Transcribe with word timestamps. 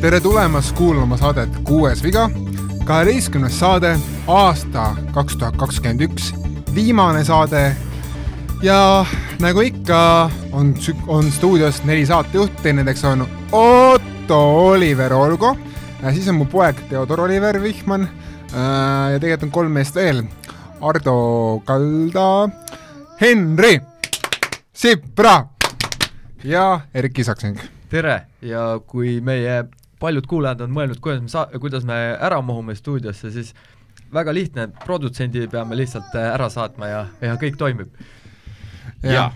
tere 0.00 0.20
tulemast 0.20 0.76
kuulama 0.76 1.16
saadet 1.16 1.56
Kuues 1.64 2.02
viga, 2.02 2.28
kaheteistkümnes 2.84 3.58
saade, 3.58 3.96
aasta 4.30 4.92
kaks 5.12 5.36
tuhat 5.36 5.56
kakskümmend 5.58 6.04
üks, 6.06 6.30
viimane 6.74 7.24
saade. 7.26 7.76
Ja 8.62 9.06
nagu 9.42 9.62
ikka, 9.66 10.30
on, 10.52 10.72
on 11.06 11.32
stuudios 11.32 11.82
neli 11.84 12.06
saatejuhti, 12.06 12.72
nendeks 12.72 13.04
on 13.04 13.26
Otto 13.52 14.40
Oliver 14.70 15.12
Olgo, 15.14 15.56
siis 16.12 16.30
on 16.30 16.38
mu 16.40 16.46
poeg 16.46 16.78
Theodor 16.88 17.26
Oliver 17.26 17.62
Vihman. 17.62 18.08
Äh, 18.48 19.12
ja 19.12 19.20
tegelikult 19.20 19.50
on 19.50 19.54
kolm 19.60 19.78
meest 19.80 19.98
veel, 19.98 20.22
Ardo 20.80 21.60
Kalda, 21.66 22.48
Henri 23.20 23.76
Sipra 24.78 25.46
ja 26.44 26.80
Erik 26.94 27.18
Isaksing. 27.18 27.58
tere 27.90 28.26
ja 28.42 28.80
kui 28.86 29.16
meie 29.20 29.64
paljud 29.98 30.26
kuulajad 30.30 30.60
on 30.62 30.70
mõelnud, 30.70 31.00
kuidas 31.02 31.24
me 31.24 31.32
saa-, 31.32 31.58
kuidas 31.58 31.82
me 31.88 31.96
ära 32.14 32.38
mahume 32.46 32.76
stuudiosse, 32.78 33.32
siis 33.34 33.50
väga 34.14 34.30
lihtne, 34.34 34.68
produtsendi 34.84 35.48
peame 35.50 35.74
lihtsalt 35.80 36.14
äh, 36.14 36.28
ära 36.36 36.46
saatma 36.46 36.92
ja, 36.92 37.02
ja 37.20 37.34
kõik 37.42 37.58
toimib. 37.58 37.90
jaa 39.02 39.32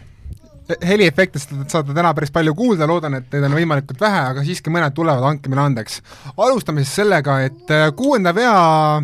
heliefektist 0.87 1.51
saate 1.67 1.91
täna 1.91 2.15
päris 2.15 2.31
palju 2.31 2.55
kuulda, 2.55 2.87
loodan, 2.87 3.19
et 3.19 3.35
neid 3.35 3.51
on 3.51 3.59
võimalikult 3.59 3.99
vähe, 4.01 4.23
aga 4.31 4.47
siiski 4.47 4.71
mõned 4.71 4.95
tulevad, 4.95 5.27
andke 5.27 5.51
meile 5.51 5.67
andeks. 5.67 5.99
alustame 6.37 6.87
siis 6.87 6.95
sellega, 7.03 7.41
et 7.51 7.75
äh, 7.75 7.89
kuuenda 7.99 8.31
vea, 8.35 9.03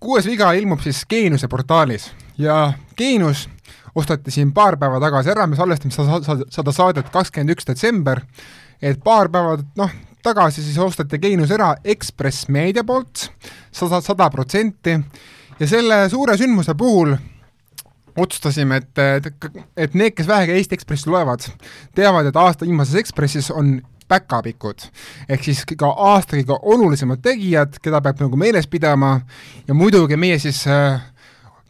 kuues 0.00 0.24
viga 0.24 0.54
ilmub 0.56 0.80
siis 0.80 1.04
Geeniuse 1.04 1.52
portaalis 1.52 2.14
ja 2.40 2.72
Geenius 2.96 3.44
osteti 3.94 4.34
siin 4.34 4.52
paar 4.56 4.78
päeva 4.80 5.00
tagasi 5.02 5.32
ära, 5.32 5.46
me 5.46 5.58
salvestame 5.58 5.94
seda, 5.94 6.38
seda 6.52 6.74
saadet 6.74 7.10
kakskümmend 7.12 7.56
üks 7.56 7.68
detsember, 7.68 8.22
et 8.82 9.02
paar 9.04 9.30
päeva, 9.32 9.56
noh, 9.80 9.96
tagasi 10.22 10.62
siis 10.64 10.78
osteti 10.78 11.18
Geenius 11.18 11.52
ära 11.54 11.74
Ekspress 11.84 12.48
Meedia 12.52 12.84
poolt 12.86 13.28
sada, 13.72 14.00
sada 14.04 14.30
protsenti 14.30 14.96
ja 15.60 15.68
selle 15.68 16.02
suure 16.12 16.36
sündmuse 16.40 16.74
puhul 16.78 17.16
otsustasime, 18.20 18.80
et, 18.80 19.30
et 19.76 19.94
need, 19.94 20.14
kes 20.16 20.28
vähegi 20.28 20.56
Eesti 20.58 20.76
Ekspressi 20.76 21.10
loevad, 21.10 21.46
teavad, 21.96 22.28
et 22.28 22.36
aasta 22.36 22.66
viimases 22.66 22.98
Ekspressis 23.00 23.50
on 23.54 23.78
päkapikud. 24.10 24.88
ehk 25.28 25.44
siis 25.44 25.62
ka 25.78 25.92
aasta 26.10 26.36
kõige 26.36 26.58
olulisemad 26.74 27.22
tegijad, 27.22 27.78
keda 27.82 28.00
peab 28.02 28.22
nagu 28.24 28.36
meeles 28.36 28.66
pidama 28.66 29.20
ja 29.68 29.74
muidugi 29.74 30.18
meie 30.18 30.38
siis 30.42 30.64
äh, 30.66 30.98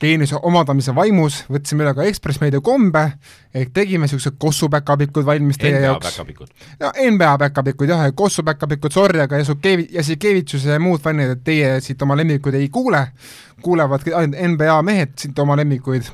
geeniuse 0.00 0.38
omandamise 0.42 0.94
vaimus 0.96 1.42
võtsime 1.52 1.84
üle 1.84 1.92
ka 1.96 2.06
Ekspress 2.08 2.40
Meedia 2.40 2.62
kombe, 2.64 3.02
ehk 3.54 3.72
tegime 3.76 4.06
niisugused 4.06 4.38
Kossu 4.40 4.70
päkapikud 4.72 5.26
valmis 5.26 5.60
teie 5.60 5.76
NBA 5.76 5.86
jaoks. 5.86 6.20
ja 6.80 6.92
NBA 7.10 7.34
päkapikud 7.44 7.92
jah, 7.92 8.06
ja 8.08 8.14
Kossu 8.16 8.44
päkapikud, 8.46 8.92
sorry, 8.92 9.20
aga 9.20 9.40
Jasukevitš, 9.42 9.94
Jasikevitšus 9.98 10.64
ja 10.70 10.80
muud 10.80 11.02
fännid, 11.04 11.36
et 11.36 11.44
teie 11.44 11.76
siit 11.84 12.02
oma 12.02 12.16
lemmikuid 12.16 12.56
ei 12.60 12.68
kuule, 12.72 13.06
kuulevad 13.62 14.08
ainult 14.14 14.40
NBA 14.54 14.80
mehed 14.82 15.14
siit 15.20 15.38
oma 15.38 15.56
lemmikuid. 15.60 16.08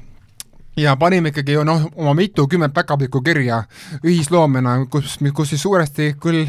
Ja 0.77 0.93
panime 1.01 1.31
ikkagi 1.33 1.55
noh, 1.65 1.87
oma 1.97 2.13
mitukümmend 2.15 2.75
päkapikku 2.77 3.23
kirja 3.25 3.63
ühisloomena, 4.05 4.83
kus, 4.93 5.17
kus 5.35 5.55
siis 5.55 5.63
suuresti 5.63 6.15
küll 6.21 6.45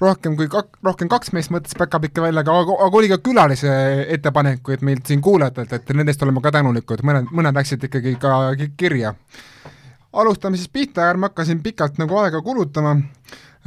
rohkem 0.00 0.36
kui 0.38 0.48
kak-, 0.52 0.78
rohkem 0.84 1.10
kaks 1.10 1.32
meest 1.36 1.52
mõtles 1.54 1.76
päkapikke 1.78 2.22
välja, 2.22 2.44
aga, 2.44 2.78
aga 2.86 3.00
oli 3.00 3.10
ka 3.10 3.20
külalise 3.24 3.72
ettepanekuid 4.16 4.84
meilt 4.86 5.10
siin 5.10 5.22
kuulajatelt, 5.24 5.74
et 5.74 5.94
nendest 5.96 6.22
oleme 6.26 6.42
ka 6.44 6.52
tänulikud, 6.58 7.04
mõned, 7.06 7.30
mõned 7.34 7.58
läksid 7.58 7.88
ikkagi 7.90 8.16
ka 8.22 8.34
kirja. 8.78 9.14
alustame 10.12 10.56
siis 10.56 10.70
pihta, 10.72 11.08
ärme 11.10 11.28
hakka 11.28 11.44
siin 11.44 11.62
pikalt 11.62 11.98
nagu 11.98 12.16
aega 12.18 12.42
kulutama. 12.42 12.96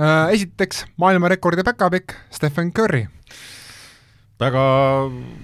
Äh, 0.01 0.31
esiteks 0.37 0.85
maailmarekordi 0.97 1.63
päkapikk 1.67 2.15
Stephen 2.31 2.71
Curry 2.73 3.05
väga 4.41 4.63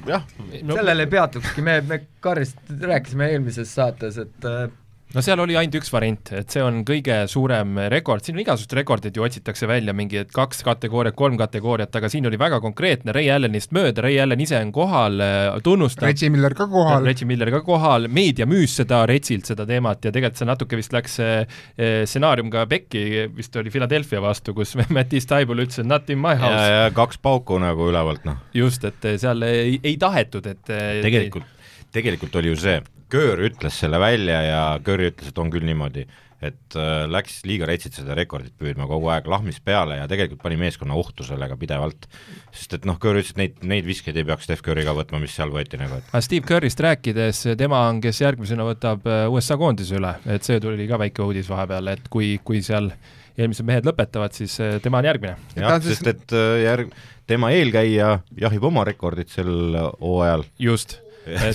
jah 0.08 0.24
no.. 0.64 0.74
sellele 0.74 1.06
peatukski, 1.12 1.62
me, 1.62 1.82
me 1.86 2.00
Karist 2.24 2.72
rääkisime 2.82 3.30
eelmises 3.34 3.74
saates, 3.76 4.18
et 4.24 4.48
äh, 4.48 4.70
no 5.16 5.24
seal 5.24 5.40
oli 5.40 5.56
ainult 5.56 5.78
üks 5.80 5.92
variant, 5.94 6.32
et 6.36 6.52
see 6.52 6.64
on 6.64 6.82
kõige 6.88 7.16
suurem 7.32 7.78
rekord, 7.94 8.26
siin 8.26 8.36
on 8.36 8.44
igasugused 8.44 8.76
rekordid 8.76 9.16
ju 9.16 9.24
otsitakse 9.24 9.70
välja, 9.70 9.94
mingi 9.96 10.20
et 10.20 10.34
kaks 10.36 10.60
kategooriat, 10.68 11.16
kolm 11.18 11.38
kategooriat, 11.40 11.96
aga 12.00 12.10
siin 12.12 12.28
oli 12.28 12.40
väga 12.40 12.60
konkreetne, 12.64 13.14
Ray 13.16 13.30
Allanist 13.32 13.72
mööda, 13.76 14.04
Ray 14.04 14.20
Allan 14.24 14.44
ise 14.44 14.60
on 14.60 14.74
kohal, 14.76 15.24
tunnustab 15.64 16.10
Reggie 16.10 16.32
Miller 16.34 16.56
ka 16.58 16.68
kohal. 16.72 17.08
Reggie 17.08 17.30
Miller 17.30 17.52
ka 17.56 17.62
kohal, 17.66 18.10
meedia 18.12 18.48
müüs 18.50 18.76
seda 18.82 19.06
Retsilt, 19.10 19.48
seda 19.48 19.68
teemat 19.70 20.10
ja 20.10 20.12
tegelikult 20.12 20.42
see 20.42 20.50
natuke 20.50 20.80
vist 20.80 20.96
läks 20.96 21.18
eh, 21.24 21.64
stsenaarium 21.78 22.52
ka 22.54 22.66
pekki, 22.70 23.06
vist 23.38 23.56
oli 23.60 23.72
Philadelphia 23.74 24.22
vastu, 24.24 24.56
kus 24.58 24.76
Mattis 24.98 25.30
Taibul 25.30 25.64
ütles, 25.64 25.80
et 25.80 25.88
not 25.88 26.12
in 26.12 26.20
my 26.20 26.36
house. 26.36 26.60
ja, 26.68 26.84
ja 26.84 26.92
kaks 26.96 27.22
pauku 27.24 27.62
nagu 27.64 27.88
ülevalt, 27.88 28.28
noh. 28.28 28.44
just, 28.58 28.84
et 28.88 29.10
seal 29.22 29.48
ei, 29.48 29.80
ei 29.88 29.96
tahetud, 30.02 30.52
et 30.52 30.68
tegelikult, 30.68 31.48
tegelikult 31.96 32.36
oli 32.42 32.52
ju 32.52 32.60
see, 32.60 32.78
Köör 33.10 33.40
ütles 33.48 33.78
selle 33.80 34.00
välja 34.00 34.40
ja 34.44 34.64
Köör 34.84 35.08
ütles, 35.08 35.30
et 35.32 35.38
on 35.40 35.52
küll 35.52 35.64
niimoodi, 35.64 36.04
et 36.44 36.76
äh, 36.78 37.06
läks 37.10 37.40
liiga 37.48 37.66
retsit 37.70 37.96
seda 37.98 38.14
rekordit 38.18 38.54
püüdma 38.60 38.86
kogu 38.90 39.08
aeg, 39.14 39.30
lahmis 39.32 39.58
peale 39.64 39.96
ja 39.98 40.10
tegelikult 40.12 40.44
pani 40.44 40.58
meeskonna 40.60 40.98
ohtu 41.00 41.26
sellega 41.26 41.56
pidevalt. 41.58 42.06
sest 42.52 42.76
et 42.78 42.86
noh, 42.86 43.00
Köör 43.02 43.22
ütles, 43.22 43.32
et 43.34 43.42
neid, 43.42 43.64
neid 43.64 43.88
viskeid 43.88 44.20
ei 44.20 44.28
peaks 44.28 44.46
Steph 44.50 44.66
Curry 44.66 44.84
ka 44.86 44.94
võtma, 44.98 45.22
mis 45.24 45.34
seal 45.38 45.54
võeti 45.54 45.80
nagu, 45.80 46.02
et 46.02 46.12
aga 46.12 46.22
Steve 46.26 46.46
Curry'st 46.50 46.84
rääkides, 46.84 47.42
tema 47.58 47.86
on, 47.88 48.04
kes 48.04 48.22
järgmisena 48.22 48.68
võtab 48.68 49.08
äh, 49.08 49.24
USA 49.32 49.58
koondise 49.58 49.98
üle, 49.98 50.14
et 50.28 50.46
see 50.46 50.60
tuli 50.64 50.90
ka 50.92 51.00
väike 51.02 51.26
uudis 51.26 51.50
vahepeal, 51.50 51.94
et 51.96 52.12
kui, 52.14 52.36
kui 52.44 52.62
seal 52.66 52.92
eelmised 53.38 53.66
mehed 53.66 53.88
lõpetavad, 53.88 54.36
siis 54.36 54.60
äh, 54.60 54.78
tema 54.84 55.00
on 55.00 55.10
järgmine. 55.10 55.38
jah, 55.56 55.80
sest 55.88 56.12
et 56.12 56.38
järg-, 56.62 56.94
tema 57.26 57.56
eelkäija 57.56 58.18
jahib 58.38 58.68
oma 58.68 58.86
rekordit 58.86 59.32
sel 59.34 59.80
hooajal. 60.04 60.46
just 60.60 61.00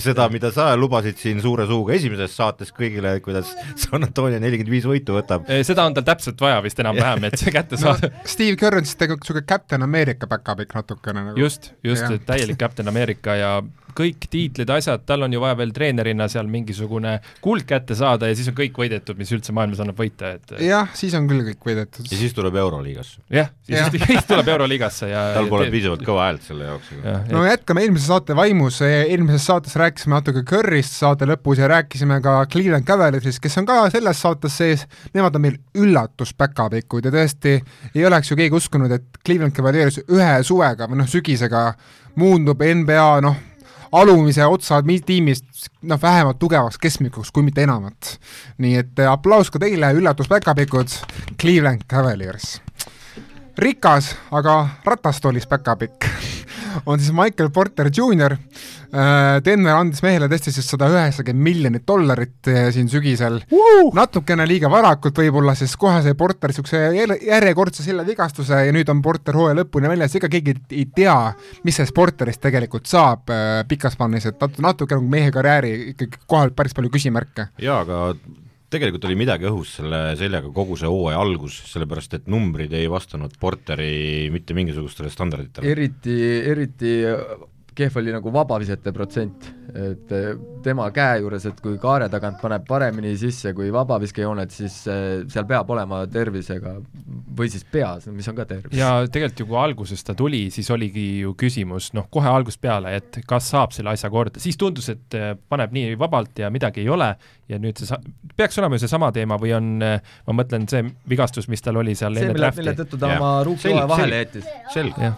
seda, 0.03 0.27
mida 0.33 0.51
sa 0.53 0.71
lubasid 0.79 1.19
siin 1.21 1.41
suure 1.43 1.67
suuga 1.69 1.95
esimeses 1.97 2.35
saates 2.37 2.73
kõigile, 2.75 3.15
kuidas 3.25 3.53
San 3.79 4.05
Antonio 4.05 4.39
nelikümmend 4.43 4.73
viis 4.73 4.87
võitu 4.89 5.17
võtab. 5.17 5.47
seda 5.65 5.87
on 5.89 5.97
tal 5.97 6.07
täpselt 6.07 6.41
vaja 6.41 6.61
vist 6.65 6.81
enam-vähem, 6.83 7.29
et 7.29 7.39
see 7.41 7.53
kätte 7.53 7.79
saada 7.79 8.09
no,. 8.09 8.25
Steve 8.33 8.57
Kerr 8.59 8.79
on 8.79 8.87
siis 8.87 8.99
tegelikult 8.99 9.27
niisugune 9.27 9.47
Captain 9.49 9.85
America 9.85 10.29
päkapikk 10.29 10.75
natukene 10.79 11.29
nagu. 11.29 11.39
just, 11.39 11.71
just, 11.83 12.09
täielik 12.27 12.59
Captain 12.59 12.91
America 12.91 13.37
ja 13.37 13.55
kõik 13.97 14.27
tiitlid, 14.31 14.69
asjad, 14.73 15.03
tal 15.07 15.25
on 15.25 15.33
ju 15.33 15.41
vaja 15.41 15.57
veel 15.59 15.71
treenerina 15.75 16.27
seal 16.31 16.49
mingisugune 16.51 17.15
kuld 17.43 17.65
kätte 17.69 17.95
saada 17.97 18.29
ja 18.29 18.37
siis 18.37 18.49
on 18.49 18.57
kõik 18.57 18.77
võidetud, 18.79 19.17
mis 19.19 19.31
üldse 19.35 19.53
maailmas 19.55 19.81
annab 19.83 19.99
võita, 19.99 20.33
et 20.37 20.55
jah, 20.65 20.89
siis 20.97 21.13
on 21.17 21.27
küll 21.29 21.45
kõik 21.51 21.67
võidetud. 21.69 22.07
ja 22.09 22.19
siis 22.19 22.33
tuleb 22.35 22.57
Euroliigasse. 22.63 23.21
jah, 23.33 23.51
siis 23.65 23.77
ja. 23.77 23.87
siis 24.11 24.29
tuleb 24.29 24.49
Euroliigasse 24.55 25.09
ja 25.11 25.23
tal 25.37 25.49
pole 25.51 25.69
piisavalt 25.73 26.05
kõva 26.05 26.27
häält 26.29 26.47
selle 26.47 26.69
jaoks. 26.71 26.93
no 27.31 27.45
jätkame 27.45 27.85
eelmise 27.85 28.09
saate 28.09 28.37
vaimus, 28.37 28.81
eelmises 28.87 29.47
saates 29.51 29.62
rääkisime 29.75 30.17
natuke 30.17 30.43
Curry'st 30.47 30.97
saate 30.99 31.27
lõpus 31.29 31.61
ja 31.61 31.67
rääkisime 31.71 32.19
ka 32.23 32.35
Cleveland 32.51 32.85
Cavaliersist, 32.87 33.39
kes 33.43 33.57
on 33.61 33.67
ka 33.69 33.77
selles 33.93 34.19
saates 34.21 34.57
sees, 34.57 34.83
nemad 35.13 35.35
on 35.35 35.45
meil 35.45 35.57
üllatuspäkapikud 35.79 37.07
ja 37.07 37.13
tõesti 37.13 37.55
ei 37.95 38.05
oleks 38.05 38.31
ju 38.31 38.37
keegi 38.39 38.59
uskunud, 38.59 38.91
et 38.91 39.21
Cleveland 39.25 39.55
Cavaliers 39.55 40.01
ühe 40.03 40.35
suvega 40.43 40.89
või 40.91 41.01
noh, 41.01 41.09
sügisega 41.09 41.65
muundub 42.19 42.61
NBA 42.61 43.07
noh, 43.25 43.39
alumise 43.93 44.45
otsa 44.45 44.81
tiimist 45.05 45.69
noh, 45.81 46.01
vähemalt 46.01 46.39
tugevaks 46.39 46.77
keskmikuks, 46.81 47.31
kui 47.31 47.43
mitte 47.43 47.63
enamat. 47.63 48.17
nii 48.57 48.75
et 48.81 48.99
äh, 48.99 49.11
aplaus 49.11 49.51
ka 49.51 49.59
teile, 49.59 49.93
üllatuspäkapikud, 49.93 50.97
Cleveland 51.41 51.85
Cavaliers. 51.89 52.61
rikas, 53.57 54.15
aga 54.31 54.67
ratastoolis 54.85 55.47
päkapikk 55.47 56.05
on 56.85 56.99
siis 56.99 57.13
Michael 57.13 57.49
Porter 57.49 57.89
Jr. 57.97 58.37
Äh, 58.93 59.39
Denver 59.41 59.73
andis 59.73 60.03
mehele 60.05 60.27
tõesti 60.29 60.51
siis 60.53 60.67
sada 60.69 60.85
üheksakümmend 60.91 61.47
miljonit 61.47 61.85
dollarit 61.89 62.49
äh, 62.51 62.67
siin 62.75 62.91
sügisel 62.91 63.39
uh!, 63.41 63.87
natukene 63.97 64.45
liiga 64.45 64.69
varakult 64.69 65.17
võib-olla, 65.17 65.55
sest 65.57 65.79
kohe 65.81 66.03
sai 66.05 66.13
Porter 66.17 66.51
niisuguse 66.51 66.83
järjekordse 67.25 67.81
seljavigastuse 67.81 68.59
ja 68.67 68.75
nüüd 68.75 68.91
on 68.93 69.01
Porter 69.01 69.33
hooaja 69.39 69.57
lõpuni 69.63 69.89
väljas, 69.89 70.13
ega 70.19 70.29
keegi 70.29 70.53
ei 70.77 70.85
tea, 70.93 71.15
mis 71.65 71.79
sellest 71.79 71.95
Porterist 71.97 72.43
tegelikult 72.43 72.85
saab 72.91 73.33
äh, 73.33 73.63
pikas 73.69 73.97
plaanis, 73.97 74.27
et 74.29 74.37
nat-, 74.45 74.61
natuke 74.61 74.99
nagu 74.99 75.09
mehe 75.09 75.33
karjääri 75.33 75.73
ikkagi 75.95 76.21
kohal 76.27 76.53
päris 76.53 76.77
palju 76.77 76.93
küsimärke. 76.93 77.47
jaa, 77.65 77.79
aga 77.81 78.11
tegelikult 78.73 79.07
oli 79.09 79.17
midagi 79.17 79.49
õhus 79.49 79.71
selle 79.79 80.03
seljaga 80.19 80.51
kogu 80.53 80.77
see 80.77 80.89
hooaja 80.89 81.17
algus, 81.21 81.57
sellepärast 81.71 82.13
et 82.19 82.29
numbrid 82.29 82.73
ei 82.77 82.85
vastanud 82.91 83.33
Porteri 83.41 84.29
mitte 84.33 84.53
mingisugustele 84.57 85.09
standarditele. 85.13 85.73
eriti, 85.73 86.19
eriti 86.53 86.93
kehv 87.75 87.97
oli 88.01 88.13
nagu 88.13 88.31
vabavisete 88.33 88.91
protsent, 88.95 89.47
et 89.73 90.11
eh, 90.13 90.29
tema 90.63 90.85
käe 90.93 91.19
juures, 91.23 91.45
et 91.49 91.59
kui 91.63 91.77
kaare 91.81 92.09
tagant 92.11 92.39
paneb 92.41 92.65
paremini 92.67 93.13
sisse 93.19 93.53
kui 93.57 93.71
vabaviskejoonet, 93.73 94.53
siis 94.53 94.75
eh, 94.91 95.23
seal 95.31 95.47
peab 95.49 95.69
olema 95.73 96.03
tervisega 96.11 96.75
või 97.33 97.49
siis 97.51 97.65
peas, 97.69 98.07
mis 98.13 98.29
on 98.29 98.37
ka 98.37 98.45
tervis. 98.49 98.77
ja 98.77 98.91
tegelikult 99.07 99.43
ju, 99.43 99.47
kui 99.49 99.59
alguses 99.63 100.05
ta 100.05 100.15
tuli, 100.17 100.45
siis 100.53 100.69
oligi 100.73 101.07
ju 101.23 101.33
küsimus, 101.39 101.91
noh, 101.97 102.07
kohe 102.13 102.29
algusest 102.29 102.61
peale, 102.63 102.95
et 102.99 103.21
kas 103.27 103.49
saab 103.53 103.75
selle 103.75 103.95
asja 103.95 104.11
korda, 104.13 104.41
siis 104.43 104.59
tundus, 104.59 104.91
et 104.93 105.19
eh, 105.19 105.33
paneb 105.49 105.73
nii 105.75 105.97
vabalt 105.99 106.43
ja 106.43 106.53
midagi 106.53 106.83
ei 106.85 106.93
ole 106.93 107.13
ja 107.49 107.59
nüüd 107.61 107.81
see 107.81 107.89
sa-, 107.89 108.01
peaks 108.37 108.61
olema 108.61 108.77
ju 108.77 108.85
seesama 108.85 109.11
teema 109.15 109.39
või 109.41 109.55
on, 109.57 109.75
ma 109.81 110.37
mõtlen, 110.37 110.69
see 110.69 110.85
vigastus, 111.09 111.49
mis 111.51 111.63
tal 111.65 111.81
oli 111.81 111.97
seal 111.97 112.15
see, 112.15 112.29
enne 112.29 112.37
mille, 112.37 112.53
mille 112.61 112.77
tõttu 112.83 113.01
ta 113.01 113.13
Jah. 113.13 113.21
oma 113.21 113.35
ruukjoe 113.47 113.85
vahele 113.89 114.23
jättis. 114.23 114.49
selge 114.73 115.09
jah, 115.09 115.17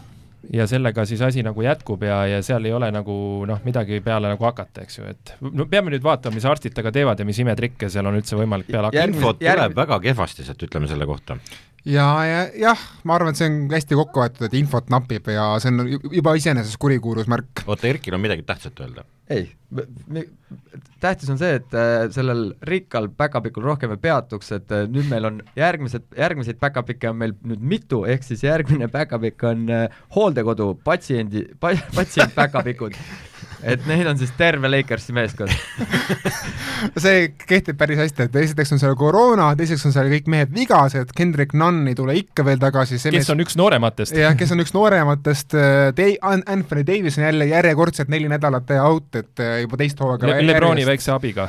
ja 0.54 0.68
sellega 0.68 1.06
siis 1.06 1.22
asi 1.26 1.44
nagu 1.44 1.62
jätkub 1.66 2.04
ja, 2.04 2.22
ja 2.30 2.42
seal 2.46 2.66
ei 2.66 2.74
ole 2.74 2.92
nagu 2.92 3.46
noh, 3.50 3.60
midagi 3.66 4.00
peale 4.06 4.30
nagu 4.34 4.46
hakata, 4.46 4.84
eks 4.86 5.00
ju, 5.00 5.06
et 5.10 5.34
no 5.42 5.66
peame 5.72 5.92
nüüd 5.94 6.04
vaatama, 6.06 6.36
mis 6.36 6.46
arstid 6.46 6.74
temaga 6.76 6.92
teevad 7.00 7.20
ja 7.20 7.26
mis 7.26 7.40
imetrikke 7.42 7.90
seal 7.90 8.06
on 8.06 8.20
üldse 8.20 8.38
võimalik 8.40 8.68
peale 8.72 8.92
hakata. 8.92 9.08
Infot 9.12 9.42
järg- 9.42 9.62
tuleb 9.66 9.76
väga 9.82 10.00
kehvasti 10.10 10.44
sealt, 10.48 10.62
ütleme 10.68 10.88
selle 10.92 11.06
kohta. 11.10 11.38
Ja, 11.86 12.06
ja 12.26 12.40
jah, 12.68 12.86
ma 13.04 13.16
arvan, 13.18 13.34
et 13.34 13.40
see 13.42 13.50
on 13.50 13.60
hästi 13.74 13.98
kokku 14.00 14.24
võetud, 14.24 14.48
et 14.48 14.58
infot 14.58 14.90
napib 14.94 15.28
ja 15.34 15.52
see 15.62 15.74
on 15.74 15.88
ju- 15.96 16.02
juba 16.20 16.36
iseenesest 16.40 16.80
kurikuulus 16.82 17.30
märk. 17.32 17.66
oota, 17.68 17.88
Erkil 17.92 18.18
on 18.18 18.24
midagi 18.24 18.46
tähtsat 18.48 18.80
öelda? 18.86 19.06
ei, 19.30 19.48
tähtis 21.02 21.30
on 21.34 21.40
see, 21.42 21.56
et 21.58 21.74
äh, 21.74 22.06
sellel 22.14 22.44
rikkal 22.70 23.08
back-up'ikul 23.10 23.66
rohkem 23.66 23.96
ei 23.96 24.02
peatuks, 24.02 24.52
et 24.60 24.74
äh, 24.76 24.84
nüüd 24.92 25.10
meil 25.10 25.26
on 25.30 25.40
järgmised, 25.58 26.06
järgmiseid 26.18 26.60
back-up'ike 26.62 27.10
on 27.10 27.18
meil 27.24 27.34
nüüd 27.42 27.64
mitu, 27.74 28.04
ehk 28.06 28.26
siis 28.28 28.44
järgmine 28.46 28.90
back-up'ik 28.94 29.42
on 29.50 29.66
äh, 29.74 29.88
hooldekodu 30.16 30.76
patsiendi 30.86 31.48
pa,, 31.60 31.74
patsient 31.96 32.36
back-up'ikud. 32.38 32.98
et 33.66 33.86
neil 33.90 34.08
on 34.10 34.18
siis 34.20 34.32
terve 34.38 34.70
Lakersi 34.70 35.14
meeskond. 35.16 35.52
see 37.04 37.30
kehtib 37.48 37.78
päris 37.80 38.00
hästi, 38.04 38.28
et 38.28 38.38
esiteks 38.44 38.76
on 38.76 38.82
seal 38.82 38.96
koroona, 39.00 39.50
teiseks 39.58 39.86
on 39.90 39.96
seal 39.96 40.10
kõik 40.12 40.30
mehed 40.32 40.52
vigased, 40.56 41.14
Kendrick 41.18 41.56
Nunn 41.58 41.88
ei 41.90 41.98
tule 41.98 42.18
ikka 42.20 42.46
veel 42.48 42.62
tagasi, 42.62 43.00
see 43.02 43.14
kes 43.16 43.32
on 43.34 43.42
üks 43.44 43.58
noorematest. 43.60 44.18
jah, 44.20 44.36
kes 44.38 44.54
on 44.56 44.64
üks 44.64 44.76
noorematest, 44.76 45.58
Dei-, 45.98 46.20
Anthony 46.22 46.86
Davis 46.88 47.20
on 47.20 47.28
jälle 47.28 47.50
järjekordselt 47.50 48.12
neli 48.14 48.30
nädalat 48.32 48.76
out, 48.82 49.10
et 49.16 49.44
äh, 49.44 49.62
juba 49.66 49.80
teist 49.82 50.00
hooaega 50.02 50.30
Le 50.30 50.46
Lebroni 50.46 50.86
väikse 50.88 51.14
abiga. 51.16 51.48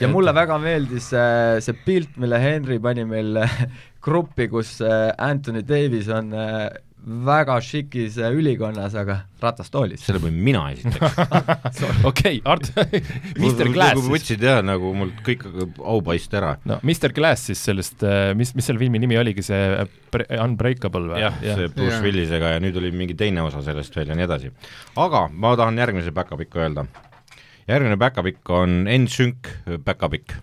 ja 0.00 0.10
mulle 0.10 0.34
väga 0.34 0.58
meeldis 0.62 1.12
äh, 1.14 1.60
see 1.64 1.76
pilt, 1.86 2.16
mille 2.20 2.40
Henry 2.42 2.80
pani 2.82 3.06
meil 3.08 3.44
äh, 3.44 3.60
gruppi, 4.06 4.48
kus 4.52 4.80
äh, 4.82 5.12
Anthony 5.18 5.62
Davis 5.66 6.10
on 6.12 6.32
äh, 6.34 6.68
väga 7.04 7.58
šikis 7.60 8.14
äh, 8.22 8.32
ülikonnas, 8.32 8.94
aga 8.96 9.18
ratastoolis. 9.42 10.00
selle 10.06 10.20
panin 10.22 10.38
mina 10.46 10.62
esiteks. 10.72 11.82
okei, 12.10 12.38
Art, 12.48 12.70
Mr 13.36 13.68
Glass 13.74 13.98
siis. 14.00 14.08
võtsid 14.14 14.44
jah, 14.46 14.62
nagu 14.64 14.94
mul 14.96 15.12
kõik 15.26 15.44
aupaist 15.84 16.32
ära. 16.38 16.54
no 16.64 16.78
Mr 16.82 17.12
Glass 17.16 17.50
siis 17.50 17.60
sellest, 17.68 18.04
mis, 18.40 18.54
mis 18.56 18.64
selle 18.70 18.80
filmi 18.80 19.02
nimi 19.02 19.18
oligi, 19.20 19.44
see 19.44 19.84
Bre- 20.14 20.28
Unbreakable 20.40 21.12
või? 21.12 21.20
jah, 21.26 21.36
see 21.44 21.68
Bruce 21.74 21.98
Jah. 21.98 22.04
Willisega 22.06 22.54
ja 22.56 22.62
nüüd 22.64 22.80
oli 22.80 22.92
mingi 22.96 23.16
teine 23.20 23.44
osa 23.44 23.60
sellest 23.66 23.96
veel 24.00 24.08
ja 24.14 24.16
nii 24.18 24.24
edasi. 24.28 24.52
aga 24.96 25.26
ma 25.32 25.52
tahan 25.60 25.76
järgmise 25.84 26.14
back-up'iku 26.16 26.64
öelda. 26.64 26.86
järgmine 27.68 28.00
back-up'ik 28.00 28.48
on 28.52 28.84
NSYNC 28.88 29.52
back-up'ik 29.84 30.38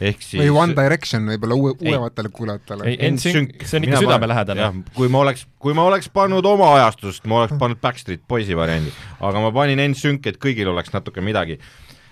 ehk 0.00 0.22
siis 0.22 0.42
või 0.42 0.52
One 0.54 0.76
Direction 0.78 1.26
võib-olla 1.32 1.56
uue, 1.58 1.72
Ei. 1.80 1.90
uuematele 1.90 2.30
kuulajatele 2.34 2.86
ei, 2.92 2.98
NSYNC, 3.10 3.64
see 3.66 3.80
on 3.80 3.88
ikka 3.88 4.02
südamelähedane. 4.04 4.68
kui 4.94 5.08
ma 5.12 5.24
oleks, 5.24 5.46
kui 5.58 5.74
ma 5.74 5.84
oleks 5.90 6.08
pannud 6.14 6.46
oma 6.46 6.74
ajastust, 6.76 7.26
ma 7.26 7.42
oleks 7.42 7.58
pannud 7.58 7.80
Backstreet 7.82 8.22
Boysi 8.28 8.56
variandi, 8.56 8.92
aga 9.20 9.42
ma 9.42 9.52
panin 9.54 9.82
NSYNC, 9.90 10.26
et 10.32 10.38
kõigil 10.42 10.70
oleks 10.70 10.94
natuke 10.94 11.20
midagi. 11.24 11.58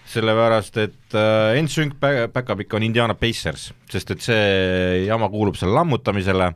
sellepärast, 0.07 0.77
et 0.79 1.15
äh, 1.19 1.57
NSYNC 1.63 1.97
back- 1.99 2.31
back-up'ik 2.33 2.75
on 2.79 2.85
Indiana 2.87 3.15
Pacers, 3.19 3.73
sest 3.91 4.11
et 4.15 4.21
see 4.23 5.07
jama 5.09 5.27
kuulub 5.29 5.57
selle 5.59 5.75
lammutamisele 5.75 6.53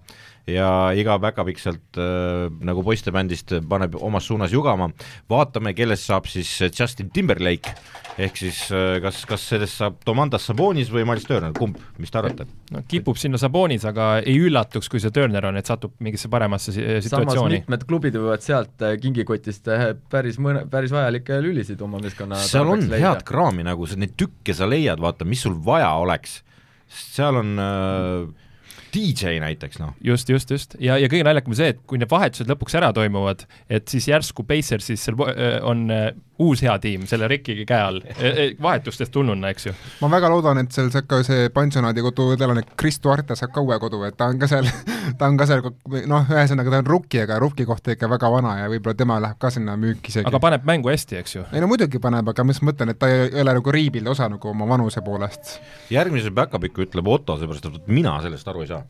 ja 0.47 0.69
iga 0.95 1.17
back-up'ik 1.19 1.59
sealt 1.59 1.99
äh, 1.99 2.47
nagu 2.63 2.85
poistebändist 2.87 3.57
paneb 3.69 3.97
omas 3.99 4.29
suunas 4.31 4.55
jugama, 4.55 4.87
vaatame, 5.31 5.75
kellest 5.75 6.07
saab 6.07 6.31
siis 6.31 6.53
Justin 6.71 7.11
Timberlake, 7.11 7.75
ehk 8.27 8.41
siis 8.41 8.59
äh, 8.75 8.99
kas, 9.05 9.23
kas 9.29 9.45
sellest 9.53 9.81
saab 9.81 10.01
Domantas 10.07 10.45
Sabonis 10.49 10.91
või 10.93 11.05
Miles 11.09 11.27
Turner, 11.29 11.53
kumb, 11.57 11.79
mis 12.01 12.13
te 12.13 12.21
arvate? 12.21 12.47
no 12.75 12.83
kipub 12.91 13.19
sinna 13.21 13.41
Sabonis, 13.41 13.87
aga 13.89 14.11
ei 14.21 14.37
üllatuks, 14.41 14.91
kui 14.93 15.03
see 15.03 15.13
Turner 15.15 15.49
on, 15.51 15.59
et 15.61 15.71
satub 15.71 15.95
mingisse 16.03 16.31
paremasse 16.33 16.75
si- 16.75 16.85
samas 16.85 17.09
situatsiooni. 17.09 17.63
mitmed 17.63 17.87
klubid 17.89 18.19
võivad 18.19 18.45
sealt 18.45 18.85
äh, 18.87 18.97
kingikotist 19.01 19.71
äh, 19.73 19.89
päris 20.13 20.41
mõne, 20.43 20.67
päris 20.71 20.95
vajalikke 20.95 21.41
lülisid 21.45 21.81
oma 21.87 22.03
meeskonna 22.03 22.41
seal 22.45 22.71
on 22.75 22.87
leida. 22.87 23.01
head 23.07 23.27
kraami 23.29 23.67
nagu, 23.67 23.89
sa 23.89 23.99
neid 24.01 24.17
tükke 24.21 24.57
sa 24.57 24.69
leiad, 24.71 25.01
vaata, 25.03 25.29
mis 25.29 25.43
sul 25.47 25.57
vaja 25.65 25.93
oleks. 26.03 26.41
sest 26.91 27.21
seal 27.21 27.41
on 27.41 27.57
äh, 27.59 28.49
DJ 28.91 29.39
näiteks, 29.43 29.79
noh. 29.79 29.95
just, 30.03 30.29
just, 30.29 30.51
just 30.51 30.75
ja, 30.83 30.97
ja 30.99 31.09
kõige 31.11 31.25
naljakam 31.27 31.55
on 31.55 31.61
see, 31.61 31.71
et 31.75 31.85
kui 31.87 32.01
need 32.01 32.11
vahetused 32.11 32.51
lõpuks 32.51 32.75
ära 32.79 32.91
toimuvad, 32.97 33.47
et 33.71 33.87
siis 33.91 34.09
järsku 34.11 34.45
Pacersis 34.49 35.07
seal 35.07 35.21
on 35.67 35.87
äh, 35.95 36.11
uus 36.41 36.63
hea 36.65 36.75
tiim 36.83 37.07
selle 37.11 37.29
Ricki 37.31 37.65
käe 37.69 37.81
all, 37.85 38.01
vahetustest 38.63 39.13
tulnuna, 39.13 39.51
eks 39.53 39.67
ju. 39.69 39.75
ma 40.01 40.11
väga 40.13 40.31
loodan, 40.33 40.63
et 40.63 40.73
seal 40.75 40.91
saab 40.93 41.09
ka 41.11 41.21
see 41.27 41.51
pansionaadi 41.55 42.05
koduelanik 42.05 42.75
Chris 42.81 43.01
Duarte 43.03 43.37
saab 43.39 43.53
ka 43.55 43.65
uue 43.65 43.79
kodu, 43.83 44.03
et 44.09 44.17
ta 44.19 44.31
on 44.33 44.41
ka 44.41 44.49
seal, 44.51 44.69
ta 45.21 45.29
on 45.29 45.39
ka 45.41 45.49
seal, 45.51 45.65
noh, 46.11 46.33
ühesõnaga 46.33 46.75
ta 46.75 46.83
on 46.83 46.91
rukki, 46.91 47.23
aga 47.27 47.39
rukki 47.43 47.69
kohta 47.69 47.95
ikka 47.97 48.11
väga 48.11 48.33
vana 48.33 48.57
ja 48.63 48.71
võib-olla 48.73 48.97
tema 48.99 49.21
läheb 49.23 49.41
ka 49.41 49.53
sinna 49.55 49.77
müüki 49.81 50.15
isegi. 50.15 50.29
aga 50.31 50.43
paneb 50.43 50.67
mängu 50.69 50.93
hästi, 50.93 51.21
eks 51.21 51.37
ju. 51.37 51.47
ei 51.53 51.63
no 51.63 51.71
muidugi 51.71 52.03
paneb, 52.03 52.33
aga 52.33 52.47
mis 52.49 52.63
ma 52.63 52.71
mõtlen, 52.73 52.95
et 52.95 53.01
ta 53.01 53.11
ei 53.13 53.43
ole 53.45 53.57
nagu 53.61 53.75
riibil 53.77 54.09
osa 54.13 54.29
nagu 54.33 54.53
oma 54.53 54.69
vanuse 54.71 55.05
poolest. 55.05 55.59
järgmise 55.93 56.33
back-up'iku 56.35 56.87
ütleb 56.87 57.09
Otto, 57.11 57.37
seepärast 57.41 57.69
et 57.71 57.91
mina 57.91 58.17
sellest 58.25 58.49
aru 58.49 58.65
ei 58.65 58.73
saa. 58.73 58.85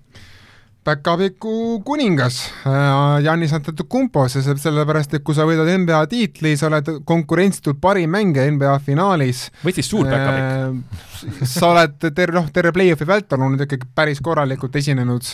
Backupiku 0.84 1.82
kuningas 1.84 2.40
äh, 2.64 3.20
Janis 3.24 3.52
Antetokounmpo, 3.52 4.24
saab 4.32 4.60
sellepärast, 4.62 5.12
et 5.18 5.24
kui 5.26 5.36
sa 5.36 5.44
võidad 5.48 5.68
NBA 5.68 6.00
tiitli, 6.08 6.54
sa 6.56 6.70
oled 6.70 6.88
konkurentsitult 7.08 7.80
parim 7.82 8.14
mängija 8.16 8.48
NBA 8.48 8.78
finaalis. 8.86 9.50
või 9.60 9.76
siis 9.76 9.90
suur 9.92 10.08
back-up'ik. 10.08 10.46
Äh, 10.48 11.09
sa 11.46 11.70
oled 11.72 11.96
terve, 12.14 12.34
noh, 12.36 12.48
terve 12.54 12.72
play-off'i 12.76 13.06
vältel 13.08 13.42
olnud 13.42 13.60
ikkagi 13.64 13.88
päris 13.96 14.20
korralikult 14.24 14.76
esinenud, 14.80 15.26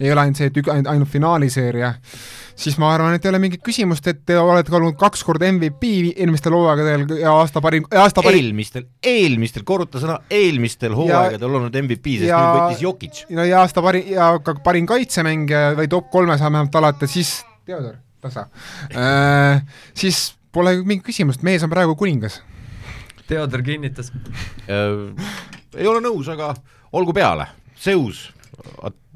ei 0.00 0.12
ole 0.12 0.24
ainult 0.24 0.40
see, 0.40 0.50
et 0.50 0.58
ük-, 0.60 0.70
ainult, 0.72 0.90
ainult 0.92 1.10
finaaliseeria, 1.12 1.92
siis 2.64 2.76
ma 2.82 2.92
arvan, 2.94 3.16
et 3.16 3.24
ei 3.24 3.32
ole 3.32 3.40
mingit 3.42 3.62
küsimust, 3.64 4.06
et 4.10 4.22
te 4.28 4.36
olete 4.38 4.74
olnud 4.76 4.98
kaks 5.00 5.24
korda 5.26 5.48
MVP 5.52 5.92
eelmistel 6.16 6.56
hooaegadel 6.56 7.06
ja 7.20 7.34
aasta 7.40 7.62
parim, 7.64 7.86
aasta 7.90 8.24
parim 8.24 8.46
eelmistel, 8.48 8.86
eelmistel, 9.14 9.66
korruta 9.68 10.02
sõna, 10.02 10.18
eelmistel 10.32 10.96
hooaegadel 10.98 11.58
olnud 11.60 11.80
MVP, 11.84 12.18
sest 12.20 12.30
ja- 12.30 12.42
nüüd 12.42 12.60
võttis 12.60 12.84
Jokic. 12.86 13.24
no 13.36 13.46
ja 13.48 13.62
aasta 13.64 13.84
parim 13.84 14.12
ja 14.12 14.32
ka 14.44 14.56
parim 14.64 14.86
kaitsemängija 14.90 15.74
või 15.80 15.90
top 15.92 16.10
kolmes 16.12 16.42
vähemalt 16.42 16.80
alati, 16.82 17.10
siis 17.10 17.40
Theodor, 17.66 17.98
tasa 18.22 18.48
äh,, 18.98 19.62
siis 19.94 20.32
pole 20.52 20.74
mingit 20.84 21.06
küsimust, 21.06 21.42
mees 21.46 21.62
on 21.64 21.72
praegu 21.72 21.96
kuningas. 21.98 22.40
Theodor 23.28 23.62
kinnitas, 23.62 24.12
Äh, 24.70 25.26
ei 25.76 25.86
ole 25.86 26.00
nõus, 26.04 26.28
aga 26.30 26.52
olgu 26.92 27.12
peale, 27.16 27.48
Zeus. 27.78 28.28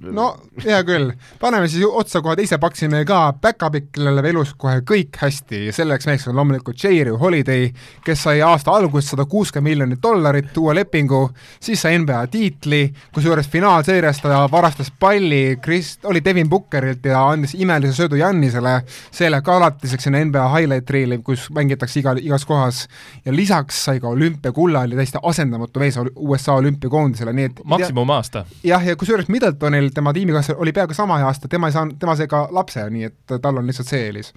No 0.02 0.26
hea 0.64 0.80
küll, 0.86 1.12
paneme 1.40 1.68
siis 1.68 1.84
otsa 1.86 2.20
kohe 2.24 2.36
teise 2.36 2.58
paksimehe 2.60 3.06
ka, 3.08 3.20
back-up'ik, 3.42 3.88
kellele 3.94 4.20
läheb 4.20 4.32
elus 4.34 4.52
kohe 4.58 4.82
kõik 4.86 5.16
hästi. 5.20 5.66
Ja 5.68 5.76
selleks 5.76 6.08
meheks 6.08 6.26
on 6.28 6.36
loomulikult 6.36 6.82
J.R. 6.82 7.14
Holiday, 7.20 7.70
kes 8.04 8.26
sai 8.26 8.42
aasta 8.44 8.74
alguses 8.76 9.12
sada 9.12 9.24
kuuskümmend 9.24 9.66
miljonit 9.66 10.02
dollarit, 10.02 10.52
uue 10.60 10.74
lepingu, 10.76 11.22
siis 11.60 11.80
sai 11.82 11.96
NBA 11.98 12.20
tiitli, 12.30 12.82
kusjuures 13.14 13.48
finaalseerias 13.50 14.20
ta 14.22 14.44
varastas 14.52 14.92
palli, 15.00 15.58
Chris, 15.64 15.96
oli 16.04 16.22
Devin 16.24 16.48
Bookerilt 16.48 17.04
ja 17.08 17.24
andis 17.32 17.56
imelise 17.58 17.96
söödu 17.96 18.20
Jannisele, 18.20 18.76
see 19.10 19.30
läheb 19.32 19.46
ka 19.46 19.56
alatiseks 19.58 20.06
sinna 20.06 20.22
NBA 20.24 20.44
highlight 20.52 20.92
reel'i, 20.92 21.18
kus 21.26 21.48
mängitakse 21.54 22.00
igal, 22.02 22.20
igas 22.22 22.46
kohas, 22.46 22.84
ja 23.24 23.34
lisaks 23.34 23.82
sai 23.88 24.00
ka 24.02 24.12
olümpiakulla, 24.12 24.84
oli 24.86 24.98
täiesti 24.98 25.22
asendamatu 25.22 25.82
mees 25.82 25.98
USA 26.14 26.60
olümpiakoondisele, 26.60 27.34
nii 27.36 27.50
et 27.50 27.64
maksimumaasta. 27.64 28.44
jah, 28.64 28.86
ja 28.86 28.96
kusjuures 28.96 29.28
Middletonil, 29.32 29.85
tema 29.94 30.12
tiimikaaslane, 30.16 30.60
oli 30.60 30.72
peaaegu 30.72 30.94
sama 30.94 31.18
aasta, 31.26 31.48
tema 31.48 31.68
ei 31.70 31.74
saanud, 31.74 31.98
tema 32.00 32.14
sai 32.16 32.28
ka 32.30 32.46
lapse, 32.54 32.84
nii 32.90 33.04
et 33.08 33.34
tal 33.42 33.60
on 33.60 33.66
lihtsalt 33.66 33.88
see 33.90 34.02
eelis. 34.08 34.32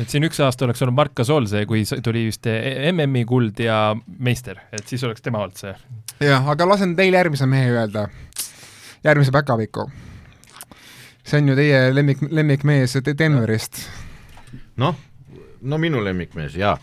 et 0.00 0.10
siin 0.10 0.24
üks 0.28 0.40
aasta 0.44 0.64
oleks 0.66 0.82
olnud 0.82 0.96
Mark 0.98 1.14
Gasol 1.16 1.46
see, 1.50 1.66
kui 1.70 1.84
tuli 2.04 2.26
vist 2.28 2.46
MM-i 2.92 3.24
kuld 3.28 3.60
ja 3.64 3.78
meister, 4.18 4.60
et 4.72 4.86
siis 4.88 5.04
oleks 5.04 5.22
tema 5.22 5.42
olnud 5.44 5.56
see. 5.60 5.74
jah, 6.24 6.48
aga 6.54 6.68
lasen 6.68 6.96
teil 6.96 7.14
järgmise 7.14 7.46
mehe 7.50 7.70
öelda, 7.74 8.08
järgmise 9.04 9.32
päkapiku. 9.34 9.88
see 11.24 11.40
on 11.40 11.48
ju 11.48 11.56
teie 11.56 11.86
lemmik, 11.94 12.18
lemmikmees 12.30 12.98
De- 13.04 13.16
Denverist. 13.18 13.84
noh, 14.76 14.96
no 15.62 15.78
minu 15.78 16.04
lemmikmees, 16.04 16.56
jaa. 16.56 16.76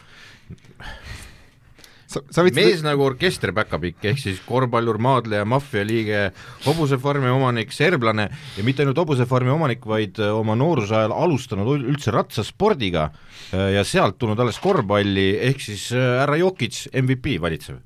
Sa 2.11 2.43
võid 2.45 2.57
mees 2.57 2.83
nagu 2.85 3.05
orkester 3.05 3.53
päkapikk, 3.55 4.03
ehk 4.11 4.19
siis 4.21 4.41
korvpallur, 4.45 4.99
maadleja, 5.01 5.45
maffialiige, 5.47 6.23
hobusefarmi 6.65 7.31
omanik, 7.31 7.73
serblane 7.75 8.27
ja 8.57 8.65
mitte 8.67 8.83
ainult 8.85 8.99
hobusefarmi 9.01 9.53
omanik, 9.53 9.85
vaid 9.87 10.19
äh, 10.21 10.33
oma 10.35 10.57
nooruse 10.59 10.97
ajal 10.97 11.15
alustanud 11.15 11.71
üldse 11.79 12.13
ratsaspordiga 12.15 13.09
äh, 13.09 13.71
ja 13.77 13.85
sealt 13.87 14.19
tulnud 14.21 14.39
alles 14.39 14.59
korvpalli, 14.63 15.29
ehk 15.51 15.63
siis 15.63 15.89
äh, 15.95 16.17
härra 16.21 16.39
Jokic, 16.41 16.85
MVP 17.03 17.37
valitsev. 17.41 17.81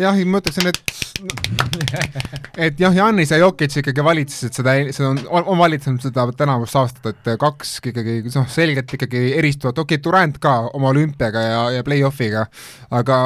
Jah, 0.00 0.18
ma 0.28 0.40
ütleksin, 0.42 0.68
et 0.70 0.96
et 2.66 2.80
jah, 2.80 2.94
Janis 2.94 3.30
ja 3.32 3.38
Jokic 3.40 3.78
ikkagi 3.80 4.04
valitsesid 4.04 4.58
seda, 4.58 4.74
seda 4.92 5.12
on, 5.12 5.46
on 5.48 5.58
valitsenud 5.58 6.04
seda 6.04 6.26
tänavust 6.36 6.76
aastat, 6.76 7.08
et 7.12 7.40
kaks 7.40 7.76
ikkagi 7.92 8.18
noh, 8.28 8.48
selgelt 8.52 8.92
ikkagi 8.98 9.22
eristuvat, 9.38 9.80
okei 9.82 9.96
okay,, 9.96 10.04
Durand 10.04 10.40
ka 10.42 10.54
oma 10.76 10.92
olümpiaga 10.92 11.44
ja, 11.44 11.62
ja 11.78 11.86
play-off'iga, 11.86 12.46
aga, 13.00 13.18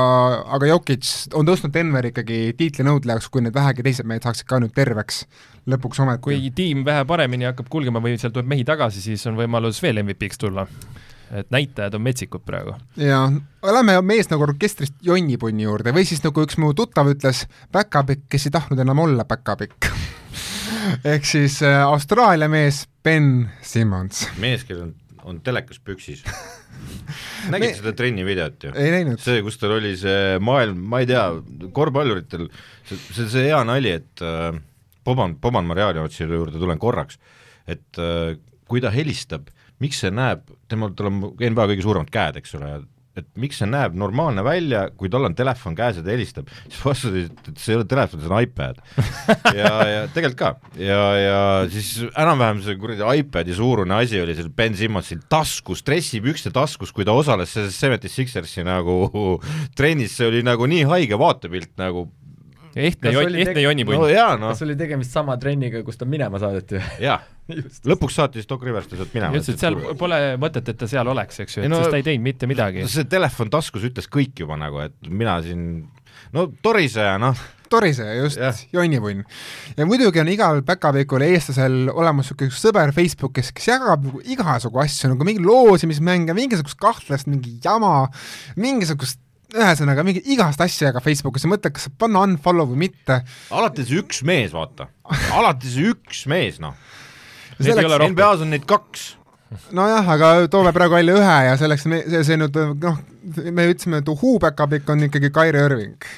aga 0.56 0.70
Jokic 0.70 1.10
on 1.38 1.48
tõstnud 1.48 1.74
Denveri 1.74 2.14
ikkagi 2.14 2.40
tiitlinõudlejaks, 2.60 3.30
kui 3.32 3.44
need 3.44 3.56
vähegi 3.56 3.86
teised 3.86 4.08
mehed 4.08 4.26
saaksid 4.26 4.48
ka 4.50 4.62
nüüd 4.62 4.74
terveks 4.76 5.24
lõpuks 5.70 6.02
ometi. 6.02 6.24
kui 6.24 6.54
tiim 6.56 6.84
vähe 6.86 7.04
paremini 7.08 7.50
hakkab 7.50 7.68
kulgema 7.72 8.02
või 8.02 8.16
seal 8.20 8.34
tuleb 8.34 8.48
mehi 8.50 8.66
tagasi, 8.68 9.02
siis 9.02 9.26
on 9.30 9.38
võimalus 9.38 9.82
veel 9.82 10.02
MVP-ks 10.04 10.40
tulla 10.40 10.66
et 11.30 11.50
näitajad 11.50 11.94
on 11.94 12.02
metsikud 12.02 12.42
praegu. 12.46 12.74
ja 12.96 13.22
lähme 13.62 13.96
mees 14.02 14.30
nagu 14.30 14.46
orkestrist 14.46 14.96
jonnipunni 15.02 15.66
juurde 15.66 15.94
või 15.94 16.06
siis 16.08 16.24
nagu 16.24 16.44
üks 16.44 16.58
mu 16.60 16.72
tuttav 16.74 17.10
ütles, 17.12 17.44
päkapikk, 17.72 18.26
kes 18.32 18.48
ei 18.48 18.56
tahtnud 18.56 18.82
enam 18.82 19.04
olla 19.04 19.26
päkapikk 19.28 19.90
ehk 21.12 21.28
siis 21.28 21.60
äh, 21.66 21.82
Austraalia 21.84 22.48
mees 22.50 22.86
Ben 23.04 23.50
Simmons. 23.62 24.26
mees, 24.42 24.64
kellel 24.68 24.88
on, 24.88 24.96
on 25.24 25.44
telekas 25.46 25.80
püksis 25.84 26.24
nägid 27.52 27.68
Me... 27.68 27.76
seda 27.78 27.94
trenni 27.96 28.24
videot 28.26 28.68
ju? 28.68 28.74
ei 28.74 28.90
näinud. 28.94 29.22
see, 29.22 29.44
kus 29.46 29.60
tal 29.60 29.76
oli 29.78 29.94
see 30.00 30.40
maailm, 30.42 30.82
ma 30.90 31.02
ei 31.02 31.08
tea, 31.10 31.24
korvpalluritel, 31.76 32.48
see, 32.88 32.98
see, 33.10 33.30
see 33.30 33.46
hea 33.48 33.62
nali, 33.68 33.94
et 34.00 34.24
äh, 34.24 34.50
Boban, 35.04 35.36
Boban 35.40 35.68
Marjanovici 35.68 36.26
juurde 36.26 36.60
tulen 36.60 36.80
korraks, 36.80 37.20
et 37.70 38.02
äh, 38.02 38.36
kui 38.70 38.82
ta 38.82 38.92
helistab 38.94 39.48
miks 39.80 40.00
see 40.04 40.14
näeb, 40.14 40.46
temal, 40.70 40.94
tal 40.96 41.10
on 41.10 41.20
NBA 41.34 41.68
kõige 41.72 41.84
suuremad 41.84 42.10
käed, 42.12 42.40
eks 42.40 42.56
ole, 42.58 42.74
et 43.18 43.26
miks 43.40 43.58
see 43.60 43.66
näeb 43.68 43.96
normaalne 43.98 44.42
välja, 44.46 44.84
kui 44.96 45.10
tal 45.12 45.26
on 45.26 45.34
telefon 45.36 45.74
käes 45.78 45.98
ja 45.98 46.04
ta 46.04 46.12
helistab, 46.12 46.50
siis 46.68 46.78
vastus 46.84 47.10
oli, 47.10 47.24
et 47.26 47.50
see 47.58 47.74
ei 47.74 47.80
ole 47.80 47.88
telefon, 47.90 48.22
see 48.22 48.30
on 48.30 48.44
iPad. 48.46 48.78
ja, 49.60 49.72
ja 49.88 50.04
tegelikult 50.14 50.38
ka, 50.40 50.52
ja, 50.78 51.00
ja 51.18 51.40
siis 51.72 51.90
enam-vähem 52.10 52.62
see 52.64 52.78
kuradi 52.80 53.08
iPadi 53.22 53.56
suurune 53.56 53.98
asi 53.98 54.20
oli 54.22 54.36
seal 54.38 54.52
Ben 54.54 54.78
Simmonsil 54.78 55.24
taskus, 55.32 55.82
dressipükste 55.86 56.54
taskus, 56.54 56.94
kui 56.94 57.08
ta 57.08 57.16
osales 57.16 57.52
selles 57.56 57.76
Seventy 57.80 58.12
Sixersi 58.12 58.64
nagu 58.66 59.02
trennis, 59.78 60.14
see 60.16 60.30
oli 60.30 60.44
nagu 60.46 60.70
nii 60.70 60.86
haige 60.92 61.18
vaatepilt 61.20 61.74
nagu 61.82 62.06
ehtne 62.76 63.12
jon-, 63.14 63.36
ehtne 63.42 63.64
jonnipunn. 63.64 64.00
no 64.00 64.08
jaa, 64.10 64.34
noh. 64.40 64.54
kas 64.54 64.64
oli 64.66 64.76
tegemist 64.78 65.14
sama 65.14 65.36
trenniga, 65.40 65.82
kus 65.86 66.00
ta 66.00 66.08
minema 66.08 66.40
saadeti? 66.42 66.80
jaa 67.02 67.20
lõpuks 67.90 68.18
saatis 68.20 68.48
Doc 68.50 68.64
Rivers 68.66 68.90
ta 68.90 68.98
sealt 68.98 69.14
minema. 69.14 69.34
ütles, 69.36 69.54
et 69.54 69.62
seal 69.62 69.78
pole 69.98 70.18
mõtet, 70.40 70.72
et 70.72 70.78
ta 70.80 70.88
seal 70.90 71.08
oleks, 71.10 71.42
eks 71.44 71.58
ju, 71.58 71.64
et 71.66 71.72
no, 71.72 71.80
sest 71.82 71.94
ta 71.94 72.00
ei 72.00 72.06
teinud 72.06 72.26
mitte 72.26 72.50
midagi. 72.50 72.86
see 72.90 73.08
telefon 73.10 73.52
taskus 73.52 73.86
ütles 73.90 74.10
kõik 74.10 74.44
juba 74.44 74.58
nagu, 74.60 74.82
et 74.86 75.10
mina 75.10 75.40
siin, 75.44 75.64
no 76.36 76.50
toriseja, 76.62 77.16
noh 77.22 77.38
toriseja, 77.70 78.14
just, 78.18 78.66
jonnipunn. 78.74 79.22
ja 79.76 79.86
muidugi 79.86 80.18
on 80.18 80.30
igal 80.32 80.62
päkapikul 80.66 81.22
eestlasel 81.22 81.92
olemas 81.92 82.26
niisugune 82.26 82.54
sõber 82.54 82.90
Facebookis, 82.94 83.52
kes 83.54 83.68
jagab 83.70 84.08
nagu 84.08 84.22
igasugu 84.26 84.82
asju, 84.82 85.12
nagu 85.12 85.26
mingi 85.26 85.44
loosimismänge, 85.44 86.34
mingisugust 86.34 86.80
kahtlast 86.82 87.30
mingi 87.30 87.58
jama, 87.62 88.08
mingisugust 88.58 89.22
ühesõnaga 89.54 90.04
mingi 90.06 90.22
igast 90.32 90.60
asja 90.64 90.90
jagab 90.90 91.04
Facebookis 91.04 91.46
ja 91.46 91.52
mõtled, 91.52 91.74
kas 91.76 91.88
panna 92.00 92.24
unfollow 92.26 92.68
või 92.72 92.86
mitte. 92.86 93.20
alati 93.50 93.86
see 93.86 94.00
üks 94.02 94.22
mees, 94.26 94.54
vaata, 94.56 94.88
alati 95.36 95.70
see 95.72 95.92
üks 95.94 96.26
mees, 96.30 96.60
noh. 96.62 96.76
Selleks 97.60 97.96
NBA-s 98.12 98.44
on 98.46 98.54
neid 98.54 98.64
kaks. 98.68 99.16
Nojah, 99.74 100.06
aga 100.14 100.46
toome 100.48 100.70
praegu 100.72 100.94
välja 100.94 101.16
ühe 101.18 101.38
ja 101.48 101.56
selleks 101.58 101.84
me, 101.90 102.04
see, 102.06 102.22
see 102.28 102.38
nüüd 102.38 102.54
noh, 102.80 103.00
me 103.50 103.66
ütlesime, 103.72 103.98
et 104.00 104.10
uhuu 104.12 104.38
päkapikk 104.42 104.92
on 104.94 105.08
ikkagi 105.08 105.32
Kairi 105.34 105.64
Irving 105.66 106.10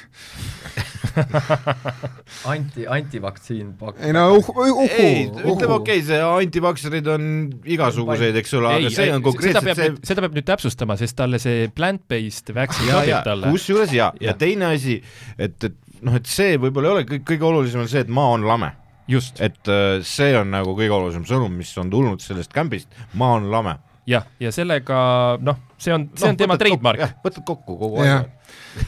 anti, 2.53 2.85
antivaktsiin 2.89 3.73
pakub. 3.79 4.01
ei 4.01 4.13
no 4.15 4.25
uh, 4.37 4.49
uh, 4.49 4.83
uh, 4.83 4.95
ei, 4.97 5.27
ütleme 5.29 5.77
okei 5.77 5.99
okay,, 5.99 6.05
see 6.07 6.19
antivaktsineid 6.23 7.09
on 7.13 7.27
igasuguseid, 7.75 8.37
eks 8.41 8.55
ole, 8.59 8.75
aga 8.79 8.93
see 8.93 9.09
on 9.13 9.25
konkreetselt 9.25 9.61
seda 9.61 9.77
peab, 9.77 9.99
see 9.99 10.11
seda 10.11 10.25
peab 10.25 10.37
nüüd 10.39 10.47
täpsustama, 10.49 10.97
sest 10.99 11.17
talle 11.19 11.41
see 11.43 11.67
plant-based 11.75 12.53
vaccine 12.57 12.93
sobib 12.95 13.27
talle. 13.29 13.53
kusjuures 13.53 13.93
ja, 13.95 14.11
ja, 14.19 14.31
ja 14.31 14.37
teine 14.39 14.73
asi, 14.73 14.99
et, 15.37 15.57
et 15.61 15.77
noh, 16.01 16.17
et 16.19 16.29
see 16.29 16.57
võib-olla 16.61 16.89
ei 16.89 16.97
ole 16.97 17.09
kõik, 17.13 17.27
kõige 17.33 17.49
olulisem 17.51 17.83
on 17.83 17.91
see, 17.91 18.05
et 18.05 18.13
maa 18.13 18.33
on 18.37 18.47
lame 18.49 18.73
et 19.03 19.67
äh, 19.67 19.97
see 20.07 20.31
on 20.39 20.53
nagu 20.53 20.75
kõige 20.77 20.93
olulisem 20.95 21.25
sõnum, 21.27 21.51
mis 21.59 21.71
on 21.77 21.89
tulnud 21.91 22.23
sellest 22.23 22.53
kämbist, 22.55 22.87
maa 23.19 23.35
on 23.39 23.49
lame. 23.51 23.75
jah, 24.07 24.25
ja 24.39 24.51
sellega 24.51 24.97
noh, 25.43 25.59
see 25.77 25.93
on, 25.95 26.09
see 26.15 26.27
no, 26.27 26.31
on 26.31 26.39
tema 26.39 26.57
trademark. 26.57 27.19
võtad 27.23 27.43
kokku 27.47 27.77
kogu 27.77 28.01
aja 28.03 28.23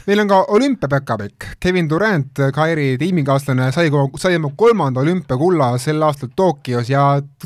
meil 0.06 0.20
on 0.20 0.28
ka 0.28 0.38
olümpiapäkapikk, 0.48 1.44
Kevin 1.60 1.88
Durant, 1.90 2.40
Kairi 2.54 2.96
tiimikaaslane, 2.98 3.70
sai, 3.72 3.90
sai 4.18 4.36
oma 4.36 4.50
kolmanda 4.56 5.00
olümpiakulla 5.00 5.72
sel 5.78 6.02
aastal 6.02 6.32
Tokyos 6.36 6.90
ja 6.90 7.04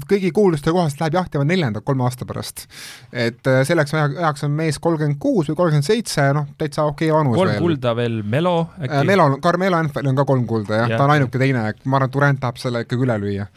kõigi 0.08 0.32
kuulduste 0.34 0.72
kohast 0.72 1.00
läheb 1.00 1.18
jahtima 1.18 1.44
neljandat 1.44 1.84
kolme 1.84 2.04
aasta 2.04 2.26
pärast. 2.26 2.66
et 3.12 3.46
äh, 3.46 3.62
selleks 3.66 3.94
ajaks 3.94 4.44
on 4.44 4.56
mees 4.56 4.78
kolmkümmend 4.78 5.18
kuus 5.20 5.50
või 5.50 5.58
kolmkümmend 5.60 5.86
seitse, 5.86 6.30
noh, 6.36 6.48
täitsa 6.58 6.84
okei 6.88 7.10
okay 7.10 7.18
vanus 7.18 7.36
kolm 7.36 7.52
veel. 7.52 7.62
kulda 7.64 7.94
veel 7.96 8.20
Melo 8.22 8.56
äkki? 8.78 8.94
Äh, 8.96 9.04
Melo, 9.04 9.30
Carmelo 9.42 9.76
Anthony 9.76 10.12
on 10.12 10.20
ka 10.20 10.24
kolm 10.28 10.46
kulda 10.46 10.82
jah 10.82 10.94
ja., 10.94 10.98
ta 10.98 11.08
on 11.08 11.16
ainuke 11.16 11.40
teine, 11.40 11.64
ma 11.84 12.00
arvan, 12.00 12.08
et 12.08 12.16
Durant 12.16 12.40
tahab 12.40 12.60
selle 12.60 12.84
ikkagi 12.86 13.08
üle 13.08 13.18
lüüa. 13.20 13.48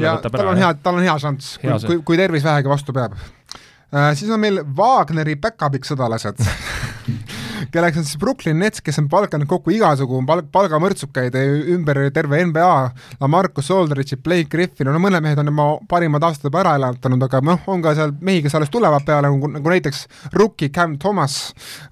ja 0.00 0.18
tal 0.24 0.52
on 0.52 0.60
hea, 0.60 0.74
tal 0.82 1.00
on 1.00 1.04
hea 1.04 1.18
šanss, 1.20 1.56
kui, 1.60 1.72
kui, 1.86 2.02
kui 2.12 2.20
tervis 2.20 2.44
vähegi 2.46 2.72
vastu 2.72 2.96
peab 2.96 3.16
äh,. 3.16 4.12
Siis 4.16 4.30
on 4.32 4.40
meil 4.40 4.62
Wagneri 4.76 5.36
päkapikk 5.40 5.88
sõdalased 5.88 6.40
kelleks 7.72 8.00
on 8.00 8.06
siis 8.06 8.18
Brooklyn 8.20 8.58
Nets, 8.60 8.82
kes 8.84 8.98
on 9.00 9.08
palganud 9.10 9.48
kokku 9.50 9.72
igasugu 9.74 10.20
palk, 10.26 10.48
palgamõrtsukaid 10.54 11.36
ümber 11.74 12.00
terve 12.14 12.40
NBA, 12.48 12.72
Lamarcus 13.20 13.70
Aldridge'i, 13.74 14.18
Blake 14.22 14.50
Griffin, 14.52 14.88
no 14.90 15.00
mõned 15.02 15.22
mehed 15.24 15.40
on 15.42 15.52
oma 15.52 15.68
parimad 15.88 16.24
aastad 16.26 16.48
juba 16.50 16.62
ära 16.62 16.76
elatanud, 16.78 17.22
aga 17.26 17.40
noh, 17.44 17.62
on 17.72 17.84
ka 17.84 17.94
seal 17.98 18.14
mehi, 18.20 18.42
kes 18.44 18.56
alles 18.58 18.72
tulevad 18.72 19.06
peale, 19.06 19.30
nagu, 19.30 19.50
nagu 19.56 19.72
näiteks 19.72 20.04
rookie 20.36 20.70
Cam 20.74 20.96
Thomas 21.02 21.38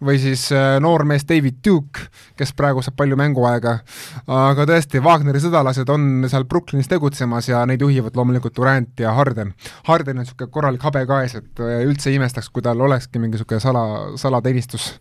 või 0.05 0.19
siis 0.23 0.47
äh, 0.55 0.77
noormees 0.83 1.27
David 1.29 1.61
Duke, 1.65 2.09
kes 2.39 2.55
praegu 2.57 2.83
saab 2.85 2.99
palju 2.99 3.19
mänguaega. 3.19 3.79
aga 4.27 4.67
tõesti, 4.69 5.03
Wagneri 5.05 5.43
sõdalased 5.43 5.91
on 5.93 6.29
seal 6.31 6.47
Brooklynis 6.49 6.91
tegutsemas 6.91 7.49
ja 7.49 7.65
neid 7.69 7.83
juhivad 7.83 8.17
loomulikult 8.17 8.57
Durant 8.57 9.01
ja 9.01 9.15
Harden. 9.17 9.55
Harden 9.89 10.19
on 10.19 10.25
niisugune 10.25 10.51
korralik 10.53 10.85
habe 10.87 11.05
ka 11.09 11.23
ees, 11.25 11.37
et 11.41 11.65
äh, 11.65 11.83
üldse 11.87 12.11
ei 12.11 12.21
imestaks, 12.21 12.51
kui 12.51 12.65
tal 12.65 12.81
olekski 12.81 13.23
mingi 13.23 13.39
niisugune 13.39 13.63
sala, 13.63 13.85
salateenistus 14.21 14.93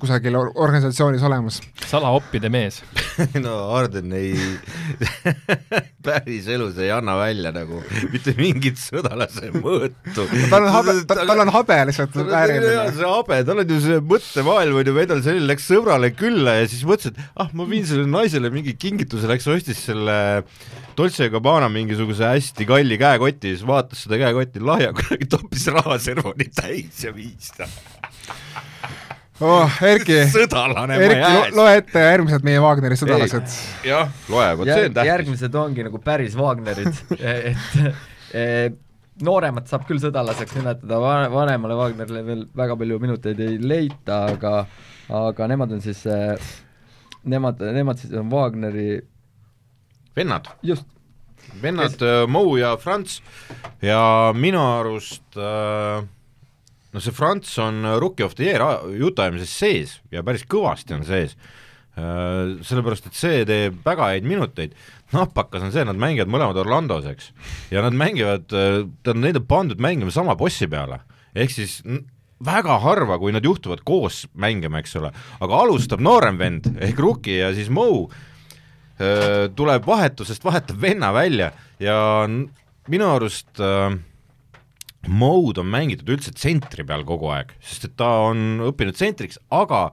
kusagil 0.00 0.36
organisatsioonis 0.38 1.22
olemas. 1.26 1.60
salaoppide 1.86 2.50
mees 2.52 2.80
no 3.44 3.54
Arden 3.76 4.12
ei 4.16 4.34
päriselus 6.06 6.78
ei 6.82 6.90
anna 6.94 7.16
välja 7.18 7.52
nagu 7.54 7.82
mitte 8.12 8.34
mingit 8.38 8.80
sõdalase 8.80 9.52
mõõtu 9.56 10.26
tal 10.50 10.68
on 10.68 10.72
habe, 10.74 10.96
tal 11.10 11.44
on 11.44 11.52
habe 11.54 11.80
lihtsalt 11.90 12.18
vääriline. 12.18 12.88
see 12.96 13.12
habe, 13.12 13.40
tal 13.48 13.62
on 13.64 13.74
ju 13.74 13.80
see 13.84 14.00
mõttemaailm 14.14 14.80
on 14.80 14.90
ju 14.90 14.96
vedel 14.96 15.22
selline, 15.24 15.48
läks 15.50 15.68
sõbrale 15.70 16.12
külla 16.16 16.58
ja 16.60 16.68
siis 16.70 16.84
mõtles, 16.88 17.12
et 17.12 17.40
ah, 17.40 17.50
ma 17.56 17.66
viin 17.68 17.86
sellele 17.88 18.10
naisele 18.10 18.52
mingi 18.54 18.76
kingituse, 18.78 19.28
läks 19.30 19.48
ostis 19.50 19.82
selle 19.90 20.18
Dolce 20.98 21.28
Gabbana 21.30 21.68
mingisuguse 21.70 22.26
hästi 22.26 22.66
kalli 22.66 22.98
käekoti, 22.98 23.54
siis 23.54 23.66
vaatas 23.66 24.02
seda 24.06 24.18
käekotti 24.18 24.62
lahja, 24.64 24.92
kuidagi 24.96 25.30
toppis 25.30 25.68
rahaservani 25.74 26.50
täis 26.54 27.04
ja 27.04 27.14
viis 27.14 27.52
ta 27.54 27.68
oh, 29.40 29.78
Erki, 29.86 30.18
Erki, 30.24 31.54
loe 31.56 31.76
ette 31.78 32.02
järgmised 32.02 32.44
meie 32.46 32.60
Wagneri 32.62 32.98
sõdalased. 32.98 33.56
jah, 33.86 34.10
loe, 34.32 34.50
vot 34.60 34.70
see 34.70 34.88
on 34.88 34.98
tähtis. 34.98 35.12
järgmised 35.12 35.58
ongi 35.62 35.86
nagu 35.86 36.02
päris 36.04 36.36
Wagnerid 36.38 37.02
et 37.32 37.56
et 38.34 38.78
nooremat 39.24 39.66
saab 39.70 39.86
küll 39.88 40.00
sõdalaseks 40.02 40.54
nimetada, 40.58 41.00
vanemale 41.32 41.76
Wagnerile 41.78 42.22
veel 42.26 42.46
väga 42.56 42.76
palju 42.78 42.98
minuteid 43.02 43.40
ei 43.42 43.58
leita, 43.62 44.24
aga 44.34 44.54
aga 45.08 45.48
nemad 45.48 45.72
on 45.72 45.80
siis, 45.82 46.02
nemad, 47.24 47.62
nemad 47.74 47.98
siis 48.00 48.12
on 48.18 48.30
Wagneri 48.30 49.00
vennad. 50.16 50.48
just. 50.62 50.86
vennad 51.62 51.96
Kes... 51.96 52.02
Äh, 52.02 52.26
Mo 52.28 52.56
ja 52.56 52.76
Franz 52.76 53.20
ja 53.82 54.32
minu 54.34 54.60
arust 54.60 55.36
äh, 55.36 56.04
no 56.92 57.02
see 57.04 57.14
Franz 57.14 57.52
on 57.62 57.82
Rookie 58.00 58.26
of 58.26 58.36
the 58.38 58.48
Year 58.48 58.64
jutuajamises 58.96 59.52
sees 59.52 59.96
ja 60.14 60.24
päris 60.26 60.46
kõvasti 60.48 60.96
on 60.96 61.04
sees, 61.08 61.34
äh, 61.98 62.56
sellepärast 62.64 63.10
et 63.10 63.18
see 63.18 63.42
teeb 63.48 63.80
väga 63.86 64.12
häid 64.14 64.28
minuteid, 64.28 64.76
napakas 65.12 65.66
on 65.66 65.74
see, 65.74 65.84
nad 65.88 65.98
mängivad 66.00 66.32
mõlemad 66.32 66.60
Orlandos, 66.64 67.08
eks, 67.10 67.32
ja 67.72 67.84
nad 67.84 67.96
mängivad, 67.96 68.48
äh, 68.52 68.86
tähendab, 69.02 69.24
neid 69.26 69.42
on 69.42 69.50
pandud 69.50 69.84
mängima 69.84 70.14
sama 70.14 70.36
bossi 70.38 70.70
peale, 70.70 71.02
ehk 71.36 71.52
siis 71.52 71.80
väga 72.44 72.78
harva, 72.82 73.18
kui 73.18 73.34
nad 73.34 73.44
juhtuvad 73.44 73.82
koos 73.86 74.24
mängima, 74.38 74.80
eks 74.82 74.96
ole, 75.00 75.10
aga 75.42 75.62
alustab 75.64 76.02
noorem 76.04 76.38
vend 76.38 76.70
ehk 76.78 77.00
Rookie 77.02 77.40
ja 77.40 77.50
siis 77.54 77.70
Mo 77.70 77.88
öö, 78.98 79.48
tuleb 79.58 79.86
vahetusest, 79.86 80.44
vahetab 80.46 80.78
venna 80.80 81.10
välja 81.14 81.50
ja 81.82 81.98
minu 82.88 83.10
arust 83.10 83.58
öö, 83.58 83.96
Mo'd 85.06 85.60
on 85.62 85.68
mängitud 85.70 86.10
üldse 86.10 86.32
tsentri 86.34 86.82
peal 86.86 87.04
kogu 87.06 87.30
aeg, 87.30 87.52
sest 87.62 87.86
et 87.86 87.98
ta 88.00 88.08
on 88.26 88.64
õppinud 88.66 88.96
tsentriks, 88.98 89.38
aga 89.54 89.92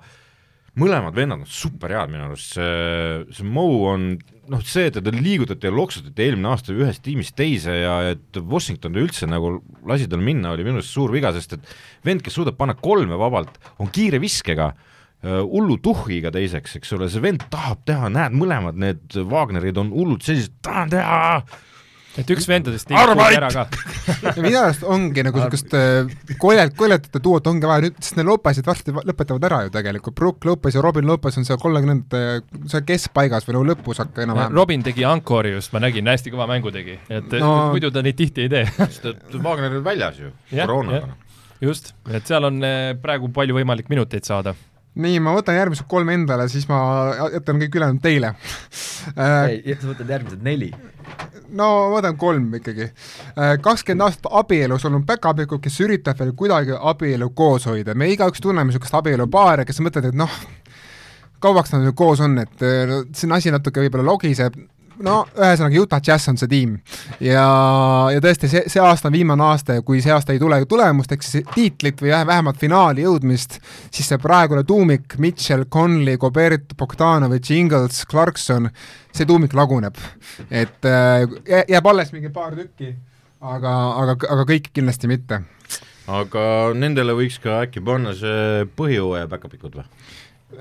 mõlemad 0.81 1.15
vennad 1.15 1.43
on 1.43 1.50
super 1.50 1.93
head 1.93 2.09
minu 2.12 2.25
arust, 2.25 2.55
see, 2.57 3.19
see 3.38 3.45
Mo 3.47 3.67
on 3.91 4.07
noh, 4.51 4.63
see, 4.65 4.89
et 4.89 4.97
teda 4.97 5.13
liigutati 5.13 5.69
ja 5.69 5.74
loksutati 5.74 6.25
eelmine 6.25 6.50
aasta 6.51 6.74
ühest 6.74 7.03
tiimist 7.05 7.35
teise 7.38 7.77
ja 7.77 7.93
et 8.12 8.41
Washington 8.41 8.97
üldse 9.00 9.29
nagu 9.29 9.59
lasi 9.88 10.09
tal 10.09 10.25
minna, 10.25 10.51
oli 10.55 10.65
minu 10.65 10.81
arust 10.81 10.93
suur 10.97 11.13
viga, 11.13 11.31
sest 11.35 11.55
et 11.57 11.71
vend, 12.05 12.25
kes 12.25 12.35
suudab 12.35 12.57
panna 12.59 12.75
kolme 12.77 13.17
vabalt, 13.19 13.62
on 13.79 13.93
kiire 13.93 14.19
viskega, 14.24 14.71
hullu 15.25 15.77
tuhhiga 15.81 16.31
teiseks, 16.33 16.75
eks 16.79 16.93
ole, 16.97 17.07
see 17.09 17.24
vend 17.24 17.45
tahab 17.53 17.85
teha, 17.88 18.09
näed, 18.13 18.35
mõlemad 18.38 18.77
need 18.81 19.15
Wagnerid 19.31 19.79
on 19.81 19.93
hullult 19.95 20.25
sellised, 20.27 20.59
tahan 20.65 20.91
teha, 20.93 21.21
et 22.17 22.29
üks 22.31 22.45
vendadest 22.48 22.88
kuhugi 22.88 23.36
ära 23.38 23.50
ka. 23.51 23.65
minu 24.39 24.60
arust 24.62 24.84
ongi 24.88 25.24
nagu 25.27 25.41
niisugust 25.41 25.74
koljet, 26.39 26.75
koljetute 26.79 27.19
duot 27.24 27.48
ongi 27.51 27.67
vaja 27.67 27.86
nüüd, 27.88 27.98
sest 28.00 28.15
need 28.19 28.29
Lopesid 28.29 28.65
varsti 28.67 28.93
va- 28.95 29.03
lõpetavad 29.07 29.48
ära 29.50 29.60
ju 29.65 29.74
tegelikult, 29.75 30.15
Brook 30.15 30.45
Lopez 30.48 30.77
ja 30.77 30.84
Robin 30.86 31.05
Lopez 31.10 31.38
on 31.41 31.48
seal 31.48 31.60
kolmekümnendate, 31.62 32.45
seal 32.72 32.86
keskpaigas 32.88 33.48
või 33.50 33.57
nagu 33.60 33.67
lõpus 33.74 34.00
hakka 34.03 34.24
enam-vähem. 34.25 34.55
Robin 34.55 34.84
tegi 34.86 35.03
Ancori 35.07 35.51
just, 35.57 35.74
ma 35.75 35.84
nägin, 35.84 36.07
hästi 36.07 36.31
kõva 36.34 36.48
mängu 36.51 36.72
tegi, 36.75 36.98
et 37.10 37.36
No- 37.39 37.72
muidu 37.74 37.91
ta 37.91 38.01
neid 38.05 38.15
tihti 38.19 38.45
ei 38.48 38.50
tee. 38.50 38.65
sest 38.77 39.05
et 39.12 39.36
Wagner 39.43 39.75
on 39.79 39.84
väljas 39.86 40.19
ju, 40.24 40.31
koroonaga 40.55 41.13
just, 41.62 41.93
et 42.12 42.25
seal 42.27 42.43
on 42.48 42.63
eh, 42.63 42.93
praegu 43.01 43.29
palju 43.34 43.55
võimalik 43.57 43.88
minuteid 43.89 44.24
saada. 44.27 44.55
nii, 44.96 45.20
ma 45.24 45.36
võtan 45.36 45.58
järgmised 45.58 45.88
kolm 45.92 46.10
endale, 46.14 46.48
siis 46.52 46.68
ma 46.70 46.80
jätan 47.34 47.62
kõik 47.62 47.80
ülejäänud 47.80 48.04
teile. 48.04 48.36
Äh, 49.06 49.60
ei, 49.62 49.75
sa 49.78 49.86
võtad 49.86 50.10
järgmised 50.10 50.42
neli. 50.42 50.72
no 51.54 51.66
ma 51.92 52.00
võtan 52.00 52.16
kolm 52.18 52.48
ikkagi. 52.58 52.88
kakskümmend 53.62 54.02
aastat 54.02 54.32
abielus 54.34 54.86
olnud 54.90 55.06
päkapikud, 55.06 55.62
kes 55.62 55.78
üritab 55.86 56.18
veel 56.18 56.32
kuidagi 56.34 56.74
abielu 56.74 57.30
koos 57.38 57.68
hoida, 57.70 57.94
me 57.94 58.10
igaüks 58.10 58.42
tunneme 58.42 58.74
niisugust 58.74 58.98
abielupaare, 58.98 59.68
kes 59.70 59.78
mõtlevad, 59.86 60.10
et 60.10 60.18
noh, 60.18 60.40
kauaks 61.46 61.75
nad 61.75 61.86
ju 61.86 61.94
koos 61.94 62.24
on, 62.25 62.40
et 62.42 62.66
eh, 62.66 62.96
see 63.14 63.30
asi 63.38 63.54
natuke 63.54 63.84
võib-olla 63.86 64.08
logiseb, 64.10 64.58
no 65.04 65.25
ühesõnaga 65.36 65.82
Utah 65.82 66.02
Jazz 66.08 66.30
on 66.32 66.38
see 66.40 66.48
tiim 66.52 66.75
ja, 67.20 67.46
ja 68.14 68.22
tõesti, 68.24 68.48
see, 68.52 68.64
see 68.72 68.82
aasta 68.84 69.10
on 69.10 69.16
viimane 69.18 69.44
aasta 69.44 69.80
ja 69.80 69.84
kui 69.86 70.02
see 70.04 70.14
aasta 70.14 70.36
ei 70.36 70.40
tule 70.40 70.62
tulemust, 70.66 71.12
ehk 71.12 71.25
siis 71.25 71.48
tiitlit 71.56 72.00
või 72.02 72.14
vähe- 72.14 72.28
vähemalt 72.30 72.60
finaali 72.62 73.04
jõudmist, 73.04 73.60
siis 73.92 74.08
see 74.12 74.18
praegune 74.22 74.64
tuumik, 74.64 75.18
Mitchell, 75.20 75.66
Conley, 75.72 76.18
Gobert, 76.22 76.75
Bogdanovitš, 76.78 77.52
Ingles, 77.58 78.04
Clarkson, 78.12 78.70
see 79.16 79.25
tuumik 79.25 79.54
laguneb. 79.54 79.98
et 80.50 80.86
äh, 80.86 81.25
jää- 81.46 81.66
jääb 81.70 81.86
alles 81.92 82.14
mingi 82.14 82.30
paar 82.30 82.56
tükki, 82.56 82.96
aga, 83.42 83.75
aga, 84.02 84.18
aga 84.30 84.48
kõik 84.48 84.72
kindlasti 84.74 85.08
mitte. 85.12 85.42
aga 86.08 86.72
nendele 86.78 87.14
võiks 87.18 87.40
ka 87.42 87.64
äkki 87.66 87.82
panna 87.84 88.14
see 88.14 88.66
põhijooaja 88.78 89.28
päkapikud 89.28 89.75
või? 89.80 89.86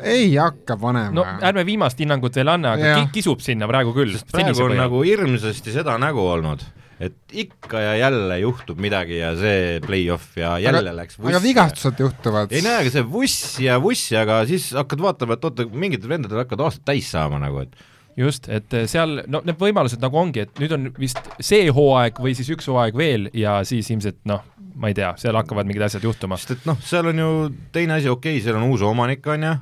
Ei 0.02 0.30
hakka 0.36 0.76
panema 0.80 1.12
no 1.14 1.26
ärme 1.44 1.64
viimast 1.66 2.00
hinnangut 2.00 2.36
veel 2.38 2.52
anna, 2.54 2.74
aga 2.78 2.96
ki 3.00 3.18
kisub 3.18 3.44
sinna 3.44 3.68
praegu 3.70 3.94
küll. 3.96 4.16
praegu 4.32 4.66
on 4.66 4.76
nagu 4.78 5.04
hirmsasti 5.06 5.74
seda 5.74 5.96
nägu 6.02 6.24
olnud, 6.24 6.64
et 7.02 7.16
ikka 7.44 7.80
ja 7.80 7.96
jälle 8.02 8.38
juhtub 8.42 8.82
midagi 8.82 9.18
ja 9.20 9.32
see 9.38 9.80
play-off 9.84 10.36
ja 10.40 10.56
jälle 10.62 10.84
aga, 10.84 10.98
läks 11.02 11.18
aga 11.22 11.42
vigastused 11.42 12.04
juhtuvad. 12.04 12.52
ei 12.54 12.62
näe, 12.64 12.84
aga 12.84 12.94
see 12.94 13.06
vuss 13.16 13.58
ja 13.62 13.80
vuss, 13.82 14.12
aga 14.18 14.42
siis 14.50 14.70
hakkad 14.76 15.02
vaatama, 15.04 15.38
et 15.38 15.50
oota, 15.50 15.66
mingitel 15.72 16.12
vendadel 16.12 16.44
hakkavad 16.44 16.68
aastad 16.68 16.88
täis 16.92 17.10
saama 17.14 17.42
nagu, 17.42 17.64
et 17.66 17.74
just, 18.16 18.48
et 18.52 18.74
eh, 18.76 18.86
seal, 18.90 19.20
no 19.30 19.42
need 19.46 19.58
võimalused 19.60 20.02
nagu 20.02 20.18
ongi, 20.20 20.44
et 20.44 20.62
nüüd 20.62 20.74
on 20.76 20.88
vist 20.98 21.20
see 21.42 21.68
hooaeg 21.74 22.20
või 22.22 22.34
siis 22.38 22.50
üks 22.54 22.68
hooaeg 22.70 22.96
veel 22.98 23.28
ja 23.36 23.58
siis 23.66 23.90
ilmselt 23.90 24.20
noh, 24.30 24.44
ma 24.78 24.90
ei 24.90 24.96
tea, 24.96 25.12
seal 25.20 25.36
hakkavad 25.38 25.68
mingid 25.68 25.86
asjad 25.86 26.06
juhtuma. 26.06 26.38
sest 26.40 26.56
et 26.58 26.68
noh, 26.68 26.78
seal 26.84 27.10
on 27.10 27.22
ju 27.22 27.30
teine 27.74 27.98
asi, 27.98 28.10
okei 28.10 28.38
okay,, 28.38 28.44
seal 28.44 28.58
on 28.60 28.68
uus 28.70 28.84
omanik, 28.86 29.26
on 29.30 29.48
ju, 29.48 29.54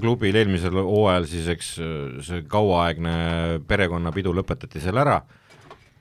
klubil 0.00 0.36
eelmisel 0.38 0.76
hooajal 0.78 1.26
siis 1.30 1.48
eks 1.54 1.72
äh, 1.80 1.96
see 2.26 2.44
kauaaegne 2.50 3.16
perekonnapidu 3.68 4.34
lõpetati 4.36 4.82
seal 4.82 5.00
ära, 5.02 5.16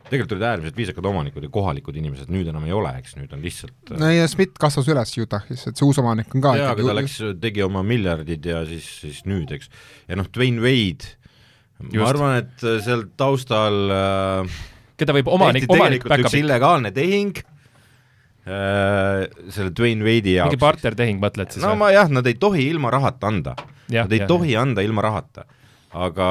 tegelikult 0.06 0.36
olid 0.36 0.48
äärmiselt 0.52 0.78
viisakad 0.78 1.08
omanikud 1.10 1.48
ja 1.48 1.52
kohalikud 1.54 1.98
inimesed, 1.98 2.30
nüüd 2.34 2.50
enam 2.52 2.68
ei 2.68 2.76
ole, 2.76 2.92
eks 3.02 3.16
nüüd 3.18 3.34
on 3.34 3.42
lihtsalt 3.46 3.96
no 3.98 4.12
ja 4.14 4.28
Schmidt 4.30 4.60
kasvas 4.62 4.90
üles 4.92 5.16
Utah'is, 5.24 5.66
et 5.72 5.74
see 5.74 5.88
uus 5.88 6.02
omanik 6.02 6.36
on 6.36 6.46
ka 6.46 6.54
jaa, 6.60 6.76
aga 6.76 6.86
ta 6.92 6.98
läks, 7.00 7.18
tegi 7.42 7.66
oma 7.66 7.82
miljardid 7.86 8.46
ja 8.52 8.62
siis, 8.70 8.92
siis 9.02 9.24
nüüd, 9.30 9.56
eks. 9.58 9.72
ja 10.10 10.20
noh, 10.20 10.30
Dwayne 10.30 10.62
Wade, 10.62 11.16
ma 11.96 12.12
arvan, 12.12 12.40
et 12.44 12.68
äh, 12.68 12.80
seal 12.86 13.08
taustal 13.18 13.82
äh, 13.96 14.62
keda 15.00 15.18
võib 15.18 15.34
omanik, 15.34 15.66
omanik 15.72 16.06
tegelikult 16.06 16.28
üks 16.28 16.40
illegaalne 16.44 16.94
tehing 16.96 17.42
äh, 17.42 17.55
selle 18.46 19.72
Dwayne 19.74 20.06
Wade'i 20.06 20.36
jaoks. 20.38 20.54
mingi 20.54 20.62
partnertehing 20.62 21.22
mõtled 21.22 21.54
siis 21.54 21.64
no 21.66 21.74
või? 21.74 21.82
ma 21.82 21.92
jah, 21.96 22.12
nad 22.14 22.28
ei 22.30 22.36
tohi 22.38 22.68
ilma 22.70 22.92
rahata 22.94 23.32
anda, 23.32 23.56
nad 23.90 24.14
ei 24.14 24.22
jah, 24.22 24.30
tohi 24.30 24.54
anda 24.60 24.86
ilma 24.86 25.02
rahata, 25.06 25.48
aga 25.98 26.28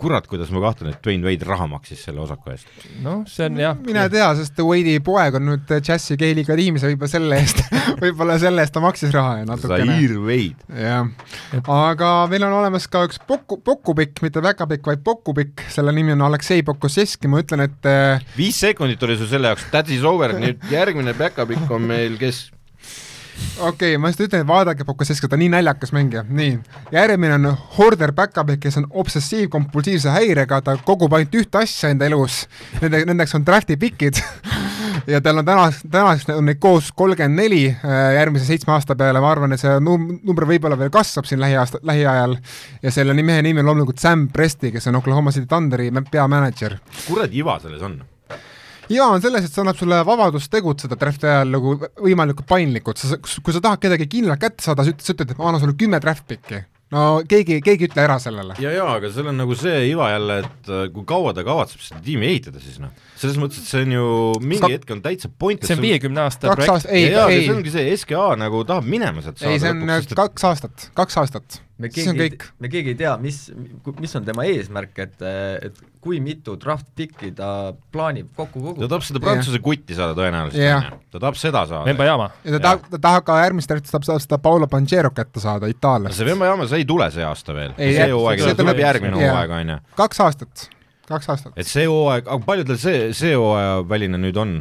kurat, 0.00 0.26
kuidas 0.28 0.50
ma 0.52 0.60
kahtlen, 0.60 0.92
et 0.92 1.00
Dwayne 1.04 1.24
Wade 1.26 1.46
raha 1.48 1.66
maksis 1.70 2.02
selle 2.06 2.20
osaku 2.24 2.52
eest. 2.52 2.68
noh, 3.04 3.22
see 3.30 3.46
on 3.48 3.60
jah, 3.60 3.76
mine 3.86 4.06
tea, 4.12 4.26
sest 4.38 4.60
Wade'i 4.60 5.00
poeg 5.04 5.38
on 5.38 5.46
nüüd 5.50 5.72
Jazzi 5.76 6.18
Keiliga 6.20 6.56
tiimis 6.58 6.84
ja 6.84 6.90
võib-olla 6.92 7.10
selle 7.12 7.38
eest, 7.40 7.62
võib-olla 8.02 8.38
selle 8.42 8.64
eest 8.64 8.74
ta 8.76 8.82
maksis 8.84 9.14
raha 9.14 9.38
ja 9.40 9.46
natukene. 9.48 9.86
Zaire 9.92 10.18
Wade. 10.26 10.82
jah, 10.86 11.62
aga 11.62 12.10
meil 12.32 12.46
on 12.48 12.58
olemas 12.58 12.88
ka 12.92 13.06
üks 13.08 13.20
Poku, 13.26 13.60
Pokupikk, 13.64 14.20
mitte 14.24 14.44
väga 14.44 14.68
pikk, 14.70 14.92
vaid 14.92 15.04
Pokupikk, 15.06 15.64
selle 15.72 15.94
nimi 15.96 16.14
on 16.16 16.26
Aleksei 16.28 16.64
Pokuseski, 16.66 17.30
ma 17.32 17.40
ütlen, 17.44 17.64
et 17.68 17.90
äh, 17.90 18.26
viis 18.36 18.60
sekundit 18.60 19.02
oli 19.06 19.16
sul 19.20 19.30
selle 19.32 19.52
jaoks, 19.54 19.70
that 19.72 19.90
is 19.92 20.04
over, 20.06 20.36
nüüd 20.36 20.68
järgmine 20.72 21.16
back-up'ik 21.16 21.72
on 21.72 21.88
meil, 21.88 22.20
kes 22.20 22.46
okei 23.58 23.68
okay,, 23.68 23.98
ma 24.00 24.10
just 24.12 24.20
ütlen, 24.20 24.44
et 24.44 24.48
vaadake 24.48 24.84
Pokuseski, 24.84 25.28
ta 25.28 25.36
on 25.36 25.42
nii 25.44 25.50
naljakas 25.52 25.92
mängija, 25.96 26.24
nii. 26.28 26.58
järgmine 26.92 27.34
on 27.38 27.50
Horder 27.78 28.12
Backupik, 28.12 28.60
kes 28.60 28.76
on 28.80 28.86
obsessiivkompulsiivse 28.90 30.12
häirega, 30.14 30.60
ta 30.62 30.76
kogub 30.84 31.12
ainult 31.16 31.34
ühte 31.40 31.62
asja 31.62 31.92
enda 31.94 32.08
elus, 32.08 32.44
nende, 32.80 33.04
nendeks 33.10 33.34
on 33.38 33.44
draft'i 33.46 33.76
pikid 33.80 34.20
ja 35.12 35.20
tal 35.24 35.42
on 35.42 35.46
täna, 35.46 35.68
tänaseks 35.90 36.32
on 36.36 36.48
neid 36.48 36.60
koos 36.62 36.90
kolmkümmend 36.96 37.40
neli 37.42 37.62
järgmise 38.16 38.48
seitsme 38.48 38.74
aasta 38.76 38.96
peale, 38.98 39.20
ma 39.22 39.30
arvan, 39.32 39.54
et 39.56 39.62
see 39.62 39.76
num- 39.80 40.18
number 40.22 40.48
võib-olla 40.48 40.78
veel 40.78 40.92
kasvab 40.94 41.28
siin 41.28 41.40
lähiaasta, 41.42 41.82
lähiajal 41.86 42.36
ja 42.82 42.92
selle 42.94 43.16
mehe 43.22 43.42
nimi 43.46 43.62
on 43.62 43.72
loomulikult 43.72 44.02
Sam 44.02 44.28
Presti, 44.32 44.72
kes 44.74 44.90
on 44.90 45.00
Oklahoma 45.02 45.32
City 45.34 45.46
Thunderi 45.46 45.90
mä- 45.90 46.04
peamänedžer. 46.10 46.78
kuradi 47.06 47.42
iva 47.44 47.58
selles 47.62 47.82
on? 47.82 48.00
Hea 48.90 49.02
on 49.06 49.22
selles, 49.24 49.44
et 49.48 49.52
see 49.52 49.62
annab 49.64 49.76
sulle 49.80 49.98
vabadust 50.06 50.50
tegutseda 50.52 50.96
draft'i 51.00 51.26
ajal 51.30 51.52
nagu 51.56 51.74
võimalikult 52.02 52.46
paindlikult, 52.50 53.00
sa, 53.02 53.18
kui 53.18 53.54
sa 53.56 53.62
tahad 53.64 53.82
kedagi 53.82 54.06
kindlalt 54.12 54.40
kätte 54.42 54.64
saada, 54.66 54.84
sa 54.86 54.92
ütled, 54.94 55.04
sa 55.06 55.14
ütled, 55.16 55.34
et 55.34 55.38
ma 55.40 55.50
annan 55.50 55.62
sulle 55.64 55.76
kümme 55.78 56.00
draft 56.02 56.26
pick'i. 56.30 56.62
no 56.94 57.00
keegi, 57.26 57.56
keegi 57.66 57.82
ei 57.82 57.90
ütle 57.90 58.02
ära 58.04 58.14
sellele. 58.22 58.54
ja, 58.62 58.70
ja 58.70 58.84
aga 58.94 59.10
seal 59.10 59.26
on 59.32 59.40
nagu 59.40 59.56
see 59.58 59.88
iva 59.90 60.12
jälle, 60.12 60.36
et 60.44 60.70
äh, 60.70 60.84
kui 60.94 61.02
kaua 61.08 61.32
ta 61.34 61.42
kavatseb 61.46 61.82
seda 61.82 61.98
tiimi 62.04 62.28
ehitada 62.30 62.62
siis 62.62 62.78
noh, 62.78 62.92
selles 63.18 63.40
mõttes, 63.42 63.58
et 63.64 63.72
see 63.72 63.82
on 63.88 63.96
ju 63.96 64.06
mingi 64.44 64.62
Sta- 64.62 64.70
hetk 64.76 64.94
on 64.94 65.02
täitsa 65.02 65.32
point, 65.34 65.66
see 65.66 65.74
on 65.74 65.82
viiekümne 65.82 66.22
aasta 66.28 66.52
projekt. 66.52 66.74
aastat, 66.76 66.92
ei, 66.94 67.08
ei 67.10 67.18
aga 67.18 67.34
see, 67.34 67.52
ongi 67.56 67.74
see 67.74 67.96
SKA 68.04 68.28
nagu 68.38 68.62
tahab 68.70 68.86
minema 68.86 69.24
sealt 69.24 69.42
ei, 69.42 69.58
see 69.58 69.74
on 69.74 69.82
lõpuks, 69.82 70.12
et- 70.12 70.20
kaks 70.22 70.46
aastat, 70.52 70.90
kaks 71.02 71.18
aastat. 71.24 71.58
Me 71.76 71.90
on 71.90 71.92
keegi 71.92 72.14
kõik., 72.16 72.44
me 72.62 72.70
keegi 72.72 72.92
ei 72.94 72.98
tea, 72.98 73.12
mis, 73.20 73.38
mis 74.00 74.14
on 74.16 74.24
tema 74.24 74.46
eesmärk, 74.48 74.96
et, 75.04 75.24
et 75.66 75.80
kui 76.04 76.20
mitu 76.24 76.54
draft 76.60 76.86
pick'i 76.96 77.32
ta 77.36 77.48
plaanib 77.92 78.30
kokku 78.36 78.62
ta 78.62 78.66
koguda. 78.70 78.88
tahab 78.92 79.04
seda 79.04 79.22
prantsuse 79.24 79.60
kutti 79.64 79.96
saada 79.98 80.16
tõenäoliselt 80.16 80.62
onju, 80.62 81.00
ta 81.12 81.20
tahab 81.24 81.40
seda 81.40 81.64
saada. 81.68 81.82
Vembajaama. 81.88 82.30
ja 82.46 82.54
ta 82.56 82.62
tahab, 82.68 82.86
ta 82.94 83.02
tahab 83.08 83.26
ka 83.26 83.40
järgmist 83.42 83.72
draft'i 83.72 83.92
tahab 83.92 84.06
saada 84.08 84.24
seda 84.24 84.38
Paolo 84.46 84.70
Pangero 84.72 85.12
kätte 85.16 85.42
saada 85.42 85.68
Itaaliast. 85.72 86.16
see 86.16 86.30
Vembajaama, 86.30 86.68
see 86.70 86.80
ei 86.84 86.88
tule 86.88 87.10
see 87.14 87.26
aasta 87.26 87.56
veel, 87.56 87.76
see 87.80 88.08
hooaeg 88.14 88.46
see 88.46 88.56
tuleb 88.62 88.80
järgmine 88.84 89.20
hooaeg 89.20 89.54
onju. 89.58 89.78
kaks 90.00 90.24
aastat, 90.24 90.68
kaks 91.10 91.34
aastat. 91.34 91.52
et 91.56 91.68
see 91.68 91.84
hooaeg, 91.90 92.24
aga 92.24 92.48
palju 92.48 92.70
tal 92.70 92.80
see, 92.80 93.10
see 93.16 93.36
hooaja 93.36 93.82
väline 93.90 94.22
nüüd 94.24 94.40
on, 94.40 94.56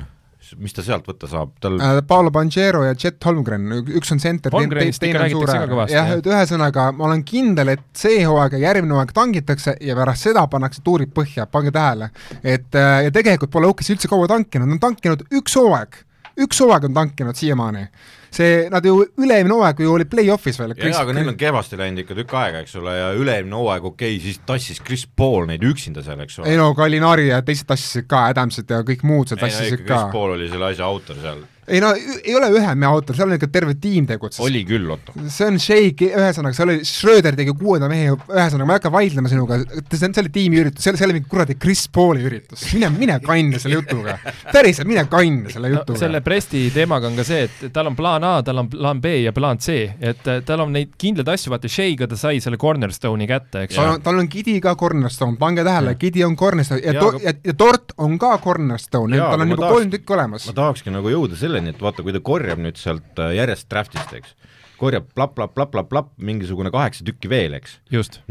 mis 0.58 0.76
ta 0.76 0.84
sealt 0.86 1.08
võtta 1.10 1.30
saab, 1.30 1.54
tal 1.64 1.80
Äh, 1.82 2.02
Paolo 2.08 2.32
Pangero 2.32 2.84
ja 2.86 2.96
Chet 2.96 3.24
Holmgren, 3.26 3.68
üks 3.98 4.12
on 4.14 4.22
center, 4.22 4.54
räägitakse 4.54 5.58
ka 5.60 5.70
kõvasti, 5.72 5.96
jah 5.98 6.12
et 6.18 6.30
ühesõnaga 6.30 6.88
ma 6.96 7.08
olen 7.10 7.24
kindel, 7.28 7.74
et 7.76 7.86
see 7.98 8.24
hooaeg 8.24 8.58
ja 8.58 8.64
järgmine 8.70 8.96
hooaeg 8.96 9.14
tangitakse 9.16 9.76
ja 9.84 9.98
pärast 9.98 10.28
seda 10.30 10.46
pannakse 10.52 10.84
tuurid 10.86 11.14
põhja, 11.16 11.48
pange 11.52 11.74
tähele. 11.76 12.12
et 12.44 12.76
äh, 12.78 13.06
ja 13.08 13.16
tegelikult 13.16 13.54
pole 13.54 13.70
Oukis 13.72 13.92
üldse 13.94 14.12
kaua 14.12 14.30
tankinud, 14.32 14.68
nad 14.70 14.78
on 14.78 14.84
tankinud 14.90 15.26
üks 15.36 15.58
hooaeg, 15.60 15.98
üks 16.44 16.62
hooaeg 16.64 16.90
on 16.90 16.96
tankinud 16.96 17.38
siiamaani. 17.38 17.88
see, 18.36 18.66
nad 18.68 18.84
ju 18.84 18.98
üle-eelmine 19.00 19.56
hooaeg 19.56 19.80
ju 19.80 19.94
oli 19.96 20.06
play-off'is 20.12 20.60
veel. 20.60 20.74
jaa, 20.76 21.02
aga 21.06 21.16
neil 21.16 21.32
on 21.32 21.38
kehvasti 21.40 21.80
läinud 21.80 22.04
ikka 22.04 22.18
tükk 22.18 22.36
aega, 22.42 22.64
eks 22.66 22.76
ole, 22.82 22.96
ja 22.98 23.10
üle-eelmine 23.16 23.56
hooaeg 23.56 23.90
okei 23.92 24.18
okay,, 24.18 24.24
siis 24.24 24.42
tassis 24.46 24.82
Chris 24.84 25.06
Paul 25.08 25.48
neid 25.50 25.64
üksinda 25.64 26.04
seal, 26.04 26.20
eks 26.26 26.40
ole 26.42 26.52
ei. 26.52 26.60
no 26.60 26.74
Gallinari 26.76 27.30
ja 27.30 27.42
teised 27.46 27.70
tassisid 27.70 28.10
ka, 28.12 28.26
Adamsid 28.34 28.72
ja 28.72 28.82
kõik 28.88 29.06
muud 29.08 29.32
seal 29.32 29.40
tassisid 29.40 29.86
ka 29.86 29.88
Chris. 29.88 30.12
Paul 30.16 30.36
oli 30.36 30.50
selle 30.52 30.72
asja 30.74 30.90
autor 30.90 31.22
seal. 31.24 31.46
Ei 31.68 31.80
no 31.82 31.90
ei 31.96 32.36
ole 32.38 32.50
ühe 32.54 32.74
mehe 32.78 32.90
autor, 32.92 33.16
seal 33.18 33.30
on 33.32 33.36
ikka 33.40 33.48
terve 33.54 33.74
tiim 33.82 34.06
tegutses. 34.10 34.40
oli 34.46 34.62
küll, 34.68 34.86
Otto. 34.94 35.14
see 35.34 35.48
on 35.50 35.58
Shake, 35.62 36.12
ühesõnaga, 36.14 36.54
see 36.58 36.66
oli, 36.68 36.76
Schröder 36.86 37.38
tegi 37.40 37.56
kuuenda 37.58 37.90
mehe, 37.92 38.12
ühesõnaga 38.14 38.68
ma 38.70 38.76
ei 38.76 38.80
hakka 38.82 38.92
vaidlema 38.94 39.32
sinuga, 39.32 39.58
see 39.66 40.06
on, 40.06 40.14
see 40.18 40.24
oli 40.26 40.34
tiimiüritus, 40.36 40.84
see 40.86 40.94
oli, 40.94 41.00
see 41.02 41.08
oli 41.10 41.18
mingi 41.20 41.32
kuradi 41.32 41.56
Chris 41.62 41.86
Pauli 41.90 42.26
üritus, 42.28 42.68
mine, 42.76 42.90
mine 42.94 43.18
kanni 43.26 43.60
selle 43.62 43.80
jutuga. 43.80 44.18
päriselt, 44.52 44.88
mine 44.90 45.06
kanni 45.10 45.54
selle 45.54 45.72
no, 45.72 45.80
jutuga 45.80 46.02
selle 46.04 46.22
Presti 46.26 46.68
teemaga 46.76 47.10
on 47.10 47.18
ka 47.18 47.26
see, 47.28 47.48
et 47.50 47.74
tal 47.74 47.90
on 47.90 47.98
plaan 47.98 48.24
A, 48.28 48.36
tal 48.46 48.62
on 48.62 48.70
plaan 48.70 49.02
B 49.02 49.16
ja 49.24 49.34
plaan 49.36 49.58
C, 49.64 49.78
et 50.00 50.28
äh, 50.32 50.42
tal 50.46 50.62
on 50.68 50.74
neid 50.76 50.94
kindlaid 51.02 51.34
asju, 51.34 51.54
vaata 51.56 51.72
Sheiga 51.72 52.08
ta 52.12 52.20
sai 52.20 52.40
selle 52.44 52.60
cornerstone'i 52.62 53.28
kätte, 53.30 53.66
eks 53.66 53.80
on, 53.82 54.02
tal 54.06 54.22
on 54.22 54.30
Gidi 54.32 54.60
ka 54.64 54.76
cornerstone, 54.80 55.38
pange 55.42 55.66
tähele, 55.66 55.96
Gidi 56.02 56.24
on 56.28 56.38
cornerstone 56.38 56.82
ja, 56.86 56.94
to, 57.00 57.10
aga- 57.16 57.24
ja, 57.26 57.34
ja 57.50 57.58
Tort 57.58 57.96
on 57.98 58.20
ka 58.22 58.36
cornerstone, 58.44 59.18
tal 59.18 59.42
on 59.42 59.50
juba 59.56 59.64
tahaks- 59.66 59.80
kolm 59.80 59.92
tükki 59.96 60.14
olemas 60.20 60.46
ma. 60.50 60.56
tahakski 60.62 60.94
nagu 60.94 61.10
jõuda 61.14 61.38
selleni, 61.56 61.72
et 61.74 61.82
vaata, 61.82 62.04
kui 62.04 62.14
ta 62.16 62.22
korjab 62.24 62.62
nüüd 62.62 62.80
sealt 62.80 63.22
äh, 63.22 63.36
järjest 63.40 63.70
draft'ist, 63.72 64.12
eks, 64.18 64.36
korjab 64.80 65.08
plapp-plapp-plapp-plapp-plapp 65.16 66.12
mingisugune 66.28 66.72
kaheksa 66.74 67.06
tükki 67.08 67.32
veel, 67.32 67.56
eks, 67.60 67.80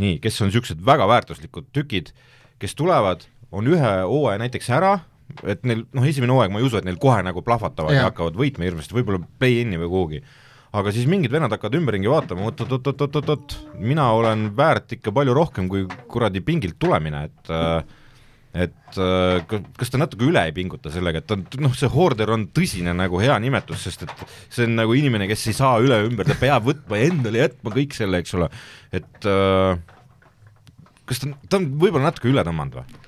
nii, 0.01 0.21
kes 0.25 0.41
on 0.45 0.53
niisugused 0.53 0.85
väga 0.85 1.09
väärtuslikud 1.09 1.73
tükid, 1.77 2.13
kes 2.63 2.77
tulevad, 2.79 3.25
on 3.55 3.69
ühe 3.71 3.93
hooaja 4.05 4.43
näiteks 4.43 4.71
ära, 4.77 4.99
et 5.49 5.65
neil 5.65 5.87
noh, 5.97 6.05
esimene 6.07 6.35
hooaeg 6.35 6.53
ma 6.53 6.61
ei 6.61 6.69
usu, 6.69 6.79
et 6.79 6.87
neil 6.87 7.01
kohe 7.01 7.23
nagu 7.25 7.43
plahvatavad 7.45 7.95
ja, 7.95 8.05
ja 8.05 8.11
hakkavad 8.11 8.37
võitma 8.39 8.69
hirmsasti, 8.69 8.97
võib-olla 8.97 9.23
play-in'i 9.41 9.81
või 9.81 9.91
kuhugi. 9.93 10.23
aga 10.75 10.93
siis 10.93 11.09
mingid 11.09 11.33
vennad 11.33 11.55
hakkavad 11.55 11.79
ümberringi 11.81 12.11
vaatama, 12.11 12.51
oot-oot-oot-oot-oot, 12.51 13.57
mina 13.81 14.11
olen 14.13 14.51
väärt 14.57 14.93
ikka 14.99 15.15
palju 15.17 15.35
rohkem 15.37 15.71
kui 15.73 15.87
kuradi 16.11 16.45
pingilt 16.45 16.77
tulemine, 16.83 17.25
et 17.31 17.53
äh, 17.55 17.81
et 18.55 18.99
äh, 19.03 19.40
ka- 19.51 19.62
kas 19.81 19.90
ta 19.90 19.99
natuke 19.99 20.29
üle 20.29 20.43
ei 20.47 20.53
pinguta 20.55 20.90
sellega, 20.95 21.19
et 21.19 21.27
ta 21.27 21.35
on 21.35 21.45
noh, 21.64 21.73
see 21.75 21.88
hoorder 21.90 22.31
on 22.37 22.47
tõsine 22.55 22.93
nagu 22.95 23.19
hea 23.19 23.35
nimetus, 23.43 23.83
sest 23.88 24.05
et 24.07 24.12
see 24.49 24.69
on 24.69 24.77
nagu 24.79 24.95
inimene, 24.95 25.27
kes 25.31 25.49
ei 25.51 25.57
saa 25.59 25.81
üle 25.83 25.99
ümber, 26.07 26.29
ta 26.31 26.37
peab 26.38 26.69
võtma 26.71 27.01
endale 27.03 27.43
jätma 27.43 27.73
kõik 27.75 27.97
selle, 27.99 28.23
eks 28.23 28.37
ole, 28.38 28.49
et 28.95 29.27
äh, 29.27 29.75
kas 31.05 31.21
ta, 31.25 31.33
ta 31.51 31.59
on 31.61 31.67
võib-olla 31.83 32.07
natuke 32.12 32.31
üle 32.31 32.45
tõmmanud 32.47 32.79
või? 32.79 33.01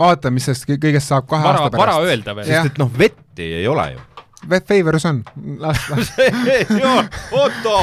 vaata, 0.00 0.30
mis 0.32 0.44
sellest 0.48 0.64
kõ- 0.68 0.78
kõigest 0.80 1.10
saab 1.10 1.26
kahe 1.28 1.44
vara 1.44 1.64
aasta, 1.64 1.76
vara 1.80 1.96
pärast. 1.98 2.12
öelda 2.12 2.34
veel. 2.38 2.46
Sest 2.48 2.70
et 2.74 2.78
noh, 2.80 2.88
vetti 2.96 3.48
ei 3.60 3.66
ole 3.68 3.88
ju. 3.94 4.04
Favors 4.48 5.04
on, 5.10 5.20
las, 5.60 5.82
las, 5.92 6.12
Otto, 7.30 7.74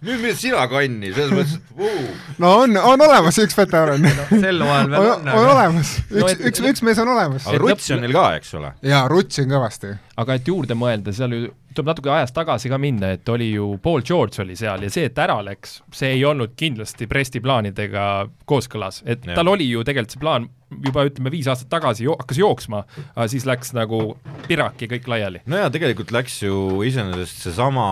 nüüd 0.00 0.22
mine 0.22 0.32
sina 0.38 0.64
kanni, 0.70 1.12
selles 1.12 1.34
mõttes, 1.34 1.58
et 1.58 1.76
vuu. 1.76 2.06
no 2.42 2.52
on, 2.62 2.76
on 2.80 3.04
olemas 3.04 3.36
üks 3.42 3.56
veteran. 3.58 4.06
sel 4.30 4.62
hooajal 4.64 4.90
veel 4.94 5.10
on, 5.12 5.28
on, 5.28 5.30
on 5.34 5.50
olemas, 5.52 5.92
No 6.08 6.24
üks 6.24 6.32
et-, 6.38 6.44
üks, 6.50 6.64
üks 6.72 6.84
mees 6.88 7.00
on 7.04 7.12
olemas. 7.12 7.46
aga 7.46 7.60
Rutsi 7.60 7.96
on 7.96 8.04
neil 8.06 8.16
ka, 8.16 8.26
eks 8.40 8.54
ole. 8.56 8.72
jaa, 8.86 9.04
rutsin 9.12 9.50
kõvasti. 9.52 9.92
Aga 10.20 10.36
et 10.38 10.48
juurde 10.48 10.76
mõelda, 10.78 11.12
seal 11.14 11.34
ju 11.34 11.48
tuleb 11.76 11.90
natuke 11.90 12.12
ajas 12.12 12.32
tagasi 12.32 12.70
ka 12.72 12.78
minna, 12.80 13.12
et 13.16 13.28
oli 13.28 13.50
ju 13.52 13.74
Paul 13.82 14.04
George 14.06 14.40
oli 14.44 14.56
seal 14.56 14.86
ja 14.86 14.92
see, 14.92 15.10
et 15.10 15.18
ära 15.20 15.36
läks, 15.44 15.80
see 15.92 16.14
ei 16.16 16.22
olnud 16.24 16.54
kindlasti 16.56 17.08
Presti 17.10 17.42
plaanidega 17.44 18.04
kooskõlas, 18.48 19.02
et 19.04 19.26
Jah. 19.26 19.36
tal 19.36 19.52
oli 19.52 19.68
ju 19.68 19.84
tegelikult 19.84 20.16
see 20.16 20.22
plaan 20.22 20.48
juba 20.86 21.04
ütleme 21.06 21.30
viis 21.30 21.46
aastat 21.50 21.68
tagasi 21.70 22.06
jo 22.08 22.16
hakkas 22.18 22.40
jooksma, 22.40 22.82
aga 23.12 23.26
siis 23.30 23.44
läks 23.46 23.74
nagu 23.76 24.16
piraki 24.48 24.88
kõik 24.90 25.10
laiali. 25.12 25.44
no 25.46 25.60
ja 25.60 25.68
tegelikult 25.72 26.14
läks 26.16 26.40
ju 26.46 26.80
iseenesest 26.86 27.44
seesama 27.46 27.86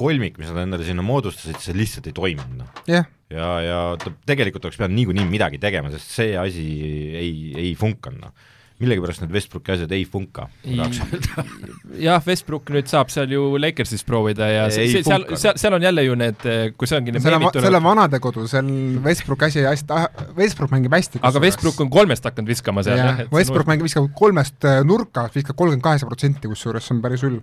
kolmik, 0.00 0.40
mis 0.40 0.50
nad 0.50 0.64
endale 0.64 0.88
sinna 0.88 1.04
moodustasid, 1.06 1.60
see 1.62 1.76
lihtsalt 1.76 2.08
ei 2.08 2.16
toiminud, 2.16 2.58
noh. 2.64 2.82
jah, 2.88 3.06
ja, 3.30 3.52
ja 3.62 3.78
ta 4.00 4.14
tegelikult 4.26 4.64
oleks 4.64 4.80
pidanud 4.80 4.96
niikuinii 4.96 5.28
midagi 5.28 5.60
tegema, 5.62 5.92
sest 5.94 6.18
see 6.18 6.36
asi 6.40 6.66
ei, 7.20 7.32
ei 7.52 7.72
funkanud, 7.78 8.26
noh. 8.26 8.52
Millegipärast 8.80 9.22
need 9.22 9.32
Westbrooki 9.32 9.72
asjad 9.72 9.92
ei 9.96 10.04
funka, 10.08 10.48
tahaks 10.64 10.98
öelda. 11.04 11.44
jah, 12.06 12.20
Westbrook 12.26 12.72
nüüd 12.74 12.90
saab 12.90 13.12
seal 13.12 13.30
ju 13.32 13.44
Lakersis 13.60 14.04
proovida 14.06 14.48
ja 14.50 14.66
see, 14.72 14.86
Ei 14.86 14.92
see, 14.92 15.04
seal 15.06 15.24
funka., 15.24 15.38
seal, 15.40 15.56
seal 15.62 15.76
on 15.78 15.86
jälle 15.86 16.04
ju 16.04 16.16
need, 16.20 16.44
kui 16.76 16.90
see 16.90 16.98
ongi 16.98 17.14
need 17.14 17.24
selle, 17.24 17.52
selle 17.56 17.80
vanadekodu, 17.84 18.44
seal 18.50 18.68
Westbrook 19.04 19.46
asi 19.48 19.64
hästi, 19.64 20.02
Westbrook 20.36 20.74
mängib 20.74 20.96
hästi. 20.96 21.22
aga 21.24 21.42
Westbrook 21.46 21.80
on 21.86 21.92
kolmest 21.92 22.28
hakanud 22.28 22.52
viskama 22.52 22.84
seal 22.86 23.00
jah, 23.00 23.24
Westbrook 23.32 23.70
mängib, 23.70 23.88
viskab 23.88 24.10
kolmest 24.18 24.68
äh, 24.68 24.82
nurkast, 24.86 25.36
viskab 25.38 25.56
kolmkümmend 25.56 25.84
kaheksa 25.86 26.10
protsenti, 26.10 26.50
kusjuures 26.50 26.84
see 26.84 26.96
on 26.96 27.02
päris 27.04 27.24
hull. 27.24 27.40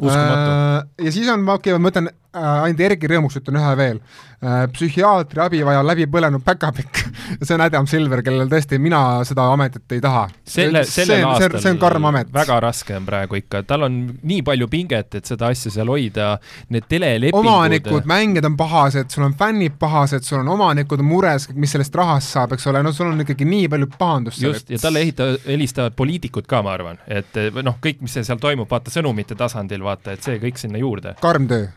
Uskumatu. 0.00 0.88
ja 1.04 1.12
siis 1.12 1.28
on, 1.32 1.44
ma 1.44 1.60
okei, 1.60 1.76
ma 1.76 1.84
mõtlen 1.90 2.08
äh, 2.08 2.14
ainult 2.36 2.80
Erki 2.86 3.10
rõõmuks 3.10 3.40
ütlen 3.40 3.58
ühe 3.58 3.76
veel 3.78 4.00
äh,. 4.40 4.66
psühhiaatri 4.72 5.42
abi 5.42 5.62
vaja 5.66 5.82
läbi 5.86 6.06
põlenud 6.10 6.44
päkapikk 6.46 7.00
see 7.42 7.54
on 7.54 7.64
Adam 7.64 7.86
Silver, 7.90 8.22
kellel 8.24 8.48
tõesti 8.50 8.78
mina 8.82 9.00
seda 9.26 9.46
ametit 9.52 9.94
ei 9.96 10.02
taha. 10.02 10.26
selle, 10.44 10.82
sellel 10.88 11.24
aastal 11.28 11.58
see 11.62 11.74
on 11.74 11.80
karm 11.82 12.08
amet. 12.10 12.30
väga 12.34 12.60
raske 12.62 12.96
on 12.96 13.06
praegu 13.08 13.38
ikka, 13.40 13.62
tal 13.68 13.86
on 13.88 13.98
nii 14.22 14.42
palju 14.46 14.68
pinget, 14.70 15.18
et 15.18 15.30
seda 15.30 15.50
asja 15.54 15.72
seal 15.74 15.90
hoida, 15.92 16.32
need 16.74 16.86
telelepingud 16.90 17.40
omanikud, 17.40 18.08
mängijad 18.10 18.48
on 18.50 18.56
pahased, 18.60 19.10
sul 19.14 19.26
on 19.26 19.36
fännid 19.38 19.78
pahased, 19.80 20.26
sul 20.26 20.40
on 20.40 20.52
omanikud 20.56 21.04
mures, 21.06 21.48
mis 21.54 21.74
sellest 21.76 21.94
rahast 21.98 22.34
saab, 22.36 22.54
eks 22.56 22.70
ole, 22.70 22.84
no 22.86 22.94
sul 22.96 23.10
on 23.10 23.24
ikkagi 23.24 23.48
nii 23.48 23.68
palju 23.72 23.90
pahandust 23.98 24.42
just, 24.44 24.70
ja 24.70 24.80
talle 24.82 25.04
ehita-, 25.04 25.32
helistavad 25.46 25.96
poliitikud 25.98 26.48
ka, 26.50 26.62
ma 26.66 26.74
arvan, 26.76 27.02
et 27.10 27.38
noh, 27.60 27.78
kõik, 27.82 28.02
mis 28.04 28.18
seal 28.20 28.40
toimub, 28.40 28.70
vaata 28.70 28.92
sõnumite 28.94 29.38
tasandil, 29.38 29.84
vaata, 29.86 30.16
et 30.16 30.26
see 30.26 30.40
kõik 30.42 30.60
sinna 30.60 30.80
juurde. 30.80 31.16
karm 31.22 31.48
töö. 31.50 31.70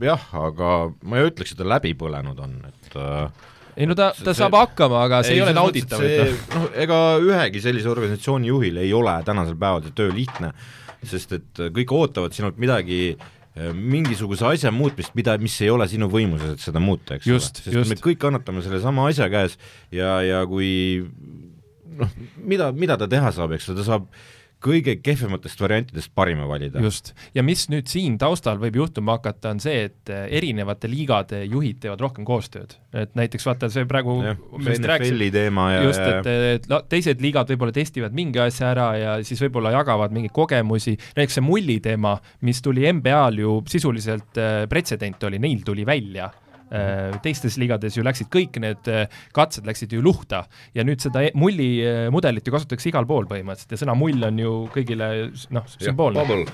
nojah, 0.00 0.26
aga 0.46 0.68
ma 1.06 1.18
ei 1.20 1.30
ütleks, 1.30 1.54
et 1.54 1.58
ta 1.60 1.66
läbi 1.68 1.94
põlenud 1.98 2.38
on, 2.44 2.54
et 2.68 2.96
äh, 2.98 3.48
ei 3.80 3.86
no 3.88 3.94
ta, 3.98 4.10
ta 4.16 4.32
See- 4.34 4.40
saab 4.42 4.56
hakkama, 4.58 5.04
aga 5.06 5.22
see 5.24 5.36
ei, 5.36 5.40
ei 5.40 5.44
ole 5.46 5.54
nauditav, 5.56 6.02
noh, 6.54 6.68
ega 6.84 7.00
ühegi 7.22 7.62
sellise 7.64 7.88
organisatsiooni 7.92 8.50
juhil 8.50 8.80
ei 8.82 8.92
ole 8.96 9.14
tänasel 9.26 9.56
päeval 9.60 9.84
see 9.86 9.94
töö 9.96 10.10
lihtne, 10.14 10.52
sest 11.06 11.32
et 11.38 11.62
kõik 11.76 11.94
ootavad 11.96 12.34
sinult 12.36 12.58
midagi 12.60 13.00
eh, 13.14 13.70
mingisuguse 13.72 14.44
asja 14.50 14.72
muutmist, 14.74 15.14
mida, 15.16 15.36
mis 15.40 15.54
ei 15.64 15.70
ole 15.72 15.86
sinu 15.88 16.10
võimuses, 16.12 16.56
et 16.58 16.64
seda 16.66 16.82
muuta, 16.82 17.16
eks 17.16 17.30
Just, 17.30 17.62
ole. 17.62 17.68
sest 17.70 17.78
just. 17.78 17.94
me 17.94 18.00
kõik 18.10 18.20
kannatame 18.26 18.60
sellesama 18.66 19.06
asja 19.08 19.30
käes 19.32 19.56
ja, 19.94 20.18
ja 20.26 20.42
kui 20.50 21.06
noh, 22.00 22.12
mida, 22.36 22.70
mida 22.76 22.98
ta 23.00 23.08
teha 23.10 23.32
saab, 23.34 23.54
eks 23.56 23.70
ole, 23.70 23.80
ta 23.80 23.86
saab 23.94 24.10
kõige 24.60 24.96
kehvematest 25.02 25.60
variantidest 25.62 26.10
parima 26.14 26.46
valida. 26.48 26.80
just, 26.84 27.12
ja 27.34 27.42
mis 27.46 27.66
nüüd 27.72 27.88
siin 27.90 28.18
taustal 28.20 28.58
võib 28.60 28.76
juhtuma 28.80 29.16
hakata, 29.18 29.54
on 29.54 29.62
see, 29.62 29.86
et 29.88 30.12
eh, 30.12 30.26
erinevate 30.40 30.90
liigade 30.90 31.42
juhid 31.46 31.80
teevad 31.84 32.02
rohkem 32.04 32.26
koostööd, 32.28 32.76
et 32.92 33.14
näiteks 33.18 33.46
vaata 33.48 33.70
see 33.72 33.86
praegu 33.88 34.18
me 34.22 34.34
see 34.66 34.82
NFL-i 34.82 35.30
teema 35.34 35.70
ja, 35.74 35.82
just, 35.88 36.00
et 36.04 36.30
et 36.30 36.68
la- 36.70 36.82
teised 36.90 37.22
liigad 37.24 37.48
võib-olla 37.50 37.74
testivad 37.76 38.16
mingi 38.16 38.42
asja 38.42 38.70
ära 38.74 38.90
ja 39.00 39.16
siis 39.24 39.40
võib-olla 39.46 39.72
jagavad 39.78 40.12
mingeid 40.12 40.34
kogemusi, 40.36 40.96
näiteks 41.16 41.40
see 41.40 41.46
mulli 41.46 41.80
teema, 41.84 42.16
mis 42.46 42.60
tuli 42.64 42.84
NBA-l 42.92 43.40
ju 43.44 43.56
sisuliselt 43.70 44.38
äh, 44.40 44.62
pretsedent 44.70 45.22
oli, 45.28 45.40
neil 45.42 45.64
tuli 45.66 45.86
välja 45.88 46.28
teistes 47.24 47.58
liigades 47.60 47.96
ju 47.98 48.04
läksid 48.06 48.30
kõik 48.32 48.60
need 48.62 48.90
äh, 48.90 49.06
katsed 49.36 49.66
läksid 49.68 49.92
ju 49.96 50.02
luhta. 50.04 50.44
Ja 50.76 50.86
nüüd 50.86 51.02
seda 51.02 51.24
e- 51.26 51.34
mulli 51.34 51.70
äh, 51.84 52.08
mudelit 52.14 52.46
ju 52.46 52.54
kasutatakse 52.54 52.92
igal 52.92 53.08
pool 53.10 53.28
põhimõtteliselt. 53.30 53.74
Ja 53.74 53.84
sõna 53.84 53.98
mull 53.98 54.28
on 54.30 54.38
ju 54.38 54.56
kõigile 54.74 55.30
noh, 55.54 55.70
sümboolne. 55.78 56.46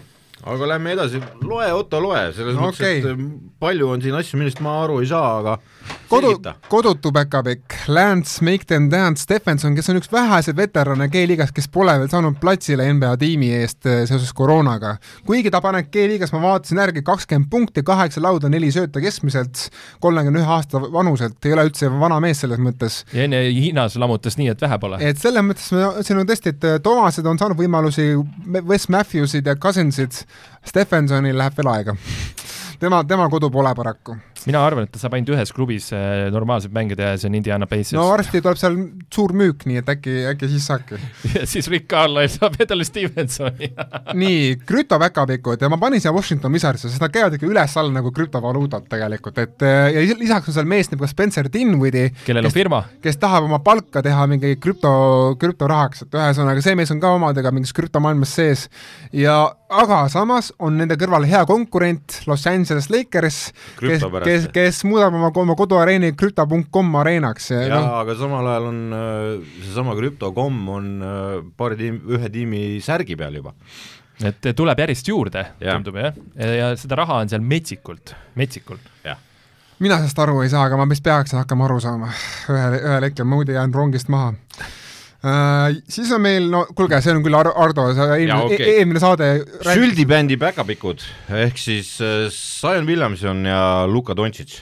Aga 0.44 0.68
lähme 0.68 0.92
edasi, 0.92 1.20
loe 1.42 1.72
Otto, 1.72 2.00
loe, 2.02 2.20
selles 2.36 2.54
No 2.56 2.68
mõttes 2.68 2.82
okay., 2.82 2.98
et 3.00 3.08
äh, 3.10 3.22
palju 3.62 3.88
on 3.88 4.02
siin 4.04 4.14
asju, 4.18 4.38
millest 4.40 4.60
ma 4.64 4.76
aru 4.84 5.00
ei 5.02 5.08
saa, 5.10 5.38
aga 5.40 5.56
kodu 6.10 6.34
kodutu 6.68 7.10
päkapikk, 7.14 7.74
Lance 7.88 8.44
Make 8.44 8.66
Them 8.68 8.90
Dance 8.90 9.22
Stephenson, 9.24 9.74
kes 9.74 9.88
on 9.90 9.98
üks 10.00 10.10
väheseid 10.12 10.58
veterane 10.58 11.08
G-liigas, 11.10 11.52
kes 11.54 11.68
pole 11.72 11.94
veel 11.98 12.10
saanud 12.12 12.36
platsile 12.42 12.86
NBA 12.92 13.14
tiimi 13.22 13.50
eest 13.56 13.88
eh, 13.88 14.02
seoses 14.08 14.32
koroonaga. 14.36 14.96
kuigi 15.26 15.50
ta 15.50 15.60
paneb 15.64 15.88
G-liigas, 15.94 16.34
ma 16.34 16.42
vaatasin 16.44 16.82
järgi, 16.82 17.02
kakskümmend 17.06 17.50
punkti, 17.50 17.82
kaheksa 17.86 18.22
lauda, 18.22 18.50
neli 18.52 18.70
sööta 18.74 19.02
keskmiselt, 19.02 19.66
kolmekümne 20.04 20.42
ühe 20.44 20.52
aasta 20.58 20.80
vanuselt, 20.92 21.38
ei 21.46 21.56
ole 21.56 21.66
üldse 21.70 21.90
vana 21.90 22.20
mees 22.22 22.44
selles 22.44 22.62
mõttes. 22.62 23.00
ja 23.14 23.24
enne 23.26 23.42
Hiinas 23.48 23.96
lammutas 23.98 24.38
nii, 24.38 24.50
et 24.54 24.62
vähe 24.62 24.78
pole. 24.82 25.00
et 25.00 25.18
selles 25.18 25.42
mõttes 25.46 25.72
me- 25.74 26.04
siin 26.06 26.20
on 26.22 26.28
tõesti, 26.28 26.54
et 26.54 26.82
Tomased 26.82 27.26
on 27.26 27.38
saanud 27.38 27.58
võimalusi, 27.58 28.12
Wes 28.68 28.88
Matthewsid 28.92 29.46
ja 29.46 29.56
Cousinsid, 29.56 30.25
Stephensonil 30.66 31.36
läheb 31.38 31.56
veel 31.56 31.72
aega. 31.72 31.96
tema, 32.80 33.04
tema 33.04 33.28
kodu 33.28 33.50
pole 33.50 33.74
paraku. 33.74 34.16
Mina 34.46 34.60
arvan, 34.66 34.86
et 34.86 34.92
ta 34.94 35.00
saab 35.00 35.16
ainult 35.16 35.32
ühes 35.34 35.52
klubis 35.56 35.88
äh, 35.96 36.26
normaalselt 36.34 36.74
mängida 36.76 37.12
ja 37.12 37.20
see 37.20 37.30
on 37.30 37.38
Indiana 37.38 37.68
Pacers 37.70 37.94
no 37.96 38.06
varsti 38.10 38.42
tuleb 38.44 38.60
seal 38.60 38.76
suur 39.12 39.32
müük, 39.36 39.64
nii 39.68 39.80
et 39.80 39.88
äkki, 39.96 40.16
äkki 40.32 40.50
siis 40.52 40.66
saabki. 40.68 41.00
ja 41.36 41.46
siis 41.48 41.70
Rick 41.72 41.88
Carlisle 41.90 42.28
saab 42.36 42.58
endale 42.62 42.86
Stevensoni 42.86 43.70
nii, 44.22 44.56
krüptopäkapikud 44.68 45.62
ja 45.64 45.70
ma 45.72 45.80
panin 45.82 46.02
siia 46.02 46.12
Washington 46.14 46.54
Wizardisse, 46.54 46.92
sest 46.92 47.02
nad 47.02 47.14
käivad 47.14 47.36
ikka 47.38 47.48
üles-alla 47.48 47.94
nagu 47.96 48.12
krüptovaluutad 48.14 48.86
tegelikult, 48.92 49.40
et 49.42 49.66
eh, 49.66 49.80
ja 49.96 50.04
lis- 50.04 50.18
lisaks 50.20 50.52
on 50.52 50.58
seal 50.58 50.68
mees 50.70 50.92
nagu 50.92 51.08
Spencer 51.10 51.50
Dinwiddie, 51.52 52.10
kellel 52.26 52.48
on 52.50 52.54
firma 52.54 52.82
kes 53.02 53.20
tahab 53.22 53.46
oma 53.48 53.60
palka 53.64 54.02
teha 54.04 54.26
mingi 54.30 54.54
krüpto, 54.62 54.90
krüptorahaks, 55.40 56.06
et 56.06 56.16
ühesõnaga 56.18 56.64
see 56.64 56.76
mees 56.78 56.92
on 56.94 57.02
ka 57.02 57.12
omadega 57.16 57.52
mingis 57.54 57.74
krüptomaailmas 57.76 58.34
sees 58.36 58.66
ja 59.16 59.38
aga 59.70 60.04
samas 60.12 60.52
on 60.62 60.76
nende 60.78 60.96
kõrval 60.98 61.26
hea 61.26 61.42
konkurent 61.48 62.20
Los 62.30 62.46
Angeles 62.46 62.88
Lakers, 62.92 63.38
kes. 63.80 64.04
kes, 64.26 64.46
kes 64.54 64.80
muudab 64.88 65.14
oma, 65.16 65.30
oma 65.42 65.56
koduareeni 65.58 66.12
krüpto.com 66.18 66.94
areenaks 67.02 67.50
ja 67.54 67.60
jaa 67.66 67.80
noh, 67.80 67.98
aga 68.02 68.16
samal 68.18 68.48
ajal 68.52 68.68
on 68.70 68.80
äh, 68.96 69.28
seesama 69.64 69.96
krüpto.com 69.98 70.58
on 70.76 70.88
äh, 71.02 71.20
paari 71.58 71.78
tiim, 71.80 72.00
ühe 72.16 72.30
tiimi 72.32 72.62
särgi 72.84 73.16
peal 73.18 73.38
juba. 73.40 73.54
et 74.24 74.50
tuleb 74.56 74.78
järjest 74.80 75.10
juurde, 75.12 75.42
Jah. 75.60 75.76
tundub 75.76 75.98
jah, 76.00 76.16
ja 76.36 76.72
seda 76.80 76.96
raha 77.02 77.20
on 77.24 77.32
seal 77.32 77.44
metsikult, 77.44 78.14
metsikult. 78.40 78.92
mina 79.78 79.98
sellest 80.00 80.18
aru 80.24 80.40
ei 80.44 80.48
saa, 80.52 80.64
aga 80.70 80.78
ma 80.80 80.86
vist 80.88 81.04
peaksin 81.04 81.42
hakkama 81.42 81.66
aru 81.68 81.78
saama 81.84 82.08
ühel, 82.48 82.78
ühel 82.80 83.08
hetkel, 83.10 83.28
muidu 83.28 83.52
jään 83.56 83.74
rongist 83.76 84.08
maha 84.12 84.32
uh,. 85.26 85.76
siis 85.90 86.10
on 86.14 86.22
meil, 86.22 86.46
no 86.52 86.62
kuulge, 86.76 87.00
see 87.04 87.14
on 87.14 87.22
küll 87.24 87.36
Ar-, 87.38 87.52
Ardo, 87.66 87.88
sa 87.96 88.08
eelmine 88.14 88.38
okay., 88.46 88.72
eelmine 88.76 89.02
saade 89.02 89.30
rääk- 89.42 89.80
süldibändi 89.80 90.38
päkapikud 90.40 91.02
ehk 91.42 91.58
siis 91.60 91.96
äh, 92.04 92.26
Zion 92.32 92.86
Williamson 92.88 93.44
ja 93.46 93.60
Luka 93.90 94.16
Doncic. 94.16 94.60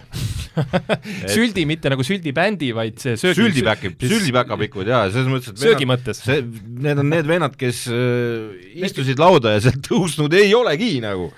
süldi 1.35 1.64
mitte 1.66 1.90
nagu 1.92 2.05
süldibändi, 2.07 2.70
vaid 2.77 3.00
see 3.03 3.16
söögi. 3.20 3.38
süldipäki, 3.42 3.92
süldipäkapikud 4.03 4.90
jaa, 4.90 5.09
selles 5.12 5.31
mõttes, 5.31 5.55
et 5.55 5.64
söögi 5.64 5.88
mõttes. 5.88 6.22
see, 6.24 6.42
need 6.85 7.00
on 7.03 7.11
need 7.12 7.29
vennad, 7.29 7.57
kes 7.61 7.85
äh, 7.92 8.55
istusid 8.87 9.20
lauda 9.22 9.57
ja 9.57 9.64
sealt 9.66 9.83
tõusnud 9.88 10.35
ei 10.38 10.55
olegi 10.57 10.96
nagu. 11.05 11.31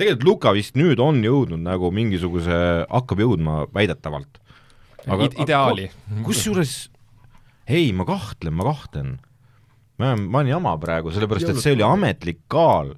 tegelikult 0.00 0.28
Luka 0.28 0.54
vist 0.56 0.78
nüüd 0.80 1.00
on 1.02 1.20
jõudnud 1.24 1.60
nagu 1.62 1.92
mingisuguse, 1.94 2.62
hakkab 2.88 3.26
jõudma 3.26 3.66
väidetavalt. 3.74 4.40
ideaali. 5.42 5.90
kusjuures 6.24 6.91
ei, 7.72 7.92
ma 7.96 8.06
kahtlen, 8.08 8.54
ma 8.58 8.66
kahtlen. 8.68 9.14
ma 9.98 10.12
olen, 10.12 10.26
ma 10.28 10.42
olen 10.42 10.52
jama 10.52 10.76
praegu, 10.82 11.12
sellepärast 11.14 11.52
et 11.52 11.62
see 11.62 11.76
oli 11.76 11.86
ametlik 11.86 12.44
kaal, 12.50 12.94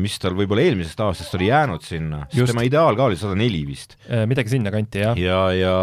mis 0.00 0.14
tal 0.22 0.32
võib-olla 0.38 0.62
eelmisest 0.64 1.00
aastast 1.04 1.34
oli 1.36 1.50
jäänud 1.50 1.82
sinna, 1.84 2.22
sest 2.32 2.48
tema 2.48 2.62
ideaalkaal 2.64 3.10
oli 3.10 3.18
sada 3.20 3.34
neli 3.36 3.60
vist. 3.68 3.98
Äh, 4.08 4.22
midagi 4.30 4.54
sinnakanti 4.54 5.02
jah. 5.02 5.20
ja, 5.20 5.40
ja 5.52 5.74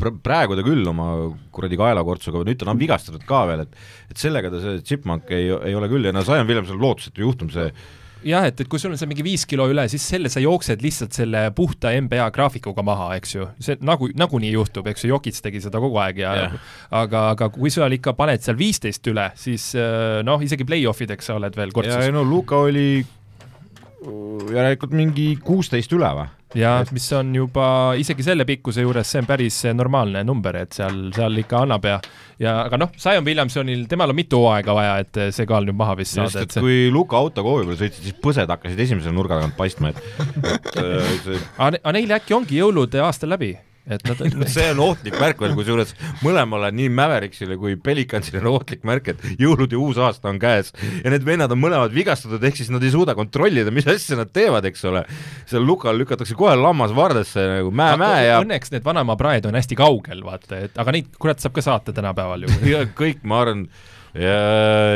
pr 0.00 0.16
praegu 0.24 0.56
ta 0.58 0.64
küll 0.66 0.82
oma 0.90 1.12
kuradi 1.54 1.78
kaelakortsuga, 1.78 2.42
nüüd 2.48 2.58
ta 2.58 2.66
on 2.72 2.80
vigastatud 2.80 3.22
ka 3.28 3.44
veel, 3.50 3.62
et 3.66 3.78
et 4.10 4.18
sellega 4.18 4.50
ta 4.50 4.62
see 4.64 4.82
chipmunk 4.82 5.30
ei, 5.30 5.46
ei 5.70 5.78
ole 5.78 5.90
küll 5.92 6.10
ja 6.10 6.14
no 6.16 6.24
Zion 6.26 6.48
Williamson 6.48 6.74
on 6.74 6.82
lootusetu 6.88 7.22
juhtum, 7.22 7.52
see 7.54 7.70
jah, 8.26 8.46
et, 8.48 8.60
et 8.60 8.68
kui 8.70 8.80
sul 8.80 8.92
on 8.94 9.00
seal 9.00 9.10
mingi 9.10 9.24
viis 9.26 9.44
kilo 9.48 9.68
üle, 9.70 9.84
siis 9.90 10.04
selle 10.14 10.30
sa 10.32 10.42
jooksed 10.42 10.82
lihtsalt 10.84 11.16
selle 11.16 11.44
puhta 11.56 11.92
NBA 11.94 12.28
graafikuga 12.34 12.84
maha, 12.86 13.10
eks 13.18 13.34
ju. 13.36 13.48
see 13.62 13.78
nagu, 13.84 14.10
nagunii 14.18 14.52
juhtub, 14.54 14.88
eks 14.90 15.04
ju, 15.04 15.12
Jokic 15.14 15.38
tegi 15.44 15.62
seda 15.64 15.80
kogu 15.82 16.00
aeg 16.02 16.22
ja 16.22 16.34
Jah. 16.38 16.56
aga, 17.02 17.24
aga 17.34 17.50
kui 17.54 17.70
sa 17.74 17.88
ikka 17.92 18.14
paned 18.18 18.44
seal 18.44 18.58
viisteist 18.58 19.06
üle, 19.10 19.30
siis 19.38 19.70
äh, 19.78 20.20
noh, 20.26 20.42
isegi 20.44 20.66
play-off 20.68 21.04
ideks 21.04 21.30
sa 21.30 21.38
oled 21.38 21.56
veel 21.58 21.72
ja 21.72 21.78
kortsus. 21.78 22.10
no 22.14 22.24
Luka 22.26 22.64
oli 22.68 23.04
järelikult 24.54 24.94
mingi 24.94 25.32
kuusteist 25.44 25.92
üle 25.96 26.10
või? 26.18 26.28
Ja 26.56 26.78
mis 26.96 27.06
on 27.12 27.34
juba 27.36 27.66
isegi 28.00 28.24
selle 28.24 28.46
pikkuse 28.48 28.80
juures, 28.84 29.10
see 29.10 29.20
on 29.20 29.26
päris 29.28 29.58
normaalne 29.76 30.22
number, 30.24 30.56
et 30.62 30.72
seal, 30.72 31.10
seal 31.16 31.36
ikka 31.42 31.64
annab 31.66 31.84
ja 31.84 31.98
ja 32.40 32.54
aga 32.64 32.78
noh, 32.80 32.92
Zion 32.96 33.26
Williamsonil, 33.26 33.84
temal 33.90 34.14
on 34.14 34.16
mitu 34.16 34.40
hooaega 34.40 34.74
vaja, 34.78 34.96
et 35.04 35.20
see 35.34 35.46
kaal 35.50 35.66
nüüd 35.68 35.76
maha 35.76 35.96
vist 35.98 36.14
saada, 36.16 36.46
see 36.48 36.62
kui 36.64 36.78
Luka 36.94 37.18
autokoovi 37.20 37.66
peale 37.66 37.80
sõitsid, 37.82 38.04
siis 38.08 38.18
põsed 38.24 38.48
hakkasid 38.54 38.80
esimese 38.86 39.12
nurga 39.12 39.40
tagant 39.40 39.56
paistma, 39.58 39.90
et 39.92 40.02
et 40.54 40.68
see 41.26 41.40
aga 41.58 41.70
ne- 41.76 41.82
aga 41.84 41.96
neil 41.98 42.16
äkki 42.20 42.36
ongi 42.38 42.60
jõulud 42.62 42.94
aastal 43.04 43.34
läbi, 43.34 43.52
et 43.88 44.04
nad 44.08 44.48
see 44.54 44.68
on 44.72 44.82
ohtlik 44.84 45.16
märk 45.20 45.40
veel, 45.42 45.54
kusjuures 45.58 45.94
mõlemale, 46.24 46.70
nii 46.76 46.90
Mavericksile 46.92 47.58
kui 47.60 47.76
Pelicansile 47.80 48.42
on 48.42 48.50
ohtlik 48.54 48.84
märk, 48.88 49.12
et 49.14 49.40
jõulud 49.40 49.72
ja 49.72 49.80
uus 49.80 50.00
aasta 50.02 50.30
on 50.32 50.40
käes 50.42 50.72
ja 51.02 51.12
need 51.12 51.26
vennad 51.26 51.52
on 51.54 51.62
mõlemad 51.62 51.94
vigastatud, 51.94 52.42
ehk 52.44 52.60
siis 52.60 52.72
nad 52.74 52.84
ei 52.84 52.92
suuda 52.94 53.16
kontrollida, 53.18 53.72
mis 53.74 53.88
asja 53.90 54.18
nad 54.20 54.32
teevad, 54.34 54.66
eks 54.68 54.84
ole. 54.88 55.04
seal 55.48 55.66
Lukal 55.68 55.98
lükatakse 56.00 56.36
kohe 56.38 56.54
lammas 56.58 56.94
vardesse 56.96 57.44
nagu 57.58 57.72
mäe-mäe 57.74 58.24
ja 58.28 58.40
õnneks 58.42 58.72
need 58.74 58.86
vanaema 58.86 59.16
praed 59.20 59.48
on 59.48 59.58
hästi 59.58 59.78
kaugel, 59.78 60.24
vaata, 60.26 60.64
et 60.68 60.78
aga 60.80 60.94
neid 60.94 61.12
kurat 61.20 61.40
saab 61.42 61.56
ka 61.56 61.64
saata 61.64 61.94
tänapäeval 61.96 62.46
ju. 62.46 62.58
ja 62.74 62.84
kõik, 62.98 63.24
ma 63.28 63.42
arvan, 63.44 63.66
ja, 64.18 64.38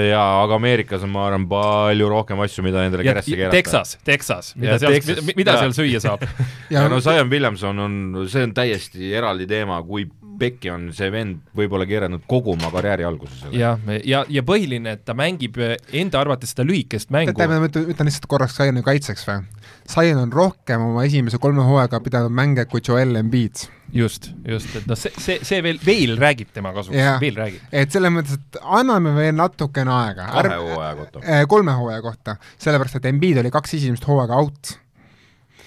ja 0.07 0.23
aga 0.43 0.59
Ameerikas 0.59 1.05
on, 1.07 1.13
ma 1.15 1.27
arvan, 1.29 1.47
palju 1.51 2.09
rohkem 2.11 2.41
asju, 2.45 2.65
mida 2.67 2.85
endale 2.87 3.07
ja 3.07 3.13
keresse 3.13 3.37
keerata. 3.37 3.57
Texas, 3.57 3.95
Texas, 4.05 4.53
mida 4.57 4.77
Ja 4.77 4.81
seal 4.83 5.23
mida 5.37 5.57
jaa. 5.57 5.67
seal 5.67 5.77
süüa 5.77 6.03
saab. 6.03 6.27
ja 6.75 6.87
no 6.91 7.01
Zion 7.05 7.31
Williamson 7.31 7.85
on, 7.87 7.97
see 8.33 8.45
on 8.49 8.55
täiesti 8.57 9.13
eraldi 9.17 9.47
teema, 9.51 9.81
kui 9.87 10.09
pekki 10.43 10.73
on 10.73 10.89
see 10.97 11.11
vend 11.13 11.43
võib-olla 11.57 11.87
keeranud 11.89 12.25
kogu 12.31 12.55
oma 12.57 12.71
karjääri 12.73 13.07
alguse 13.07 13.37
selle. 13.39 13.59
jah, 13.59 13.81
ja, 14.09 14.25
ja 14.33 14.45
põhiline, 14.47 14.97
et 14.97 15.05
ta 15.07 15.15
mängib 15.19 15.59
enda 15.61 16.23
arvates 16.23 16.55
seda 16.55 16.67
lühikest 16.67 17.13
mängu. 17.15 17.37
tead, 17.37 17.53
ma 17.53 17.69
ütlen, 17.69 17.89
ütlen 17.93 18.11
lihtsalt 18.11 18.29
korraks 18.31 18.57
Zioni 18.59 18.85
kaitseks 18.87 19.27
või? 19.29 19.43
Zion 19.91 20.19
on 20.23 20.33
rohkem 20.33 20.81
oma 20.85 21.05
esimese 21.09 21.39
kolme 21.43 21.65
hooaega 21.67 22.01
pidanud 22.05 22.31
mänge 22.35 22.65
kui 22.71 22.81
Joel 22.87 23.17
Embiid. 23.17 23.67
just, 23.93 24.31
just, 24.49 24.71
et 24.77 24.87
noh, 24.89 24.97
see, 24.97 25.13
see, 25.21 25.39
see 25.45 25.61
veel, 25.63 25.79
veel 25.85 26.15
räägib 26.17 26.49
tema 26.55 26.71
kasuks 26.73 26.97
Jah., 26.97 27.19
veel 27.21 27.37
räägib. 27.37 27.61
et 27.73 27.93
selles 27.93 28.13
mõttes, 28.15 28.39
et 28.41 28.61
anname 28.63 29.13
veel 29.17 29.35
natukene 29.37 29.93
aega. 29.93 30.29
kahe 30.33 30.57
hooaja 30.63 30.95
kohta. 30.97 31.21
Eh, 31.27 31.43
kolme 31.49 31.75
hooaja 31.77 32.01
kohta, 32.03 32.37
sellepärast 32.59 32.97
et 33.03 33.11
Embiid 33.13 33.43
oli 33.43 33.51
kaks 33.53 33.75
esimest 33.81 34.07
hooaega 34.09 34.39
out. 34.41 34.79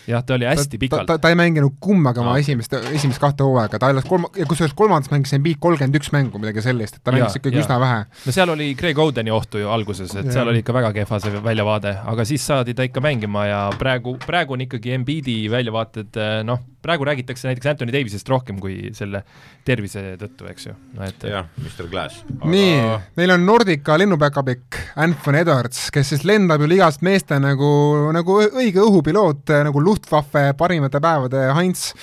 jah, 0.07 0.23
ta 0.25 0.35
oli 0.37 0.47
hästi 0.47 0.77
ta, 0.77 0.81
pikalt 0.81 1.07
ta,. 1.09 1.17
ta 1.21 1.31
ei 1.31 1.37
mänginud 1.39 1.77
kummagi 1.81 2.21
oma 2.21 2.35
Aa. 2.35 2.41
esimest, 2.43 2.73
esimest 2.91 3.21
kahte 3.21 3.45
hooaega, 3.45 3.79
ta 3.81 3.89
alles 3.93 4.07
kolm-, 4.09 4.27
ja 4.37 4.45
kusjuures 4.49 4.75
kolmandas 4.77 5.11
mängis 5.13 5.33
Embiid 5.37 5.59
kolmkümmend 5.63 5.99
üks 5.99 6.11
mängu, 6.15 6.41
midagi 6.41 6.63
sellist, 6.65 6.99
et 6.99 7.03
ta 7.03 7.15
mängis 7.15 7.33
Jaa, 7.33 7.41
ikkagi 7.41 7.59
jaa. 7.59 7.65
üsna 7.65 7.79
vähe. 7.81 8.03
no 8.25 8.35
seal 8.35 8.53
oli 8.53 8.69
Greg 8.79 9.01
Odeni 9.01 9.33
ohtu 9.33 9.61
ju 9.61 9.71
alguses, 9.73 10.13
et 10.15 10.29
Jaa. 10.29 10.37
seal 10.39 10.53
oli 10.53 10.61
ikka 10.63 10.75
väga 10.75 10.93
kehva 10.99 11.19
see 11.23 11.43
väljavaade, 11.49 11.97
aga 12.13 12.27
siis 12.27 12.45
saadi 12.45 12.77
ta 12.77 12.87
ikka 12.87 13.03
mängima 13.03 13.47
ja 13.49 13.65
praegu, 13.79 14.17
praegu 14.25 14.57
on 14.57 14.65
ikkagi 14.67 14.95
Embiidi 14.99 15.39
väljavaated 15.51 16.21
noh, 16.47 16.63
praegu 16.85 17.05
räägitakse 17.07 17.49
näiteks 17.49 17.71
Anthony 17.71 17.93
Davisest 17.93 18.29
rohkem 18.29 18.59
kui 18.61 18.91
selle 18.93 19.23
tervise 19.65 20.03
tõttu, 20.21 20.45
eks 20.51 20.67
ju, 20.67 20.75
no 20.93 21.05
et 21.07 21.25
jah, 21.25 21.47
Mr 21.61 21.89
Glass. 21.89 22.21
nii, 22.43 22.75
meil 23.17 23.33
on 23.33 23.45
Nordica 23.47 23.97
lennupäkapikk 23.97 24.79
Anthony 25.01 25.41
Edwards, 25.41 25.87
kes 25.93 26.13
siis 26.13 26.25
lendab 26.27 26.61
ju 26.61 26.69
ligast 26.69 27.01
meeste 27.05 27.39
nagu, 27.41 27.69
nagu 28.15 28.37
õige 28.45 28.83
õhupiloot, 28.83 29.55
nagu 29.69 29.81
Luftwaffe 29.95 30.53
parimate 30.57 30.99
päevade 31.03 31.47
Heinz. 31.55 31.93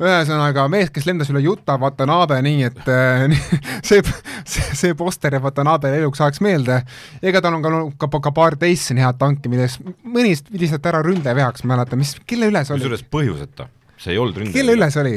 ühesõnaga 0.00 0.64
mees, 0.72 0.90
kes 0.94 1.06
lendas 1.06 1.30
üle 1.32 1.42
Utah 1.50 1.78
Watanabe 1.80 2.40
nii, 2.44 2.64
et 2.70 2.88
äh, 2.90 3.34
see, 3.88 4.00
see, 4.48 4.64
see 4.80 4.96
poster 4.98 5.36
jääb 5.36 5.44
Watanabele 5.44 6.00
eluks 6.00 6.22
ajaks 6.24 6.40
meelde. 6.44 6.80
ega 7.22 7.42
tal 7.44 7.58
on 7.58 7.64
ka, 7.64 7.84
ka, 8.06 8.20
ka, 8.28 8.34
paar 8.34 8.56
teist 8.60 8.94
head 8.94 9.20
tanki, 9.20 9.52
milles 9.52 9.76
mõnist 10.02 10.48
lihtsalt 10.54 10.86
ära 10.88 11.02
ründeveaks, 11.04 11.64
ma 11.64 11.74
mäletan, 11.74 12.00
mis, 12.00 12.16
kelle 12.28 12.48
üle 12.52 12.64
see 12.64 12.76
oli, 12.76 12.84
kusjuures 12.84 13.06
põhjuseta, 13.12 13.68
see 14.00 14.14
ei 14.14 14.20
olnud 14.22 14.40
ründaja. 14.40 14.56
kelle 14.58 14.76
üle 14.78 14.90
see 14.94 15.04
oli? 15.04 15.16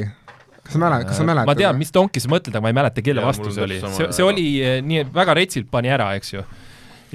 kas 0.68 0.76
sa 0.76 0.84
mäletad, 0.84 1.10
kas 1.12 1.22
sa 1.22 1.28
mäletad? 1.28 1.50
ma 1.50 1.58
tean, 1.58 1.78
mis 1.80 1.94
donki 1.96 2.24
sa 2.24 2.32
mõtled, 2.32 2.56
aga 2.56 2.64
ma 2.66 2.74
ei 2.74 2.78
mäleta, 2.82 3.04
kelle 3.06 3.24
Jaa, 3.24 3.32
vastu 3.32 3.48
mul 3.48 3.56
see 3.56 3.64
on 3.64 3.70
oli, 3.70 3.82
see 3.98 4.10
see 4.20 4.28
oli 4.28 4.48
eh, 4.64 4.80
nii, 4.84 5.06
väga 5.16 5.38
retsilt 5.38 5.70
pani 5.72 5.94
ära, 5.94 6.12
eks 6.20 6.34
ju. 6.36 6.44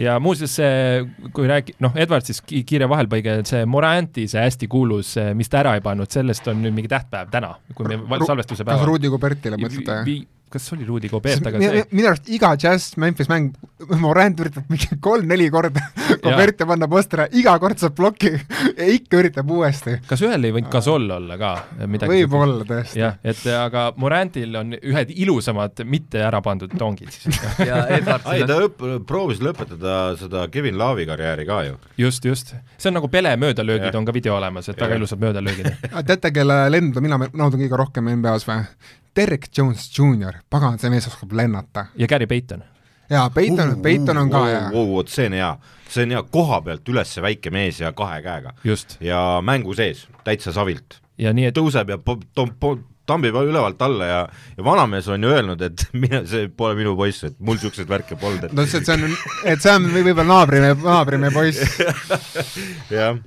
Ja 0.00 0.18
muuseas 0.20 0.54
see, 0.56 1.02
kui 1.36 1.48
räägi-, 1.50 1.74
noh, 1.84 1.92
Edward 1.96 2.24
siis 2.28 2.40
ki- 2.40 2.62
kiire 2.68 2.88
vahelpõige, 2.88 3.40
see 3.48 3.64
Moranti, 3.68 4.26
see 4.30 4.40
hästi 4.40 4.68
kuulus, 4.72 5.14
mis 5.36 5.48
ta 5.52 5.60
ära 5.62 5.74
ei 5.78 5.84
pannud, 5.84 6.10
sellest 6.12 6.48
on 6.48 6.62
nüüd 6.64 6.74
mingi 6.76 6.88
tähtpäev 6.92 7.30
täna, 7.34 7.54
kui 7.74 7.86
me 7.90 7.98
salvestuse 8.26 8.64
kas 8.64 8.70
päeval. 8.72 8.86
Rudi 8.94 9.08
Gobertile 9.12 9.58
mõtlete? 9.60 9.98
Kas 10.52 10.72
oli 10.74 10.86
Rudi 10.86 11.08
Gobert, 11.08 11.46
aga 11.48 11.60
see, 11.62 11.84
minu 11.96 12.10
arust 12.10 12.28
iga 12.32 12.52
Jazz 12.60 12.96
Memphis 13.00 13.30
mäng, 13.30 13.52
Morant 14.02 14.40
üritab 14.42 14.68
mingi 14.72 14.98
kolm-neli 15.02 15.48
korda 15.52 15.82
Goberti 16.24 16.66
panna 16.68 16.88
posteri, 16.90 17.28
iga 17.40 17.54
kord 17.62 17.80
saab 17.80 17.96
ploki 17.98 18.32
ja 18.78 18.88
ikka 18.96 19.20
üritab 19.22 19.50
uuesti. 19.52 19.98
kas 20.08 20.24
ühel 20.24 20.48
ei 20.48 20.54
võinud 20.54 20.70
Gasol 20.72 21.08
olla 21.16 21.38
ka 21.40 21.52
midagi? 21.86 22.12
võib-olla 22.12 22.66
tõesti. 22.68 23.00
jah, 23.00 23.18
et 23.24 23.42
aga 23.56 23.88
Morantil 24.00 24.56
on 24.60 24.76
ühed 24.78 25.12
ilusamad 25.16 25.84
mitte 25.88 26.22
ära 26.22 26.42
pandud 26.44 26.72
tongid 26.78 27.12
siis. 27.14 27.40
ei, 27.62 28.02
ta 28.06 28.58
õpp-, 28.68 29.02
proovis 29.08 29.42
lõpetada 29.44 29.98
seda 30.20 30.46
Kevin 30.52 30.78
Laavi 30.80 31.08
karjääri 31.08 31.48
ka 31.48 31.62
ju. 31.68 31.78
just, 32.06 32.28
just. 32.28 32.54
see 32.76 32.92
on 32.92 33.00
nagu 33.00 33.10
Pele 33.12 33.34
möödalöögid 33.40 33.94
on 33.98 34.08
ka 34.08 34.14
video 34.14 34.36
olemas, 34.36 34.68
et 34.68 34.80
väga 34.80 35.00
ilusad 35.00 35.22
möödalöögid. 35.22 35.72
teate, 36.06 36.32
kelle 36.34 36.64
lendu 36.72 37.02
mina 37.04 37.20
naudin 37.32 37.64
kõige 37.64 37.78
rohkem 37.84 38.12
NBA-s 38.18 38.48
või? 38.48 38.64
Derek 39.16 39.48
Jones 39.58 39.90
Jr, 39.98 40.40
pagan, 40.50 40.78
see 40.78 40.90
mees 40.90 41.06
oskab 41.10 41.32
lennata. 41.36 41.86
ja 41.96 42.06
Gary 42.08 42.26
Payton. 42.26 42.64
jaa, 43.10 43.30
Peiton, 43.30 43.76
Peiton 43.82 44.16
on 44.18 44.30
ka 44.30 44.44
hea. 44.46 44.62
vot 44.72 45.08
see 45.08 45.26
on 45.26 45.32
hea, 45.38 45.50
see 45.88 46.06
on 46.06 46.16
hea, 46.16 46.22
koha 46.22 46.60
pealt 46.62 46.88
üles 46.88 47.16
väike 47.22 47.50
mees 47.50 47.80
ja 47.80 47.92
kahe 47.92 48.22
käega 48.22 48.54
just. 48.64 48.96
ja 49.00 49.40
mängu 49.44 49.74
sees, 49.74 50.06
täitsa 50.24 50.52
savilt. 50.52 51.00
ja 51.18 51.32
nii, 51.32 51.50
et 51.50 51.58
tõuseb 51.58 51.92
ja 51.92 51.98
tambib 53.06 53.34
ülevalt 53.34 53.82
alla 53.82 54.06
ja, 54.06 54.20
ja 54.56 54.64
vanamees 54.64 55.08
on 55.12 55.22
ju 55.22 55.30
öelnud, 55.34 55.62
et 55.66 55.86
mine, 56.04 56.22
see 56.30 56.48
pole 56.56 56.76
minu 56.78 56.94
poiss, 56.98 57.24
et 57.28 57.36
mul 57.40 57.58
niisuguseid 57.58 57.90
värke 57.90 58.16
polnud, 58.20 58.54
no 58.56 58.66
see, 58.66 58.82
see 58.84 58.96
on, 58.96 59.16
et 59.44 59.62
see 59.62 59.74
on 59.74 59.88
või- 59.92 60.06
võib-olla 60.08 60.38
naabrimehe, 60.38 60.78
naabrimehe 60.82 61.34
poiss. 61.34 61.62
et 61.82 62.94
jah. 62.96 63.18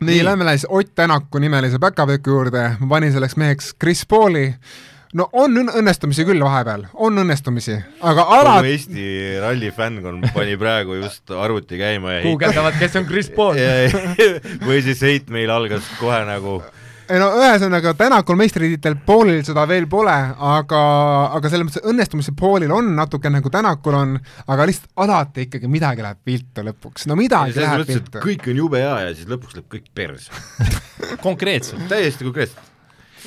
nii, 0.00 0.20
lähme 0.24 0.48
siis 0.54 0.66
Ott 0.70 0.94
Tänaku 0.94 1.42
nimelise 1.42 1.80
päkapüku 1.82 2.30
juurde, 2.38 2.68
ma 2.80 2.90
panin 2.96 3.12
selleks 3.14 3.36
meheks 3.40 3.72
Chris 3.80 4.04
Pauli, 4.06 4.48
no 5.14 5.28
on 5.32 5.54
õn- 5.60 5.72
õnnestumisi 5.80 6.24
küll 6.28 6.42
vahepeal, 6.42 6.86
on 6.94 7.18
õnnestumisi, 7.22 7.76
aga 8.00 8.24
kogu 8.24 8.38
alati 8.40 8.72
Eesti 8.74 9.04
ralli 9.42 9.70
fännkond 9.76 10.26
pani 10.34 10.56
praegu 10.60 10.98
just 11.02 11.30
arvuti 11.30 11.78
käima 11.78 12.16
ja 12.16 12.22
heit- 12.22 12.30
guugeldavad, 12.30 12.78
kes 12.80 12.96
on 12.96 13.06
Chris 13.06 13.30
Paul. 13.30 13.54
või 14.66 14.82
siis 14.82 15.00
hate 15.04 15.32
meil 15.32 15.50
algas 15.50 15.86
kohe 16.00 16.24
nagu 16.26 16.58
ei 17.06 17.20
no 17.22 17.28
ühesõnaga, 17.38 17.92
Tänakul 17.94 18.34
meistritiitel 18.40 18.96
Paulil 19.06 19.44
seda 19.46 19.62
veel 19.70 19.86
pole, 19.90 20.14
aga, 20.42 20.80
aga 21.36 21.50
selles 21.52 21.68
mõttes 21.68 21.86
õnnestumise 21.86 22.34
Paulil 22.38 22.72
on 22.74 22.88
natuke 22.98 23.30
nagu 23.30 23.50
Tänakul 23.52 23.94
on, 23.94 24.16
aga 24.50 24.66
lihtsalt 24.66 24.90
alati 25.06 25.46
ikkagi 25.46 25.70
midagi 25.70 26.02
läheb 26.02 26.18
viltu 26.26 26.64
lõpuks, 26.66 27.06
no 27.06 27.14
midagi 27.18 27.54
läheb 27.62 27.86
viltu. 27.86 28.18
kõik 28.24 28.48
on 28.50 28.62
jube 28.64 28.82
hea 28.82 28.96
ja 29.06 29.14
siis 29.14 29.28
lõpuks 29.30 29.54
läheb 29.54 29.68
kõik 29.76 29.86
perse 29.94 30.34
konkreetselt. 31.22 31.86
täiesti 31.88 32.26
konkreetselt 32.26 32.75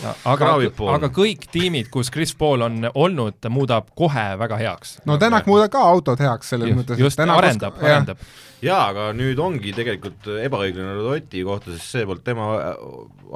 aga, 0.04 0.52
aga 0.96 1.10
kõik 1.14 1.48
tiimid, 1.52 1.90
kus 1.94 2.12
Chris 2.14 2.34
Paul 2.38 2.64
on 2.66 2.90
olnud, 2.94 3.40
ta 3.42 3.52
muudab 3.54 3.90
kohe 3.98 4.26
väga 4.40 4.60
heaks. 4.62 4.98
no 5.10 5.18
Tänak 5.22 5.50
muudab 5.50 5.72
ka 5.74 5.84
autod 5.92 6.22
heaks 6.24 6.54
selles 6.54 6.72
just, 6.72 6.80
mõttes. 6.82 7.02
just, 7.02 7.24
arendab, 7.24 7.80
arendab. 7.84 8.24
jaa, 8.66 8.82
aga 8.92 9.10
nüüd 9.18 9.40
ongi 9.44 9.74
tegelikult 9.76 10.30
ebaõiglane 10.40 10.98
Rodoti 10.98 11.44
kohta, 11.48 11.76
sest 11.76 11.98
see 11.98 12.08
polnud 12.10 12.26
tema 12.26 12.50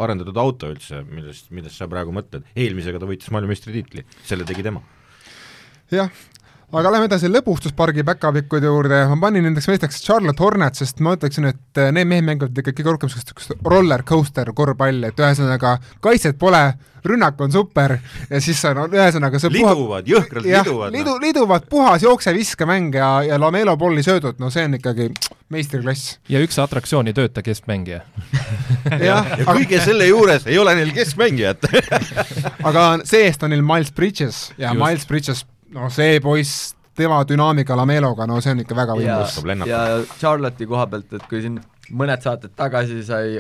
arendatud 0.05 0.39
auto 0.43 0.71
üldse, 0.73 1.03
millest, 1.09 1.49
millest 1.51 1.79
sa 1.79 1.89
praegu 1.91 2.15
mõtled. 2.15 2.47
eelmisega 2.55 3.01
ta 3.01 3.09
võitis 3.09 3.31
maailmameistritiitli, 3.33 4.05
selle 4.27 4.47
tegi 4.49 4.65
tema. 4.65 4.83
jah, 5.93 6.11
aga 6.73 6.91
lähme 6.93 7.07
edasi 7.09 7.29
lõbustuspargi 7.29 8.05
päkapikkude 8.07 8.69
juurde, 8.69 9.03
ma 9.11 9.17
panin 9.27 9.45
nendeks 9.47 9.67
meesteks 9.69 10.01
Charlotte 10.05 10.41
Hornet, 10.41 10.79
sest 10.79 11.03
ma 11.05 11.13
ütleksin, 11.17 11.45
et 11.51 11.81
eh, 11.81 11.91
need 11.93 12.09
mehed 12.09 12.25
mängivad 12.25 12.57
ikka 12.57 12.73
kõige 12.73 12.95
rohkem 12.95 13.11
sellist 13.13 13.53
roller 13.69 14.01
coaster 14.07 14.49
korvpalli, 14.57 15.11
et 15.11 15.21
ühesõnaga 15.21 15.75
kaitset 16.03 16.39
pole, 16.41 16.63
rünnak 17.03 17.41
on 17.43 17.51
super 17.51 17.97
ja 18.29 18.41
siis 18.41 18.61
on 18.65 18.77
no, 18.79 18.87
ühesõnaga 18.89 19.41
see 19.41 19.51
liduvad 19.53 19.77
puha..., 19.83 20.01
jõhkralt 20.07 20.49
jah, 20.49 20.65
liduvad. 20.65 20.95
lidu, 20.95 21.15
liduvad, 21.21 21.69
puhas 21.69 22.05
jookse-viske-mäng 22.07 22.97
ja, 22.97 23.11
ja 23.27 23.39
Lamelo 23.41 23.75
polli 23.77 24.05
söödud, 24.05 24.39
no 24.41 24.49
see 24.53 24.65
on 24.65 24.79
ikkagi 24.79 25.09
meistriklass. 25.53 26.17
ja 26.31 26.41
üks 26.41 26.57
atraktsioon 26.63 27.11
ei 27.11 27.17
tööta, 27.17 27.45
keskmängija 27.45 28.01
ja, 29.09 29.19
ja 29.37 29.45
kõige 29.45 29.77
aga... 29.77 29.85
selle 29.85 30.09
juures 30.09 30.47
ei 30.49 30.57
ole 30.57 30.73
neil 30.79 30.93
keskmängijat 30.95 31.67
aga 32.71 32.87
see-eest 33.03 33.43
on 33.45 33.53
neil 33.53 33.65
Miles 33.67 33.91
Bridges 33.93 34.45
ja 34.57 34.71
Just. 34.71 34.79
Miles 34.81 35.09
Bridges 35.11 35.45
no 35.73 35.89
see 35.93 36.21
poiss, 36.23 36.73
tema 36.97 37.21
dünaamika 37.27 37.77
Lameloga, 37.77 38.27
no 38.29 38.39
see 38.41 38.53
on 38.53 38.63
ikka 38.63 38.77
väga 38.77 38.97
võimas. 38.99 39.37
ja 39.69 39.83
Charlotte'i 40.19 40.69
koha 40.69 40.87
pealt, 40.91 41.13
et 41.17 41.29
kui 41.29 41.41
siin 41.43 41.59
mõned 41.93 42.23
saated 42.23 42.53
tagasi 42.57 43.01
sai, 43.05 43.37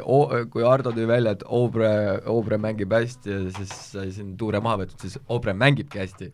kui 0.51 0.65
Ardo 0.67 0.93
tõi 0.95 1.07
välja, 1.09 1.35
et 1.37 1.43
Obre, 1.47 1.89
Obre 2.29 2.59
mängib 2.61 2.93
hästi 2.93 3.33
ja 3.33 3.41
siis 3.57 3.73
sai 3.93 4.11
siin 4.13 4.33
tuure 4.39 4.61
maha 4.63 4.83
võetud, 4.83 4.99
siis 5.01 5.19
Obre 5.31 5.55
mängibki 5.57 6.01
hästi. 6.01 6.31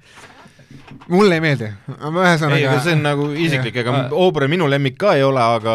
Mulle 1.10 1.40
ei 1.40 1.42
meeldi, 1.42 1.66
ühesõnaga 1.90 2.58
ei, 2.60 2.66
aga 2.70 2.82
see 2.86 2.94
on 2.94 3.00
nagu 3.02 3.30
isiklik, 3.34 3.80
ega 3.82 4.04
Obre 4.14 4.46
minu 4.52 4.68
lemmik 4.70 5.00
ka 5.02 5.16
ei 5.18 5.24
ole, 5.26 5.42
aga 5.42 5.74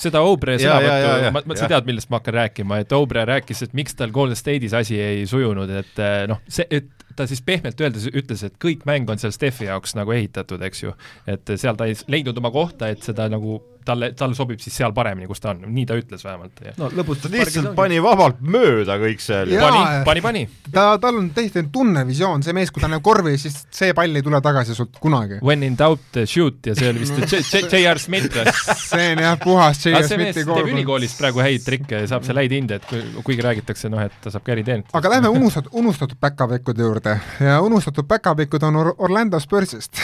seda 0.00 0.22
Obre 0.24 0.56
sõnavõttu, 0.60 1.32
ma, 1.36 1.42
ma, 1.44 1.56
sa 1.60 1.68
tead, 1.68 1.88
millest 1.88 2.08
ma 2.12 2.20
hakkan 2.20 2.38
rääkima, 2.38 2.80
et 2.80 2.94
Obre 2.96 3.26
rääkis, 3.28 3.60
et 3.66 3.76
miks 3.76 3.96
tal 3.98 4.12
Golden 4.14 4.38
State'is 4.38 4.76
asi 4.76 4.96
ei 5.00 5.26
sujunud, 5.28 5.72
et 5.82 6.00
eh, 6.00 6.24
noh, 6.30 6.40
see, 6.48 6.64
et 6.72 7.01
ta 7.16 7.26
siis 7.30 7.42
pehmelt 7.44 7.80
öeldes 7.80 8.08
ütles, 8.12 8.44
et 8.46 8.56
kõik 8.62 8.86
mäng 8.88 9.10
on 9.10 9.20
seal 9.22 9.34
Steffi 9.34 9.68
jaoks 9.68 9.96
nagu 9.98 10.14
ehitatud, 10.14 10.62
eks 10.68 10.82
ju. 10.86 10.96
et 11.26 11.54
seal 11.56 11.78
ta 11.78 11.88
ei 11.90 11.98
leidnud 12.08 12.38
oma 12.38 12.52
kohta, 12.54 12.90
et 12.92 13.02
seda 13.02 13.28
nagu 13.32 13.60
talle, 13.84 14.10
talle 14.18 14.36
sobib 14.36 14.60
siis 14.62 14.74
seal 14.76 14.94
paremini, 14.94 15.28
kus 15.30 15.42
ta 15.42 15.52
on, 15.52 15.62
nii 15.74 15.84
ta 15.88 15.96
ütles 15.98 16.22
vähemalt. 16.24 16.62
no 16.78 16.88
lõpus 16.94 17.22
ta 17.22 17.30
lihtsalt 17.32 17.72
pani 17.78 17.98
vabalt 18.02 18.40
mööda 18.42 18.96
kõik 19.02 19.22
seal. 19.22 19.52
pani, 19.60 19.82
pani, 20.06 20.24
pani. 20.24 20.42
ta, 20.70 20.86
tal 21.02 21.18
on 21.20 21.30
täiesti 21.34 21.64
tunnevisioon, 21.72 22.44
see 22.46 22.56
mees, 22.56 22.72
kui 22.74 22.82
ta 22.82 22.90
näeb 22.92 23.04
korvi, 23.04 23.34
siis 23.40 23.62
see 23.74 23.94
pall 23.96 24.18
ei 24.18 24.24
tule 24.24 24.40
tagasi 24.44 24.76
sult 24.78 24.98
kunagi. 25.02 25.40
When 25.44 25.64
in 25.66 25.76
doubt, 25.78 26.22
shoot 26.28 26.70
ja 26.70 26.76
see 26.78 26.92
oli 26.92 27.04
vist 27.04 27.72
J.R. 27.72 28.00
Smith 28.02 28.30
või? 28.36 28.54
see 28.84 29.12
on 29.14 29.24
jah, 29.26 29.38
puhas 29.42 29.82
J.R. 29.86 30.08
Smithi 30.08 30.46
kool. 30.46 30.60
teeb 30.60 30.72
ülikoolis 30.74 31.16
praegu 31.18 31.42
häid 31.44 31.66
trikke 31.66 32.04
ja 32.04 32.10
saab 32.14 32.26
seal 32.26 32.40
häid 32.42 32.56
hinde, 32.56 32.80
et 32.80 33.22
kuigi 33.22 33.44
räägitakse, 33.44 33.90
noh, 33.92 34.02
et 34.02 34.14
ta 34.22 34.32
saab 34.34 34.46
carry 34.46 34.64
teenida. 34.66 34.90
aga 34.98 35.16
lähme 35.16 35.32
unustatud, 35.32 35.72
unustatud 35.82 36.20
päkapikkude 36.22 36.86
juurde 36.86 37.01
ja 37.40 37.60
unustatud 37.62 38.06
päkapikud 38.08 38.62
on 38.62 38.76
Or 38.76 38.94
Orlando 38.98 39.40
Spursist 39.40 39.98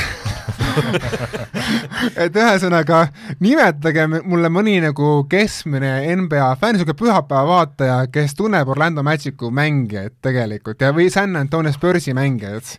et 2.25 2.37
ühesõnaga, 2.37 3.01
nimetage 3.43 4.07
mulle 4.09 4.51
mõni 4.53 4.79
nagu 4.83 5.25
keskmine 5.31 5.93
NBA 6.21 6.51
fänn, 6.61 6.77
niisugune 6.77 6.99
pühapäeva 6.99 7.45
vaataja, 7.49 7.99
kes 8.13 8.37
tunneb 8.39 8.69
Orlando 8.73 9.05
Magicu 9.07 9.51
mängijaid 9.55 10.19
tegelikult 10.25 10.85
ja, 10.85 10.93
või 10.97 11.11
San 11.13 11.37
Antonio 11.39 11.73
Spursi 11.75 12.15
mängijaid. 12.17 12.77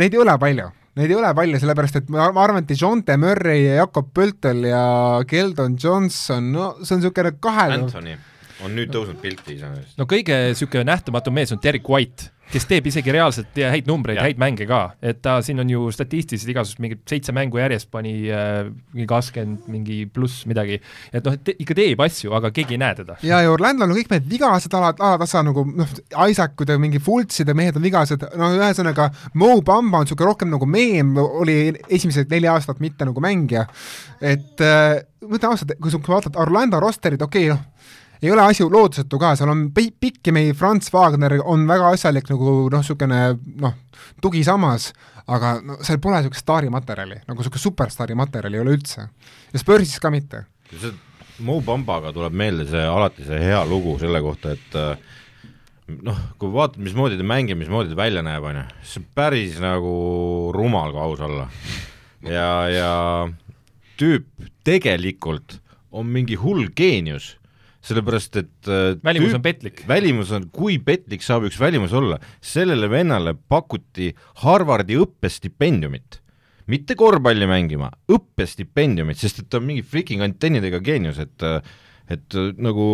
Neid 0.00 0.14
ei 0.14 0.22
ole 0.22 0.36
palju. 0.40 0.70
Neid 0.98 1.12
ei 1.12 1.18
ole 1.18 1.30
palju, 1.34 1.60
sellepärast 1.62 2.00
et 2.00 2.10
ma, 2.12 2.26
arvan, 2.28 2.62
et 2.62 2.70
Dejonte 2.70 3.16
Murray 3.20 3.64
ja 3.68 3.84
Jakob 3.84 4.10
Pöltel 4.14 4.66
ja 4.70 4.82
Keldon 5.28 5.78
Johnson, 5.80 6.50
no 6.52 6.72
see 6.82 6.96
on 6.96 7.02
niisugune 7.04 7.38
kahe 7.42 7.70
Anthony 7.78 8.18
on 8.64 8.76
nüüd 8.76 8.92
tõusnud 8.94 9.20
pilti 9.22 9.56
iseenesest. 9.58 9.96
no 10.00 10.08
kõige 10.10 10.36
niisugune 10.50 10.86
nähtamatu 10.90 11.32
mees 11.34 11.52
on 11.54 11.62
Derek 11.62 11.88
White 11.88 12.30
kes 12.50 12.66
teeb 12.66 12.88
isegi 12.90 13.12
reaalselt 13.14 13.58
häid 13.58 13.88
numbreid, 13.88 14.18
häid 14.20 14.40
mänge 14.40 14.66
ka, 14.68 14.80
et 15.04 15.20
ta 15.22 15.36
siin 15.44 15.62
on 15.62 15.70
ju 15.70 15.86
statistiliselt 15.94 16.50
igasugused 16.52 16.82
mingid 16.82 17.02
seitse 17.08 17.34
mängu 17.34 17.60
järjest 17.60 17.90
pani 17.92 18.14
äh, 18.26 18.64
mingi 18.94 19.06
kakskümmend 19.10 19.68
mingi 19.70 19.98
pluss 20.10 20.44
midagi, 20.50 20.80
et 21.12 21.26
noh, 21.26 21.36
et 21.36 21.44
te, 21.46 21.54
ikka 21.62 21.76
teeb 21.78 22.02
asju, 22.04 22.32
aga 22.36 22.50
keegi 22.54 22.76
ei 22.76 22.82
näe 22.82 22.96
teda. 22.98 23.18
ja, 23.26 23.42
ja 23.44 23.52
Orlando'l 23.54 23.92
on 23.92 23.98
kõik 24.00 24.10
need 24.14 24.28
vigased 24.32 24.74
alad, 24.76 24.98
alatasa 24.98 25.44
nagu 25.46 25.64
noh, 25.68 25.94
Isaacud 26.30 26.74
ja 26.74 26.78
mingi 26.82 27.02
Fultzid 27.02 27.50
ja 27.50 27.56
mehed 27.56 27.78
on 27.78 27.86
vigased, 27.86 28.26
no 28.40 28.50
ühesõnaga 28.58 29.10
Mo 29.38 29.52
Bamba 29.66 30.02
on 30.02 30.08
niisugune 30.08 30.32
rohkem 30.32 30.50
nagu 30.50 30.66
meem, 30.70 31.14
oli 31.20 31.60
esimesed 31.86 32.32
neli 32.32 32.50
aastat 32.50 32.82
mitte 32.82 33.06
nagu 33.06 33.22
mängija, 33.22 33.68
et 34.18 34.66
äh, 34.66 35.04
ma 35.22 35.38
ütlen 35.38 35.54
ausalt, 35.54 35.76
kui 35.78 35.92
sa 35.92 36.02
vaatad 36.02 36.38
Orlando 36.40 36.82
rosterit, 36.82 37.22
okei 37.22 37.46
okay,, 37.46 37.54
noh, 37.54 37.90
ei 38.22 38.30
ole 38.30 38.42
asi 38.44 38.64
loodusetu 38.64 39.18
ka, 39.20 39.34
seal 39.38 39.52
on 39.52 39.68
pikkimi 39.72 40.50
Franz 40.56 40.90
Wagner 40.94 41.38
on 41.44 41.66
väga 41.68 41.92
asjalik 41.94 42.28
nagu 42.30 42.56
noh, 42.72 42.82
niisugune 42.82 43.20
noh, 43.62 43.76
tugisammas, 44.22 44.90
aga 45.30 45.56
no 45.64 45.78
seal 45.86 46.00
pole 46.02 46.20
niisugust 46.20 46.44
staarimaterjali, 46.44 47.22
nagu 47.28 47.40
niisugust 47.40 47.68
superstaari 47.68 48.18
materjali 48.18 48.58
ei 48.58 48.64
ole 48.64 48.76
üldse. 48.78 49.06
ja 49.52 49.62
Spursis 49.62 50.00
ka 50.00 50.12
mitte. 50.12 50.44
see 50.74 50.92
Mo 51.40 51.62
Bambaga 51.64 52.12
tuleb 52.12 52.34
meelde 52.36 52.66
see 52.68 52.82
alati 52.84 53.24
see 53.24 53.38
hea 53.40 53.62
lugu 53.64 53.94
selle 53.98 54.20
kohta, 54.20 54.52
et 54.52 54.74
noh, 56.04 56.18
kui 56.38 56.52
vaatad, 56.52 56.80
mismoodi 56.84 57.16
ta 57.18 57.24
mängib, 57.26 57.58
mismoodi 57.62 57.94
ta 57.94 57.98
välja 58.02 58.22
näeb, 58.24 58.44
on 58.44 58.60
ju, 58.60 58.64
see 58.84 59.00
on 59.00 59.06
päris 59.16 59.56
nagu 59.62 59.94
rumal, 60.54 60.92
kui 60.92 61.00
aus 61.06 61.24
olla. 61.24 61.48
ja, 62.28 62.50
ja 62.68 62.92
tüüp 64.00 64.28
tegelikult 64.66 65.58
on 65.90 66.06
mingi 66.12 66.36
hull 66.38 66.68
geenius 66.76 67.34
sellepärast 67.84 68.40
et 68.40 68.68
äh, 68.68 68.94
välimus 69.04 69.34
on 69.36 69.44
petlik. 69.44 69.84
välimus 69.88 70.32
on, 70.36 70.48
kui 70.52 70.78
petlik 70.84 71.24
saab 71.24 71.46
üks 71.48 71.58
välimus 71.60 71.94
olla, 71.96 72.20
sellele 72.44 72.90
vennale 72.92 73.34
pakuti 73.48 74.10
Harvardi 74.44 74.98
õppestipendiumit. 75.00 76.20
mitte 76.70 76.94
korvpalli 76.94 77.48
mängima, 77.50 77.90
õppestipendiumit, 78.12 79.18
sest 79.18 79.40
et 79.42 79.48
ta 79.50 79.58
on 79.58 79.66
mingi 79.66 79.82
freaking 79.82 80.22
antennidega 80.22 80.82
geenius, 80.84 81.18
et 81.22 81.46
et 82.10 82.34
nagu 82.58 82.84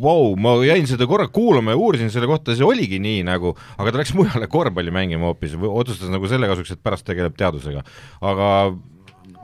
vau 0.00 0.30
wow,, 0.30 0.36
ma 0.40 0.54
jäin 0.64 0.86
seda 0.88 1.04
korra 1.08 1.26
kuulama 1.28 1.74
ja 1.74 1.80
uurisin 1.80 2.08
selle 2.12 2.28
kohta, 2.30 2.54
see 2.56 2.64
oligi 2.64 2.96
nii 3.02 3.20
nagu, 3.28 3.52
aga 3.76 3.92
ta 3.92 4.00
läks 4.00 4.14
mujale 4.16 4.48
korvpalli 4.48 4.94
mängima 4.94 5.28
hoopis, 5.28 5.52
otsustas 5.68 6.08
nagu 6.12 6.30
selle 6.32 6.48
kasuks, 6.48 6.72
et 6.72 6.80
pärast 6.84 7.04
tegeleb 7.04 7.36
teadusega. 7.36 7.84
aga 8.24 8.48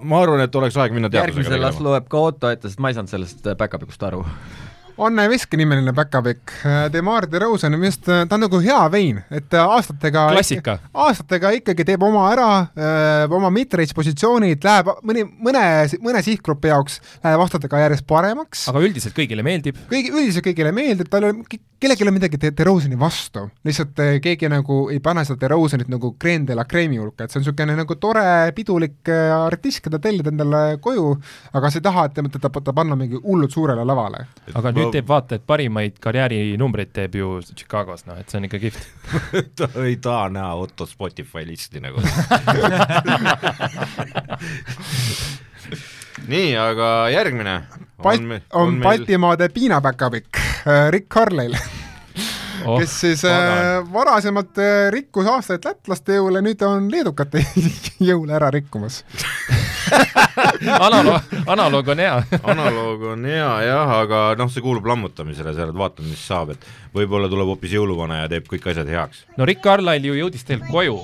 ma 0.00 0.22
arvan, 0.24 0.40
et 0.46 0.56
oleks 0.56 0.80
aeg 0.80 0.96
minna 0.96 1.12
teadusega 1.12 1.36
järgmisel 1.36 1.62
las 1.62 1.84
loeb 1.84 2.08
ka 2.08 2.24
Otto 2.30 2.48
ette, 2.48 2.72
sest 2.72 2.80
ma 2.80 2.90
ei 2.90 2.96
saanud 2.96 3.12
sellest 3.12 3.52
back-up'ist 3.60 4.08
aru 4.08 4.24
Anne 5.00 5.24
Veski 5.32 5.56
nimeline 5.56 5.94
päkapikk, 5.96 6.52
Demar 6.92 7.24
DeRozan, 7.30 7.72
minu 7.78 7.88
arust 7.88 8.04
ta 8.04 8.36
on 8.36 8.42
nagu 8.44 8.58
hea 8.60 8.80
vein, 8.92 9.22
et 9.32 9.54
aastatega 9.56 10.26
klassika. 10.34 10.74
aastatega 11.06 11.54
ikkagi 11.56 11.86
teeb 11.88 12.04
oma 12.04 12.26
ära, 12.34 12.48
oma 13.32 13.48
mid-range 13.54 13.96
positsioonid, 13.96 14.60
läheb 14.66 14.90
mõni, 15.08 15.24
mõne, 15.40 15.62
mõne 16.04 16.20
sihtgrupi 16.26 16.68
jaoks 16.68 16.98
läheb 17.24 17.44
aastatega 17.46 17.80
järjest 17.86 18.06
paremaks. 18.10 18.66
aga 18.68 18.82
üldiselt 18.84 19.16
kõigile 19.16 19.44
meeldib? 19.46 19.78
kõigi, 19.88 20.12
üldiselt 20.12 20.44
kõigile 20.50 20.74
meeldib, 20.76 21.08
tal 21.12 21.30
on, 21.30 21.40
kellelgi 21.48 22.04
ei 22.04 22.08
ole 22.08 22.14
midagi 22.18 22.42
DeRozani 22.44 23.00
vastu, 23.00 23.46
lihtsalt 23.64 24.04
keegi 24.20 24.52
nagu 24.52 24.82
ei 24.92 25.00
pane 25.00 25.24
seda 25.24 25.46
DeRozanit 25.46 25.88
nagu 25.88 26.12
creme 26.20 26.44
de 26.50 26.58
la 26.58 26.66
creme'i 26.68 27.00
hulka, 27.00 27.24
et 27.24 27.32
see 27.32 27.40
on 27.40 27.46
niisugune 27.46 27.78
nagu 27.78 27.96
tore 28.02 28.52
pidulik 28.56 29.08
artist, 29.38 29.80
keda 29.86 30.02
tellida 30.02 30.28
endale 30.28 30.76
koju, 30.84 31.14
aga 31.56 31.72
sa 31.72 31.80
ei 31.80 31.88
taha, 31.88 32.06
et 32.10 32.20
teda 32.36 32.76
panna 32.76 33.00
mingi 33.00 33.16
hullult 33.24 33.56
suurele 33.56 33.86
lavale. 33.88 34.26
aga 34.52 34.76
nüüd 34.76 34.89
nüüd 34.90 34.98
teeb 34.98 35.08
vaata, 35.08 35.38
et 35.38 35.44
parimaid 35.46 35.98
karjäärinumbreid 36.02 36.92
teeb 36.96 37.14
ju 37.20 37.40
Chicagos, 37.54 38.06
noh, 38.08 38.18
et 38.20 38.28
see 38.30 38.38
on 38.40 38.46
ikka 38.48 38.58
kihvt. 38.62 38.82
Ta 39.58 39.64
ei 39.84 39.96
taha 40.02 40.28
näha 40.34 40.52
Otto 40.64 40.86
Spotify 40.90 41.46
listi 41.46 41.78
nagu. 41.82 41.98
Nii, 46.30 46.56
aga 46.60 47.08
järgmine. 47.14 47.54
Balt-, 48.02 48.20
on, 48.20 48.32
on, 48.32 48.40
on 48.50 48.74
meil... 48.74 48.84
Baltimaade 48.84 49.48
piinapäkapikk 49.54 50.36
äh, 50.36 50.90
Rick 50.90 51.08
Carlisle 51.12 51.58
oh, 52.64 52.78
kes 52.80 53.00
siis 53.00 53.24
äh, 53.24 53.92
varasemalt 53.92 54.58
äh, 54.58 54.90
rikkus 54.92 55.28
aastaid 55.30 55.64
lätlaste 55.64 56.18
jõule, 56.18 56.42
nüüd 56.44 56.62
on 56.66 56.88
leedukate 56.92 57.44
jõule 58.10 58.36
ära 58.36 58.50
rikkumas 58.54 59.02
analoog, 60.86 61.36
analoog 61.46 61.92
on 61.94 62.02
hea 62.04 62.16
analoog 62.42 63.06
on 63.14 63.24
hea 63.28 63.52
jah, 63.66 63.94
aga 64.00 64.24
noh, 64.40 64.50
see 64.52 64.64
kuulub 64.64 64.86
lammutamisele, 64.90 65.54
sa 65.54 65.66
oled 65.66 65.78
vaatanud, 65.80 66.10
mis 66.10 66.26
saab, 66.26 66.54
et 66.54 66.68
võib-olla 66.96 67.30
tuleb 67.32 67.54
hoopis 67.54 67.76
jõuluvana 67.78 68.24
ja 68.24 68.34
teeb 68.34 68.50
kõik 68.50 68.70
asjad 68.72 68.90
heaks. 68.90 69.24
no 69.38 69.48
Rick 69.48 69.64
Carlisle 69.64 70.12
ju 70.12 70.18
jõudis 70.18 70.46
tegelikult 70.46 70.76
koju 70.76 71.00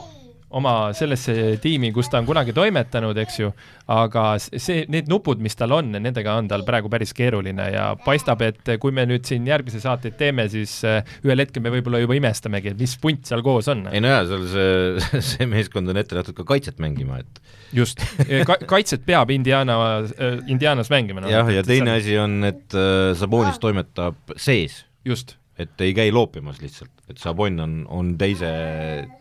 oma 0.54 0.92
sellesse 0.94 1.56
tiimi, 1.62 1.90
kus 1.94 2.10
ta 2.10 2.20
on 2.20 2.26
kunagi 2.28 2.54
toimetanud, 2.54 3.18
eks 3.18 3.38
ju, 3.40 3.50
aga 3.92 4.26
see, 4.38 4.84
need 4.92 5.10
nupud, 5.10 5.40
mis 5.42 5.58
tal 5.58 5.74
on, 5.74 5.90
nendega 5.98 6.36
on 6.38 6.50
tal 6.50 6.62
praegu 6.66 6.90
päris 6.92 7.12
keeruline 7.16 7.66
ja 7.74 7.86
paistab, 8.04 8.44
et 8.46 8.76
kui 8.82 8.94
me 8.94 9.06
nüüd 9.10 9.26
siin 9.26 9.46
järgmisi 9.48 9.82
saateid 9.82 10.18
teeme, 10.20 10.46
siis 10.52 10.78
äh, 10.86 11.00
ühel 11.26 11.42
hetkel 11.42 11.64
me 11.64 11.72
võib-olla 11.74 12.00
juba 12.02 12.18
imestamegi, 12.18 12.74
et 12.74 12.80
mis 12.80 12.94
punt 13.02 13.26
seal 13.26 13.42
koos 13.46 13.70
on. 13.72 13.86
ei 13.90 14.02
no 14.02 14.12
jaa, 14.12 14.22
seal 14.30 14.46
see, 14.52 15.22
see 15.32 15.50
meeskond 15.50 15.90
on 15.90 16.02
ette 16.02 16.18
nähtud 16.18 16.38
ka 16.38 16.46
kaitset 16.54 16.78
mängima, 16.82 17.22
et 17.24 17.42
just 17.74 18.02
Ka, 18.46 18.58
kaitset 18.68 19.02
peab 19.06 19.32
Indiana, 19.34 19.80
äh, 20.14 20.38
Indianas 20.52 20.92
mängima 20.92 21.24
no.. 21.24 21.32
jah, 21.32 21.50
ja 21.50 21.66
teine 21.66 21.98
asi 21.98 22.14
on, 22.22 22.38
et 22.46 22.76
äh, 22.76 23.10
Sabonis 23.18 23.58
toimetab 23.62 24.36
sees. 24.38 24.84
just 25.06 25.36
et 25.56 25.80
ei 25.80 25.94
käi 25.96 26.10
loopimas 26.12 26.58
lihtsalt, 26.60 26.92
et 27.08 27.20
Sabon 27.20 27.56
on, 27.64 27.76
on 27.92 28.10
teise, 28.20 28.48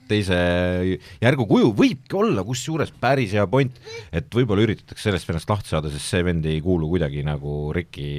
teise 0.10 0.38
järgu 1.22 1.46
kuju, 1.48 1.70
võibki 1.78 2.18
olla 2.20 2.44
kusjuures 2.48 2.92
päris 3.00 3.32
hea 3.38 3.46
point, 3.48 3.78
et 4.16 4.28
võib-olla 4.36 4.66
üritatakse 4.66 5.08
sellest 5.08 5.30
vennast 5.30 5.52
lahti 5.52 5.72
saada, 5.72 5.92
sest 5.94 6.12
see 6.12 6.26
vend 6.28 6.48
ei 6.52 6.60
kuulu 6.64 6.90
kuidagi 6.92 7.24
nagu 7.26 7.56
Ricki 7.76 8.10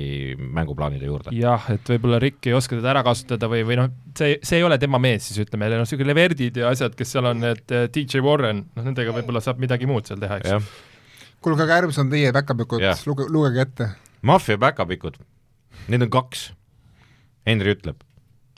mänguplaanide 0.41 1.11
juurde. 1.11 1.35
jah, 1.37 1.69
et 1.75 1.93
võib-olla 1.93 2.23
Rick 2.25 2.49
ei 2.49 2.57
oska 2.57 2.79
teda 2.79 2.95
ära 2.95 3.05
kasutada 3.07 3.51
või, 3.53 3.67
või 3.69 3.79
noh, 3.83 3.93
see, 4.17 4.41
see 4.41 4.63
ei 4.63 4.67
ole 4.67 4.81
tema 4.81 5.01
mees 5.03 5.29
siis 5.29 5.45
ütleme, 5.45 5.69
noh, 5.75 5.85
niisugune 5.85 6.09
Leverdid 6.15 6.63
ja 6.63 6.73
asjad, 6.73 6.97
kes 6.97 7.13
seal 7.13 7.29
on, 7.35 7.45
et 7.53 7.77
eh, 7.77 7.87
DJ 7.93 8.25
Warren, 8.25 8.65
noh 8.73 8.89
nendega 8.89 9.13
võib-olla 9.13 9.45
saab 9.45 9.61
midagi 9.61 9.89
muud 9.91 10.09
seal 10.09 10.25
teha, 10.25 10.41
eks. 10.41 10.73
kuulge, 11.45 11.69
aga 11.69 11.83
järgmised 11.83 12.07
on 12.07 12.17
teie 12.17 12.33
päkapikud, 12.33 12.91
luge, 13.05 13.29
lugege 13.29 13.67
ette. 13.69 13.93
maffia 14.25 14.57
päkapikud, 14.57 15.21
neid 15.93 16.09
on 16.09 16.17
kaks. 16.17 16.49
Henri 17.47 17.77
ütleb 17.77 18.06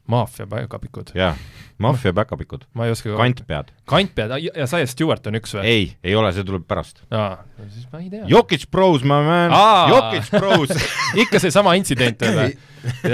maffia 0.08 0.46
päkapikud. 0.46 1.12
jah, 1.14 1.36
maffia 1.78 2.12
päkapikud. 2.12 2.64
ma 2.74 2.86
ei 2.86 2.92
oska 2.94 3.16
kantpead. 3.16 3.72
kantpead, 3.84 4.32
ja 4.56 4.66
Sia 4.66 4.86
Stewart 4.88 5.26
on 5.28 5.36
üks 5.38 5.52
või? 5.54 5.64
ei, 5.68 5.84
ei 6.04 6.16
ole, 6.16 6.32
see 6.32 6.46
tuleb 6.48 6.64
pärast. 6.68 7.02
aa, 7.12 7.44
siis 7.68 7.86
ma 7.92 8.00
ei 8.00 8.10
tea. 8.12 8.24
Jokic 8.30 8.66
Bros, 8.70 9.04
my 9.04 9.20
man, 9.28 9.54
Jokic 9.92 10.32
Bros 10.32 10.72
ikka 11.24 11.42
seesama 11.44 11.76
intsident 11.78 12.24
või? 12.40 12.56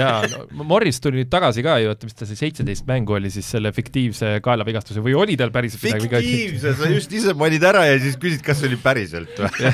Jaa 0.01 0.21
no,, 0.31 0.65
Morris 0.67 0.99
tuli 1.03 1.21
nüüd 1.21 1.29
tagasi 1.31 1.63
ka 1.65 1.77
ju, 1.81 1.91
oota, 1.91 2.07
mis 2.07 2.17
ta 2.17 2.27
see 2.29 2.39
seitseteist 2.39 2.87
mängu 2.89 3.17
oli 3.17 3.31
siis 3.33 3.47
selle 3.55 3.71
fiktiivse 3.75 4.35
kaelavigastuse 4.45 5.03
või 5.05 5.15
oli 5.19 5.37
tal 5.39 5.53
päriselt 5.55 5.83
midagi 5.85 6.07
viga? 6.07 6.21
fiktiivse, 6.23 6.75
sa 6.79 6.91
just 6.91 7.15
ise 7.15 7.35
panid 7.37 7.65
ära 7.67 7.85
ja 7.89 7.97
siis 8.01 8.19
küsid, 8.21 8.43
kas 8.45 8.63
oli 8.67 8.79
päriselt 8.81 9.41
või 9.41 9.71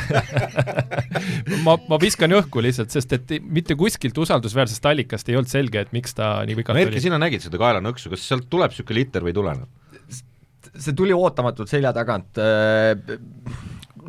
ma, 1.66 1.78
ma 1.90 2.00
viskan 2.02 2.38
õhku 2.40 2.64
lihtsalt, 2.64 2.94
sest 2.94 3.18
et 3.18 3.36
mitte 3.44 3.78
kuskilt 3.80 4.18
usaldusväärsest 4.24 4.88
allikast 4.92 5.30
ei 5.32 5.40
olnud 5.40 5.52
selge, 5.52 5.86
et 5.86 5.94
miks 5.96 6.18
ta 6.18 6.40
nii 6.48 6.58
vigane 6.60 6.82
no, 6.82 6.90
Erki, 6.90 7.04
sina 7.04 7.20
nägid 7.22 7.46
seda 7.46 7.62
kaelanõksu, 7.62 8.14
kas 8.14 8.26
sealt 8.28 8.50
tuleb 8.52 8.74
niisugune 8.74 9.02
liter 9.02 9.26
või 9.26 9.34
ei 9.34 9.40
tule? 9.42 9.60
see 10.72 10.96
tuli 10.96 11.12
ootamatult 11.12 11.68
selja 11.68 11.92
tagant 11.96 12.40
äh, 12.40 12.94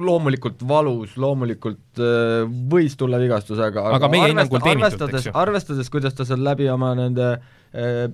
loomulikult 0.06 0.62
valus, 0.68 1.16
loomulikult 1.20 2.02
äh, 2.02 2.42
võis 2.72 2.96
tulla 2.98 3.20
vigastus, 3.22 3.60
aga 3.62 3.86
aga 3.98 4.10
meie 4.12 4.32
hinnangul 4.32 4.62
teenitud, 4.64 5.06
eks 5.10 5.30
ju. 5.30 5.36
arvestades, 5.44 5.90
kuidas 5.92 6.16
ta 6.18 6.26
seal 6.28 6.42
läbi 6.44 6.68
oma 6.72 6.92
nende 6.98 7.30
äh, 7.36 8.04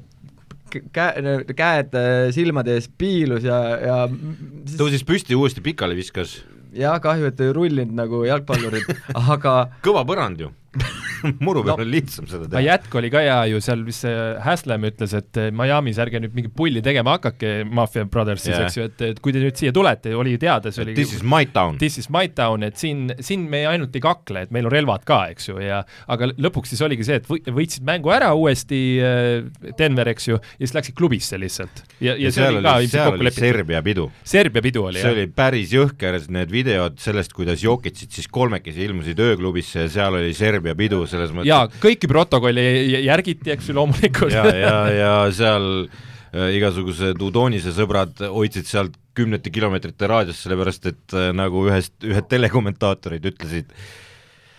käe, 0.69 1.35
käed 1.57 1.99
silmade 2.37 2.77
ees 2.77 2.91
piilus 3.01 3.47
ja, 3.49 3.59
ja 3.81 3.99
siis... 4.11 4.79
tõusis 4.79 5.05
püsti, 5.09 5.37
uuesti 5.39 5.65
pikali 5.65 5.97
viskas. 5.99 6.39
jah, 6.77 7.01
kahju, 7.03 7.33
et 7.33 7.41
ei 7.45 7.53
rullinud 7.57 7.97
nagu 7.97 8.23
jalgpallurid, 8.29 8.93
aga 9.35 9.59
kõva 9.85 10.05
põrand 10.09 10.47
ju 10.47 10.53
muru 11.45 11.63
peal 11.65 11.79
no, 11.79 11.85
on 11.85 11.91
lihtsam 11.91 12.27
seda 12.29 12.47
teha. 12.51 12.61
jätk 12.67 12.95
oli 13.01 13.11
ka 13.13 13.23
hea 13.25 13.39
ju 13.53 13.61
seal, 13.65 13.83
mis 13.87 14.01
see 14.05 14.15
Haslam 14.45 14.85
ütles, 14.89 15.15
et 15.17 15.41
eh, 15.41 15.49
Miami's 15.55 15.99
ärge 16.03 16.21
nüüd 16.23 16.35
mingit 16.37 16.55
pulli 16.57 16.83
tegema 16.85 17.17
hakake, 17.17 17.63
Mafia 17.65 18.05
Brothersis 18.09 18.53
yeah., 18.53 18.67
eks 18.67 18.79
ju, 18.79 18.89
et, 18.91 19.05
et 19.09 19.23
kui 19.25 19.35
te 19.35 19.43
nüüd 19.43 19.57
siia 19.59 19.73
tulete, 19.75 20.13
oli 20.19 20.37
ju 20.37 20.43
teada, 20.43 20.73
see 20.75 20.85
oli 20.85 20.97
This 20.99 21.15
is 21.17 21.25
my 21.25 21.49
town. 21.55 21.79
This 21.81 21.99
is 22.03 22.11
my 22.13 22.29
town, 22.29 22.67
et 22.67 22.79
siin, 22.81 23.09
siin 23.25 23.47
me 23.51 23.65
ainult 23.71 23.97
ei 23.97 24.05
kakle, 24.05 24.45
et 24.47 24.55
meil 24.55 24.69
on 24.69 24.75
relvad 24.75 25.07
ka, 25.09 25.23
eks 25.33 25.51
ju, 25.51 25.59
ja 25.65 25.81
aga 26.11 26.31
lõpuks 26.37 26.75
siis 26.75 26.85
oligi 26.85 27.09
see, 27.09 27.21
et 27.23 27.31
või, 27.31 27.41
võitsid 27.61 27.87
mängu 27.89 28.13
ära 28.15 28.31
uuesti 28.37 28.83
eh, 29.01 29.73
Denver, 29.79 30.13
eks 30.13 30.31
ju, 30.31 30.39
ja 30.39 30.65
siis 30.67 30.77
läksid 30.77 30.99
klubisse 30.99 31.41
lihtsalt. 31.41 31.85
ja, 31.99 32.13
ja, 32.13 32.19
ja 32.29 32.35
see 32.35 32.51
oli 32.53 32.63
ka 32.67 32.77
ilmselt 32.85 33.09
kokku 33.15 33.29
lepitud. 33.31 33.49
Serbia 33.49 33.83
pidu. 33.87 34.07
Serbia 34.29 34.67
pidu 34.69 34.85
oli, 34.91 35.01
see 35.01 35.09
jah. 35.09 35.17
oli 35.17 35.33
päris 35.33 35.73
jõhker, 35.73 36.21
need 36.35 36.53
videod 36.53 37.01
sellest, 37.01 37.33
kuidas 37.37 37.65
Jokitsid 37.65 38.13
siis 38.15 38.29
kolmekesi 38.31 38.85
ilmusid 38.85 39.19
ööklubisse 39.23 39.87
ja 39.87 39.93
seal 39.93 40.21
oli 40.21 40.37
Serbia 40.37 40.58
pidu, 40.79 41.03
selles 41.11 41.33
mõttes. 41.35 41.51
Jaa, 41.51 41.67
kõiki 41.83 42.11
protokolli 42.11 42.65
järgiti, 43.05 43.53
eks 43.55 43.71
ju, 43.71 43.77
loomulikult. 43.79 44.35
Ja, 44.35 44.45
ja, 44.53 44.77
ja 44.93 45.13
seal 45.35 45.69
äh, 45.87 46.51
igasugused 46.59 47.23
Udonise 47.25 47.73
sõbrad 47.77 48.21
hoidsid 48.29 48.69
sealt 48.69 48.99
kümnete 49.19 49.51
kilomeetrite 49.55 50.11
raadios, 50.11 50.43
sellepärast 50.45 50.91
et 50.93 51.17
äh, 51.17 51.31
nagu 51.37 51.65
ühest, 51.69 51.97
ühed 52.07 52.29
telekommentaatorid 52.31 53.25
ütlesid, 53.33 53.73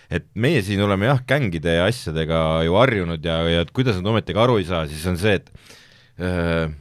et 0.10 0.26
meie 0.34 0.62
siin 0.66 0.82
oleme 0.84 1.10
jah, 1.12 1.22
gängide 1.30 1.78
ja 1.80 1.88
asjadega 1.90 2.64
ju 2.66 2.78
harjunud 2.80 3.26
ja, 3.26 3.42
ja 3.52 3.64
et 3.66 3.74
kuidas 3.76 4.00
nad 4.00 4.10
ometigi 4.16 4.42
aru 4.42 4.58
ei 4.60 4.68
saa, 4.68 4.86
siis 4.90 5.06
on 5.10 5.20
see, 5.22 5.38
et 5.40 5.52
äh, 6.18 6.72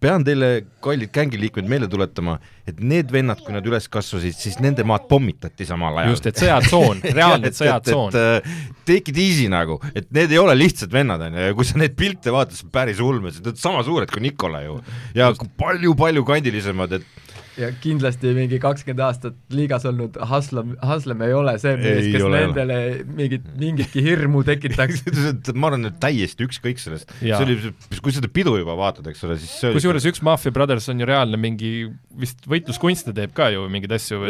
pean 0.00 0.22
teile, 0.22 0.48
kallid 0.84 1.10
gängiliikmed, 1.14 1.66
meelde 1.66 1.88
tuletama, 1.90 2.36
et 2.68 2.78
need 2.78 3.10
vennad, 3.12 3.40
kui 3.42 3.54
nad 3.56 3.64
üles 3.66 3.88
kasvasid, 3.90 4.36
siis 4.38 4.60
nende 4.62 4.84
maad 4.86 5.08
pommitati 5.10 5.66
samal 5.66 5.98
ajal. 5.98 6.14
just, 6.14 6.28
et 6.30 6.38
sõjatsoon 6.38 7.02
reaalne 7.18 7.50
sõjatsoon. 7.54 8.14
Uh, 8.14 8.76
take 8.86 9.10
it 9.10 9.18
easy 9.18 9.48
nagu, 9.50 9.80
et 9.90 10.06
need 10.14 10.30
ei 10.34 10.38
ole 10.38 10.54
lihtsad 10.58 10.94
vennad, 10.94 11.26
on 11.26 11.34
ju, 11.34 11.48
ja 11.48 11.58
kui 11.58 11.66
sa 11.66 11.80
neid 11.82 11.96
pilte 11.98 12.34
vaatad, 12.34 12.54
siis 12.54 12.70
päris 12.74 13.02
ulme, 13.02 13.34
nad 13.34 13.50
on 13.50 13.58
sama 13.58 13.82
suured 13.86 14.14
kui 14.14 14.22
Nikola 14.22 14.62
ju. 14.62 14.78
ja 15.18 15.32
palju-palju 15.58 16.22
kandilisemad, 16.28 16.98
et 17.00 17.23
ja 17.60 17.70
kindlasti 17.82 18.32
mingi 18.36 18.58
kakskümmend 18.62 19.02
aastat 19.06 19.36
liigas 19.54 19.84
olnud 19.88 20.16
Haslem, 20.30 20.74
Haslem 20.82 21.22
ei 21.26 21.34
ole 21.36 21.54
see 21.62 21.76
mees, 21.78 22.08
kes 22.14 22.24
ole, 22.26 22.40
nendele 22.46 22.78
mingit, 23.18 23.46
mingitki 23.60 24.02
hirmu 24.04 24.42
tekitaks 24.46 25.04
ma 25.60 25.70
arvan, 25.70 25.90
et 25.90 26.00
täiesti 26.02 26.48
ükskõik 26.48 26.82
sellest. 26.82 27.14
see 27.20 27.44
oli, 27.46 27.74
kui 28.02 28.14
seda 28.14 28.30
pidu 28.32 28.56
juba 28.60 28.76
vaatad, 28.78 29.06
eks 29.12 29.26
ole, 29.28 29.38
siis 29.42 29.54
see 29.62 29.74
kusjuures 29.76 30.08
üks 30.10 30.22
Mafia 30.26 30.54
Brothers 30.54 30.90
on 30.92 31.02
ju 31.02 31.08
reaalne 31.08 31.40
mingi, 31.40 31.72
vist 32.18 32.44
võitluskunste 32.50 33.14
teeb 33.16 33.34
ka 33.36 33.50
ju 33.54 33.68
mingeid 33.72 33.94
asju. 33.98 34.22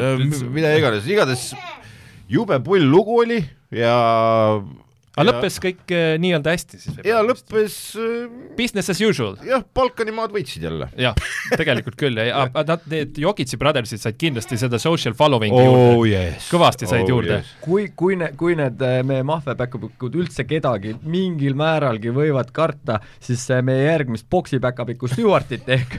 mida 0.52 0.74
iganes, 0.78 1.08
igatahes 1.08 1.50
jube 2.30 2.60
pull 2.64 2.84
lugu 2.88 3.20
oli 3.24 3.40
ja 3.74 3.94
aga 5.14 5.24
lõppes 5.28 5.58
kõik 5.62 5.92
äh, 5.94 6.14
nii-öelda 6.22 6.54
hästi 6.54 6.80
siis? 6.82 6.96
ja 7.06 7.20
lõppes 7.24 7.76
äh, 8.00 8.24
business 8.58 8.90
as 8.90 9.00
usual? 9.04 9.36
jah, 9.46 9.62
Balkani 9.76 10.14
maad 10.14 10.34
võitsid 10.34 10.66
jälle. 10.66 10.88
jah, 10.98 11.14
tegelikult 11.54 11.98
küll 12.00 12.18
ja 12.18 12.46
nad, 12.50 12.86
need 12.90 13.18
Jokitsi 13.22 13.58
Brothersid 13.60 14.02
said 14.02 14.18
kindlasti 14.20 14.58
seda 14.60 14.80
social 14.82 15.14
following'i 15.18 15.62
oh, 15.62 15.70
juurde 16.02 16.10
yes., 16.10 16.48
kõvasti 16.50 16.90
said 16.90 17.06
oh, 17.06 17.14
juurde 17.14 17.38
yes.. 17.38 17.54
kui, 17.64 17.86
kui 17.96 18.18
ne-, 18.20 18.32
kui 18.38 18.58
need 18.58 18.82
äh, 18.84 19.00
meie 19.06 19.26
maffia 19.26 19.54
back-up'ikud 19.58 20.18
üldse 20.18 20.46
kedagi 20.50 20.96
mingil 21.06 21.54
määralgi 21.58 22.14
võivad 22.14 22.50
karta, 22.54 22.98
siis 23.22 23.46
meie 23.62 23.86
järgmist 23.86 24.26
boksi 24.30 24.58
back-up'iku 24.62 25.10
Stewartit 25.10 25.70
ehk 25.70 25.98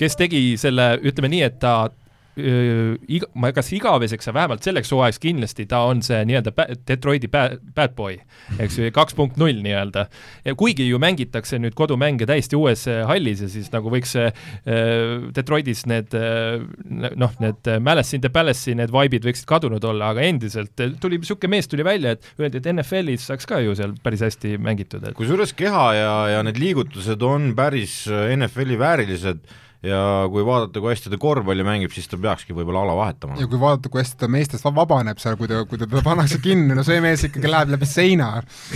kes 0.00 0.16
tegi 0.16 0.54
selle, 0.60 0.94
ütleme 1.04 1.28
nii, 1.32 1.42
et 1.44 1.58
ta 1.60 1.74
iga, 2.38 3.26
ma 3.34 3.50
kas 3.54 3.70
igaveseks, 3.74 4.28
vähemalt 4.30 4.64
selleks 4.64 4.92
hooajaks 4.94 5.18
kindlasti 5.22 5.66
ta 5.70 5.82
on 5.88 6.02
see 6.04 6.20
nii-öelda 6.28 6.52
Detroiti 6.86 7.28
bad, 7.30 7.58
bad 7.74 7.96
boy, 7.98 8.18
eks 8.62 8.78
ju, 8.78 8.90
kaks 8.94 9.16
punkt 9.18 9.38
null 9.40 9.58
nii-öelda. 9.64 10.06
kuigi 10.58 10.86
ju 10.86 11.00
mängitakse 11.02 11.58
nüüd 11.58 11.74
kodumänge 11.78 12.28
täiesti 12.30 12.58
uues 12.58 12.86
hallis 12.86 13.42
ja 13.42 13.50
siis 13.50 13.70
nagu 13.74 13.90
võiks 13.92 14.14
äh, 14.20 14.30
Detroitis 15.34 15.84
need 15.90 16.14
äh, 16.14 16.60
noh, 16.90 17.34
need 17.42 17.72
Malice 17.82 18.16
in 18.16 18.24
the 18.24 18.30
Palace'i 18.32 18.76
need 18.78 18.94
vibe'id 18.94 19.26
võiksid 19.26 19.48
kadunud 19.50 19.84
olla, 19.84 20.12
aga 20.14 20.24
endiselt 20.26 20.76
tuli, 21.02 21.18
niisugune 21.18 21.56
mees 21.56 21.70
tuli 21.70 21.86
välja, 21.86 22.14
et 22.14 22.30
öeldi, 22.38 22.60
et 22.62 22.70
NFL-is 22.70 23.26
saaks 23.30 23.48
ka 23.50 23.58
ju 23.64 23.74
seal 23.78 23.96
päris 24.04 24.22
hästi 24.26 24.54
mängitud, 24.62 25.02
et 25.02 25.18
kusjuures 25.18 25.54
keha 25.58 25.88
ja, 25.98 26.14
ja 26.36 26.44
need 26.46 26.60
liigutused 26.62 27.26
on 27.26 27.50
päris 27.58 28.04
NFL-i 28.06 28.78
väärilised 28.78 29.42
ja 29.86 30.00
kui 30.32 30.42
vaadata, 30.44 30.80
kui 30.82 30.92
hästi 30.92 31.12
ta 31.12 31.18
korvpalli 31.20 31.64
mängib, 31.64 31.92
siis 31.94 32.08
ta 32.10 32.18
peakski 32.20 32.54
võib-olla 32.56 32.82
ala 32.84 32.96
vahetama. 32.98 33.38
ja 33.40 33.48
kui 33.48 33.60
vaadata, 33.60 33.92
kui 33.92 34.02
hästi 34.02 34.18
ta 34.20 34.28
meestest 34.32 34.66
vabaneb 34.76 35.20
seal, 35.22 35.38
kui 35.40 35.48
ta, 35.48 35.62
kui 35.68 35.80
teda 35.80 36.02
pannakse 36.04 36.40
kinni, 36.44 36.74
no 36.76 36.84
see 36.86 37.00
mees 37.04 37.24
ikkagi 37.28 37.50
läheb 37.50 37.72
läbi 37.74 37.88
seina. 37.88 38.32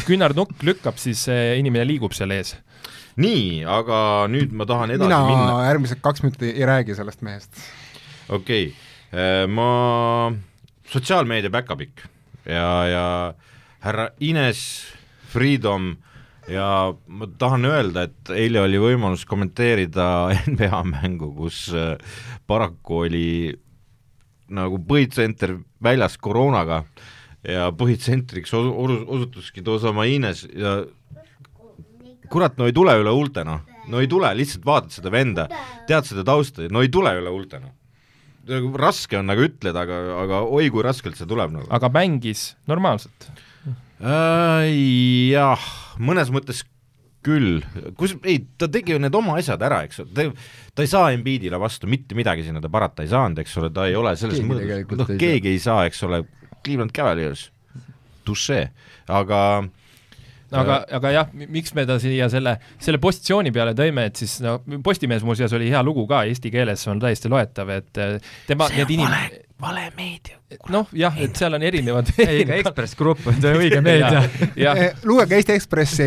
küünarnukk 0.08 0.64
lükkab, 0.64 0.96
siis 1.00 1.26
inimene 1.28 1.84
liigub 1.88 2.16
seal 2.16 2.32
ees. 2.36 2.54
nii, 3.20 3.62
aga 3.68 3.98
nüüd 4.32 4.56
ma 4.56 4.66
tahan 4.68 4.96
edasi 4.96 5.10
mina 5.10 5.20
minna. 5.28 5.44
mina 5.44 5.68
järgmised 5.68 6.00
kaks 6.04 6.24
minutit 6.24 6.48
ei 6.50 6.66
räägi 6.68 6.96
sellest 6.96 7.22
mehest. 7.22 7.52
okei 8.28 8.72
okay., 8.72 9.46
ma, 9.52 10.32
sotsiaalmeedia 10.90 11.52
päkapikk 11.52 12.08
ja, 12.48 12.70
ja 12.88 13.06
härra 13.84 14.08
Ines 14.24 14.64
Freedom 15.30 15.92
äh, 15.92 16.13
ja 16.50 16.68
ma 17.06 17.28
tahan 17.38 17.68
öelda, 17.68 18.06
et 18.08 18.32
eile 18.36 18.62
oli 18.64 18.80
võimalus 18.80 19.24
kommenteerida 19.28 20.06
NBA 20.52 20.82
mängu, 20.90 21.32
kus 21.36 21.66
äh, 21.74 21.94
paraku 22.46 23.04
oli 23.06 23.28
nagu 24.54 24.78
põhitsenter 24.84 25.56
väljas 25.82 26.18
koroonaga 26.20 26.82
ja 27.44 27.70
põhitsentriks 27.76 28.52
osu-, 28.56 28.74
osu-, 28.84 29.04
osutuski 29.16 29.64
Dosamaines 29.64 30.44
ja 30.52 30.82
kurat, 32.32 32.58
no 32.58 32.68
ei 32.68 32.74
tule 32.76 32.96
üle 33.00 33.12
huulte, 33.14 33.44
noh. 33.46 33.62
no 33.90 34.02
ei 34.02 34.10
tule, 34.10 34.30
lihtsalt 34.36 34.64
vaatad 34.66 34.94
seda 34.96 35.12
venda, 35.12 35.48
tead 35.88 36.08
seda 36.08 36.24
tausta, 36.26 36.68
no 36.72 36.84
ei 36.84 36.92
tule 36.92 37.12
üle 37.20 37.32
huulte, 37.32 37.60
noh. 37.62 37.74
nagu 38.50 38.72
raske 38.80 39.18
on 39.20 39.28
nagu 39.30 39.44
ütleda, 39.46 39.84
aga, 39.84 40.00
aga 40.24 40.44
oi 40.48 40.70
kui 40.72 40.84
raskelt 40.84 41.20
see 41.20 41.28
tuleb 41.30 41.54
nagu. 41.54 41.68
aga 41.72 41.92
mängis 41.92 42.52
normaalselt? 42.70 43.30
Jah, 44.04 45.66
mõnes 46.02 46.32
mõttes 46.34 46.64
küll, 47.24 47.62
kus, 47.96 48.14
ei, 48.28 48.42
ta 48.60 48.68
tegi 48.68 48.92
ju 48.92 49.00
need 49.00 49.14
oma 49.16 49.38
asjad 49.40 49.62
ära, 49.64 49.82
eks 49.86 50.02
ju, 50.02 50.06
ta, 50.12 50.26
ta 50.76 50.84
ei 50.84 50.90
saa 50.90 51.12
Embiidile 51.14 51.56
vastu 51.60 51.88
mitte 51.88 52.16
midagi 52.18 52.44
sinna 52.44 52.60
ta 52.60 52.68
parata 52.72 53.04
ei 53.04 53.08
saanud, 53.12 53.40
eks 53.40 53.56
ole, 53.62 53.70
ta 53.74 53.86
ei 53.88 53.96
ole 53.96 54.12
selles 54.20 54.42
mõttes, 54.44 54.84
noh, 55.00 55.14
keegi 55.20 55.54
ei 55.54 55.62
saa, 55.62 55.86
eks 55.88 56.02
ole, 56.04 56.20
Cleveland 56.64 56.92
Cavaliers, 56.96 57.46
touché, 58.28 58.66
aga 59.08 59.40
aga, 60.54 60.78
aga 60.98 61.12
jah, 61.14 61.32
miks 61.34 61.74
me 61.76 61.86
ta 61.88 61.96
siia 62.02 62.28
selle, 62.32 62.58
selle 62.82 63.00
positsiooni 63.02 63.52
peale 63.54 63.74
tõime, 63.78 64.06
et 64.10 64.20
siis 64.20 64.36
no 64.44 64.58
Postimehes 64.84 65.24
muuseas 65.26 65.54
oli 65.56 65.70
hea 65.72 65.80
lugu 65.86 66.06
ka 66.10 66.22
eesti 66.28 66.52
keeles, 66.52 66.84
on 66.92 67.00
täiesti 67.02 67.32
loetav, 67.32 67.72
et 67.74 68.04
eh, 68.04 68.18
tema, 68.48 68.68
need 68.76 68.92
inim-, 68.98 69.40
vale 69.60 69.84
meedia. 69.96 70.38
noh, 70.70 70.86
jah, 70.94 71.14
et 71.18 71.34
seal 71.38 71.54
on 71.56 71.62
erinevad 71.66 72.10
ei, 72.20 72.42
ikka 72.44 72.56
Ekspress 72.60 72.94
Grupp 72.98 73.26
on 73.30 73.38
see 73.42 73.54
õige 73.58 73.80
meedia. 73.82 74.20
Eh, 74.54 74.98
lugege 75.08 75.38
Eesti 75.38 75.54
Ekspressi, 75.56 76.06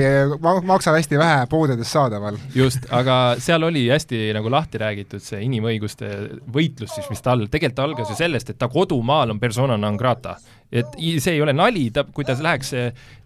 maksab 0.68 0.96
hästi 0.96 1.18
vähe 1.20 1.48
poodides 1.52 1.90
saadaval. 1.92 2.38
just, 2.56 2.86
aga 2.94 3.36
seal 3.44 3.64
oli 3.68 3.88
hästi 3.92 4.28
nagu 4.38 4.52
lahti 4.54 4.80
räägitud 4.84 5.24
see 5.24 5.42
inimõiguste 5.48 6.12
võitlus 6.54 6.94
siis, 6.96 7.10
mis 7.12 7.24
tal 7.26 7.48
tegelikult 7.48 7.84
algas 7.88 8.14
ju 8.14 8.20
sellest, 8.20 8.54
et 8.54 8.60
ta 8.62 8.70
kodumaal 8.72 9.32
on 9.36 9.40
persona 9.40 9.78
non 9.78 9.98
grata. 10.00 10.38
et 10.72 10.86
i- 11.00 11.20
see 11.24 11.32
ei 11.38 11.42
ole 11.42 11.54
nali, 11.56 11.86
ta, 11.96 12.04
kui 12.04 12.26
ta 12.28 12.34
läheks, 12.44 12.74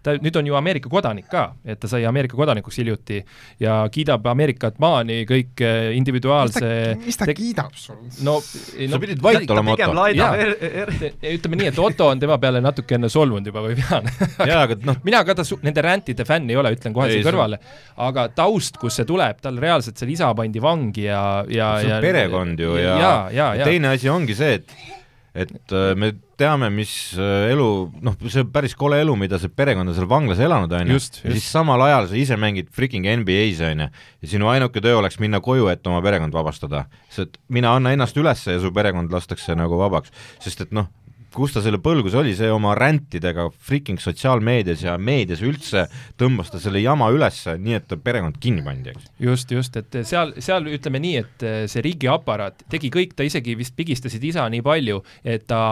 ta 0.02 0.12
nüüd 0.22 0.36
on 0.38 0.46
ju 0.46 0.54
Ameerika 0.54 0.88
kodanik 0.88 1.26
ka, 1.30 1.48
et 1.66 1.80
ta 1.82 1.88
sai 1.90 2.04
Ameerika 2.06 2.36
kodanikuks 2.38 2.76
hiljuti 2.78 3.18
ja 3.60 3.80
kiidab 3.90 4.26
Ameerikat 4.30 4.78
maani 4.78 5.24
kõik 5.26 5.58
eh, 5.66 5.90
individuaalse 5.98 6.68
mis 7.02 7.18
ta 7.18 7.26
kiidab 7.34 7.74
sul? 7.74 7.98
no, 8.22 8.36
sa 8.40 8.86
no 8.88 9.00
pidid 9.02 9.22
vait 9.22 9.42
ta 9.46 9.54
olema, 9.56 9.74
Otto. 9.74 9.90
Laidab 10.12 10.38
Jaa. 10.38 10.46
er, 10.46 10.92
er, 10.92 11.34
ütleme 11.34 11.58
nii, 11.60 11.70
et 11.72 11.80
Otto 11.82 12.08
on 12.12 12.22
tema 12.22 12.38
peale 12.42 12.62
natukene 12.64 13.10
solvunud 13.12 13.50
juba 13.50 13.64
või 13.64 13.76
pean. 13.80 14.08
Jaa, 14.50 14.62
aga 14.66 14.78
noh, 14.86 15.00
mina 15.06 15.22
ka 15.26 15.36
ta 15.38 15.46
su-, 15.46 15.60
nende 15.64 15.84
rändide 15.84 16.26
fänn 16.28 16.50
ei 16.52 16.58
ole, 16.60 16.74
ütlen 16.76 16.96
kohe 16.96 17.10
siia 17.10 17.26
kõrvale, 17.26 17.60
aga 18.06 18.28
taust, 18.36 18.80
kust 18.80 19.00
see 19.00 19.08
tuleb, 19.08 19.42
tal 19.44 19.60
reaalselt 19.62 20.00
seal 20.00 20.12
isa 20.14 20.32
pandi 20.38 20.62
vangi 20.62 21.06
ja, 21.08 21.22
ja 21.50 21.74
see 21.80 21.90
ja 21.90 21.98
on 21.98 22.06
perekond 22.06 22.60
ju 22.62 22.74
ja, 22.78 22.96
ja, 22.96 23.14
ja, 23.34 23.52
ja. 23.60 23.68
teine 23.68 23.94
asi 23.96 24.10
ongi 24.12 24.36
see, 24.38 24.60
et 24.60 25.01
et 25.32 25.72
äh, 25.72 25.92
me 25.96 26.12
teame, 26.36 26.68
mis 26.74 26.92
äh, 27.16 27.50
elu, 27.52 27.66
noh, 28.04 28.16
see 28.32 28.44
päris 28.52 28.74
kole 28.76 28.98
elu, 29.00 29.14
mida 29.16 29.38
see 29.40 29.52
perekond 29.52 29.88
on 29.88 29.96
seal 29.96 30.08
vanglas 30.10 30.42
elanud, 30.44 30.72
on 30.76 30.92
ju, 30.92 30.98
ja 31.00 31.36
siis 31.36 31.46
samal 31.48 31.80
ajal 31.86 32.10
sa 32.10 32.18
ise 32.20 32.36
mängid 32.40 32.68
freaking 32.74 33.08
NBA-s, 33.22 33.62
on 33.70 33.86
ju, 33.86 33.88
ja 33.92 34.32
sinu 34.34 34.50
ainuke 34.52 34.82
töö 34.84 34.98
oleks 35.00 35.16
minna 35.22 35.40
koju, 35.44 35.70
et 35.72 35.86
oma 35.88 36.02
perekond 36.04 36.36
vabastada. 36.36 36.84
sest 37.12 37.40
mine 37.48 37.70
anna 37.70 37.94
ennast 37.96 38.18
üles 38.20 38.44
ja 38.48 38.58
su 38.60 38.72
perekond 38.74 39.12
lastakse 39.12 39.56
nagu 39.56 39.80
vabaks, 39.80 40.12
sest 40.44 40.66
et 40.66 40.76
noh, 40.76 40.90
kus 41.34 41.54
ta 41.54 41.62
selle 41.64 41.80
põlgus 41.82 42.16
oli, 42.18 42.34
see 42.36 42.50
oma 42.52 42.74
räntidega 42.78 43.48
freaking 43.52 44.00
sotsiaalmeedias 44.02 44.84
ja 44.86 44.96
meedias 44.98 45.42
üldse 45.44 45.86
tõmbas 46.20 46.52
ta 46.52 46.60
selle 46.62 46.82
jama 46.82 47.10
ülesse, 47.14 47.56
nii 47.60 47.78
et 47.78 47.96
perekond 48.04 48.38
kinni 48.42 48.64
pandi, 48.66 48.94
eks. 48.94 49.10
just, 49.22 49.54
just, 49.54 49.78
et 49.80 50.02
seal, 50.08 50.34
seal 50.42 50.68
ütleme 50.72 51.02
nii, 51.02 51.22
et 51.22 51.46
see 51.72 51.84
riigiaparaat 51.84 52.66
tegi 52.72 52.92
kõik, 52.92 53.16
ta 53.18 53.26
isegi 53.26 53.56
vist 53.58 53.76
pigistasid 53.78 54.24
isa 54.32 54.46
nii 54.52 54.64
palju, 54.66 55.00
et 55.24 55.46
ta 55.50 55.62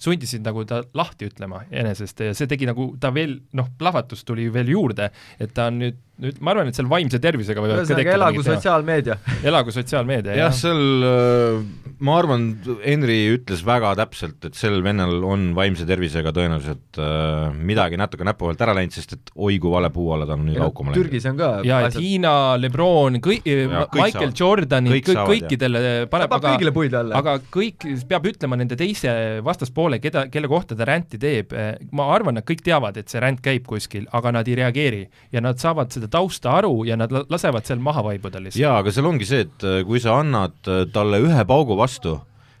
sundisid 0.00 0.44
nagu 0.46 0.64
ta 0.68 0.82
lahti 0.96 1.30
ütlema 1.30 1.64
enesest 1.70 2.24
ja 2.26 2.36
see 2.36 2.50
tegi 2.50 2.68
nagu 2.68 2.92
ta 3.00 3.12
veel 3.14 3.38
noh, 3.56 3.72
plahvatus 3.78 4.24
tuli 4.28 4.48
veel 4.52 4.72
juurde, 4.74 5.10
et 5.40 5.54
ta 5.56 5.70
on 5.70 5.82
nüüd, 5.84 6.00
nüüd 6.20 6.40
ma 6.44 6.52
arvan, 6.54 6.68
et 6.70 6.76
seal 6.76 6.88
vaimse 6.90 7.20
tervisega 7.22 7.62
võivad 7.62 7.82
ühesõnaga 7.82 8.16
elagu 8.18 8.44
sotsiaalmeedia. 8.44 9.16
elagu 9.50 9.72
sotsiaalmeedia, 9.74 10.34
jah, 10.36 10.50
jah. 10.50 10.56
seal 10.56 11.06
äh, 11.08 11.94
ma 12.04 12.16
arvan, 12.20 12.46
Henri 12.84 13.18
ütles 13.34 13.62
väga 13.66 13.92
täpselt, 13.98 14.38
et 14.48 14.56
sel 14.58 14.80
vennal 14.84 15.22
on 15.26 15.50
vaimse 15.56 15.86
tervisega 15.88 16.32
tõenäoliselt 16.36 17.00
äh, 17.00 17.56
midagi 17.56 17.98
natuke 18.00 18.26
näpu 18.26 18.48
vahelt 18.48 18.64
ära 18.66 18.74
läinud, 18.76 18.96
sest 18.96 19.16
et 19.16 19.32
oi 19.36 19.56
kui 19.62 19.72
vale 19.72 19.90
puu 19.94 20.10
alla 20.16 20.28
ta 20.28 20.36
on 20.36 20.44
nüüd 20.48 20.60
laukuma 20.60 20.92
läinud. 20.92 21.06
Türgis 21.06 21.28
on 21.30 21.40
ka 21.40 21.50
ja 21.66 21.80
et 21.88 21.96
Hiina, 22.00 22.34
Lebron, 22.60 23.20
kõik, 23.24 23.48
Michael. 23.96 24.34
Jordanid, 24.40 24.92
Kõik 24.94 25.08
kõik, 25.10 25.22
kõikidele 25.32 25.82
ta 25.82 26.10
paneb, 26.12 26.32
paneb 26.32 26.46
kõigile 26.46 26.74
puid 26.76 26.94
alla. 26.96 27.20
aga 27.20 27.36
kõik 27.52 27.88
peab 28.08 28.28
ütlema 28.30 28.60
nende 28.60 28.76
teise 28.80 29.12
vastaspoole, 29.44 30.00
keda, 30.02 30.26
kelle 30.32 30.48
kohta 30.50 30.76
ta 30.76 30.88
ränti 30.88 31.20
teeb, 31.20 31.52
ma 31.96 32.10
arvan, 32.14 32.38
nad 32.38 32.46
kõik 32.48 32.62
teavad, 32.66 33.00
et 33.00 33.12
see 33.12 33.22
ränd 33.22 33.40
käib 33.44 33.66
kuskil, 33.68 34.06
aga 34.16 34.32
nad 34.36 34.48
ei 34.48 34.58
reageeri. 34.60 35.02
ja 35.32 35.40
nad 35.44 35.60
saavad 35.60 35.92
seda 35.92 36.09
tausta 36.12 36.52
aru 36.58 36.84
ja 36.88 36.96
nad 37.00 37.12
la- 37.14 37.24
lasevad 37.30 37.66
seal 37.68 37.80
maha 37.82 38.02
vaibuda 38.10 38.42
lihtsalt. 38.42 38.62
jaa, 38.62 38.76
aga 38.82 38.92
seal 38.94 39.08
ongi 39.10 39.28
see, 39.28 39.46
et 39.46 39.66
äh, 39.66 39.80
kui 39.88 40.02
sa 40.02 40.18
annad 40.20 40.56
äh, 40.70 40.84
talle 40.92 41.22
ühe 41.24 41.44
paugu 41.48 41.76
vastu, 41.78 42.18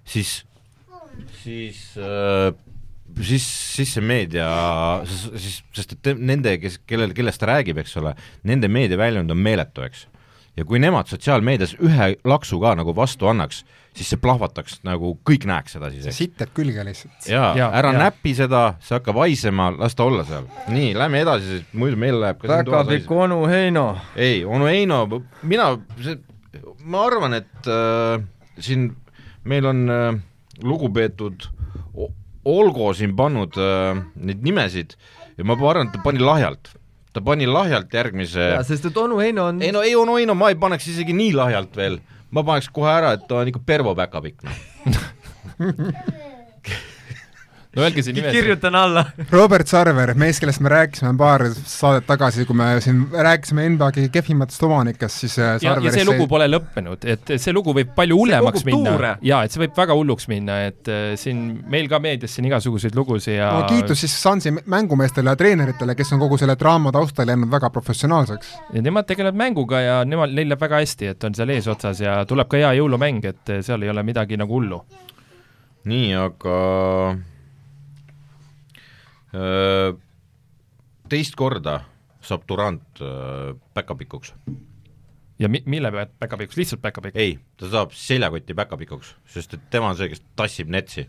siis, 0.08 0.40
siis 1.42 1.82
äh, 1.98 2.50
siis, 3.18 3.46
siis 3.76 3.94
see 3.96 4.04
meedia, 4.04 4.46
siis, 5.08 5.60
sest 5.76 5.96
et 5.96 6.12
nende, 6.18 6.56
kes, 6.62 6.78
kellel, 6.88 7.12
kellest 7.16 7.42
ta 7.42 7.50
räägib, 7.52 7.80
eks 7.82 7.96
ole, 8.00 8.14
nende 8.48 8.70
meediaväljund 8.72 9.32
on 9.34 9.42
meeletu, 9.42 9.84
eks. 9.86 10.06
Ja 10.56 10.64
kui 10.66 10.80
nemad 10.82 11.08
sotsiaalmeedias 11.10 11.76
ühe 11.82 12.14
laksu 12.24 12.58
ka 12.62 12.74
nagu 12.78 12.94
vastu 12.96 13.28
annaks, 13.30 13.62
siis 13.96 14.10
see 14.12 14.20
plahvataks 14.22 14.80
nagu 14.86 15.12
kõik 15.26 15.46
näeks 15.50 15.76
seda 15.76 15.90
siis, 15.92 16.08
eks. 16.10 16.18
sittad 16.20 16.52
külge 16.54 16.84
lihtsalt. 16.86 17.28
jaa 17.30 17.52
ja,, 17.58 17.70
ära 17.80 17.92
ja. 17.94 18.02
näpi 18.06 18.34
seda, 18.38 18.62
see 18.84 18.96
hakkab 18.98 19.20
haisema, 19.22 19.70
las 19.78 19.96
ta 19.98 20.06
olla 20.10 20.24
seal. 20.28 20.48
nii, 20.72 20.92
lähme 20.98 21.22
edasi, 21.24 21.54
sest 21.54 21.76
muidu 21.78 22.00
meil 22.00 22.18
läheb 22.22 22.40
ka 22.40 22.48
siin 22.48 22.68
toas 22.68 22.86
haisema. 22.86 22.90
päkapikk 22.90 23.14
onu 23.26 23.40
Heino. 23.50 23.86
ei, 24.16 24.42
onu 24.44 24.70
Heino, 24.70 25.04
mina, 25.42 25.70
see, 26.02 26.18
ma 26.84 27.06
arvan, 27.06 27.38
et 27.40 27.70
äh, 27.70 28.18
siin 28.58 28.90
meil 29.44 29.70
on 29.70 29.86
äh, 29.90 30.12
lugupeetud 30.62 31.48
Olgo 32.50 32.94
siin 32.96 33.12
pannud 33.16 33.56
äh, 33.60 33.98
neid 34.16 34.44
nimesid 34.44 34.94
ja 35.36 35.44
ma 35.44 35.56
arvan, 35.56 35.88
et 35.88 35.96
ta 35.96 36.00
pani 36.04 36.22
lahjalt. 36.24 36.72
Ta 37.12 37.22
pani 37.24 37.46
lahjalt 37.50 37.92
järgmise 37.94 38.50
jaa, 38.54 38.64
sest 38.66 38.90
et 38.90 38.96
onu 39.02 39.18
Heino 39.22 39.48
on 39.50 39.62
ei 39.62 39.72
no 39.74 39.82
ei 39.86 39.96
onu 39.98 40.16
Heino, 40.20 40.34
ma 40.38 40.50
ei 40.52 40.58
paneks 40.60 40.88
isegi 40.92 41.16
nii 41.16 41.32
lahjalt 41.38 41.76
veel, 41.76 42.00
ma 42.30 42.44
paneks 42.46 42.70
kohe 42.72 42.90
ära, 42.92 43.14
et 43.18 43.26
ta 43.28 43.42
on 43.42 43.50
ikka 43.50 43.62
Pervo 43.66 43.94
päkapikk, 43.98 44.46
noh. 44.46 45.06
no 47.76 47.84
öelge 47.84 48.02
see 48.02 48.14
nime. 48.14 48.30
kirjutan 48.34 48.74
alla. 48.74 49.04
Robert 49.30 49.68
Sarver, 49.70 50.12
mees, 50.18 50.40
kellest 50.42 50.62
me 50.64 50.72
rääkisime 50.72 51.12
paar 51.18 51.44
saadet 51.54 52.06
tagasi, 52.08 52.44
kui 52.48 52.56
me 52.58 52.68
siin 52.82 53.04
rääkisime 53.12 53.68
NBA-gi 53.76 54.08
kehvimatest 54.12 54.64
omanikest, 54.66 55.22
siis 55.22 55.36
äh, 55.38 55.54
ja, 55.62 55.76
ja 55.84 55.92
see 55.94 56.06
lugu 56.08 56.26
pole 56.30 56.48
lõppenud, 56.50 57.06
et 57.10 57.34
see 57.36 57.54
lugu 57.54 57.74
võib 57.76 57.92
palju 57.96 58.18
hullemaks 58.18 58.66
minna 58.66 58.94
tuure. 58.96 59.12
ja 59.26 59.42
et 59.46 59.54
see 59.54 59.62
võib 59.62 59.78
väga 59.78 59.96
hulluks 59.98 60.26
minna, 60.32 60.58
et 60.70 60.90
äh, 60.90 61.12
siin 61.20 61.44
meil 61.70 61.86
ka 61.90 62.02
meedias 62.02 62.34
siin 62.36 62.50
igasuguseid 62.50 62.98
lugusid 62.98 63.38
ja 63.38 63.52
no 63.54 63.64
kiitus 63.70 64.02
siis 64.02 64.16
Sansi 64.20 64.52
mängumeestele 64.58 65.30
ja 65.30 65.38
treeneritele, 65.38 65.94
kes 65.98 66.14
on 66.16 66.22
kogu 66.22 66.40
selle 66.40 66.58
draama 66.58 66.90
taustal 66.94 67.30
jäänud 67.30 67.50
väga 67.52 67.70
professionaalseks. 67.70 68.54
ja 68.74 68.82
nemad 68.82 69.06
tegelevad 69.06 69.38
mänguga 69.38 69.84
ja 69.84 70.00
nemad, 70.04 70.34
neil 70.34 70.50
läheb 70.50 70.66
väga 70.66 70.82
hästi, 70.82 71.14
et 71.14 71.28
on 71.28 71.38
seal 71.38 71.54
eesotsas 71.54 72.02
ja 72.02 72.18
tuleb 72.26 72.50
ka 72.50 72.58
hea 72.58 72.74
jõulumäng, 72.80 73.22
et 73.30 73.54
äh, 73.54 73.62
seal 73.66 73.86
ei 73.86 73.94
ole 73.94 74.02
midagi 74.02 74.40
nagu 74.40 74.58
hullu. 74.58 74.82
nii, 75.86 76.08
aga 76.18 76.56
teist 81.10 81.36
korda 81.38 81.76
saab 82.20 82.42
Durand 82.48 83.02
päkapikuks. 83.74 84.34
ja 85.38 85.48
mi-, 85.48 85.62
mille 85.66 85.92
pealt 85.92 86.18
päkapikuks, 86.18 86.56
lihtsalt 86.56 86.82
päkapikk? 86.82 87.16
ei, 87.16 87.38
ta 87.56 87.70
saab 87.70 87.94
seljakoti 87.94 88.54
päkapikuks, 88.54 89.14
sest 89.26 89.54
et 89.54 89.70
tema 89.70 89.92
on 89.92 89.96
see, 89.96 90.10
kes 90.10 90.22
tassib 90.36 90.68
netsi, 90.68 91.06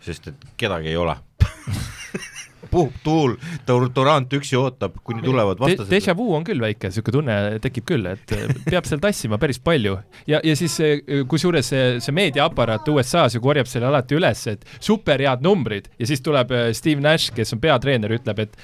sest 0.00 0.30
et 0.30 0.46
kedagi 0.56 0.94
ei 0.94 0.96
ole 0.96 1.16
puhub 2.70 2.94
tuul, 3.04 3.36
Dur-, 3.68 3.88
Durand 3.94 4.32
üksi 4.38 4.58
ootab, 4.58 4.98
kuni 5.06 5.24
tulevad 5.24 5.60
vastased 5.60 5.92
déjà 5.92 6.14
vu 6.16 6.28
on 6.36 6.44
küll 6.46 6.62
väike, 6.62 6.90
niisugune 6.90 7.16
tunne 7.16 7.36
tekib 7.64 7.86
küll, 7.88 8.08
et 8.10 8.34
äh, 8.36 8.46
peab 8.66 8.88
seal 8.88 9.00
tassima 9.02 9.38
päris 9.42 9.60
palju. 9.62 9.96
ja, 10.28 10.40
ja 10.44 10.56
siis 10.58 10.76
äh, 10.84 11.22
kusjuures 11.28 11.70
see, 11.72 11.84
see 12.04 12.16
meediaaparaat 12.16 12.88
USA-s 12.92 13.36
ju 13.36 13.42
korjab 13.44 13.70
selle 13.70 13.90
alati 13.90 14.18
üles, 14.18 14.46
et 14.52 14.66
super 14.78 15.22
head 15.22 15.44
numbrid 15.44 15.90
ja 16.00 16.08
siis 16.10 16.24
tuleb 16.24 16.52
äh, 16.54 16.68
Steve 16.76 17.02
Nash, 17.04 17.32
kes 17.36 17.54
on 17.56 17.62
peatreener, 17.62 18.12
ütleb, 18.16 18.42
et 18.46 18.58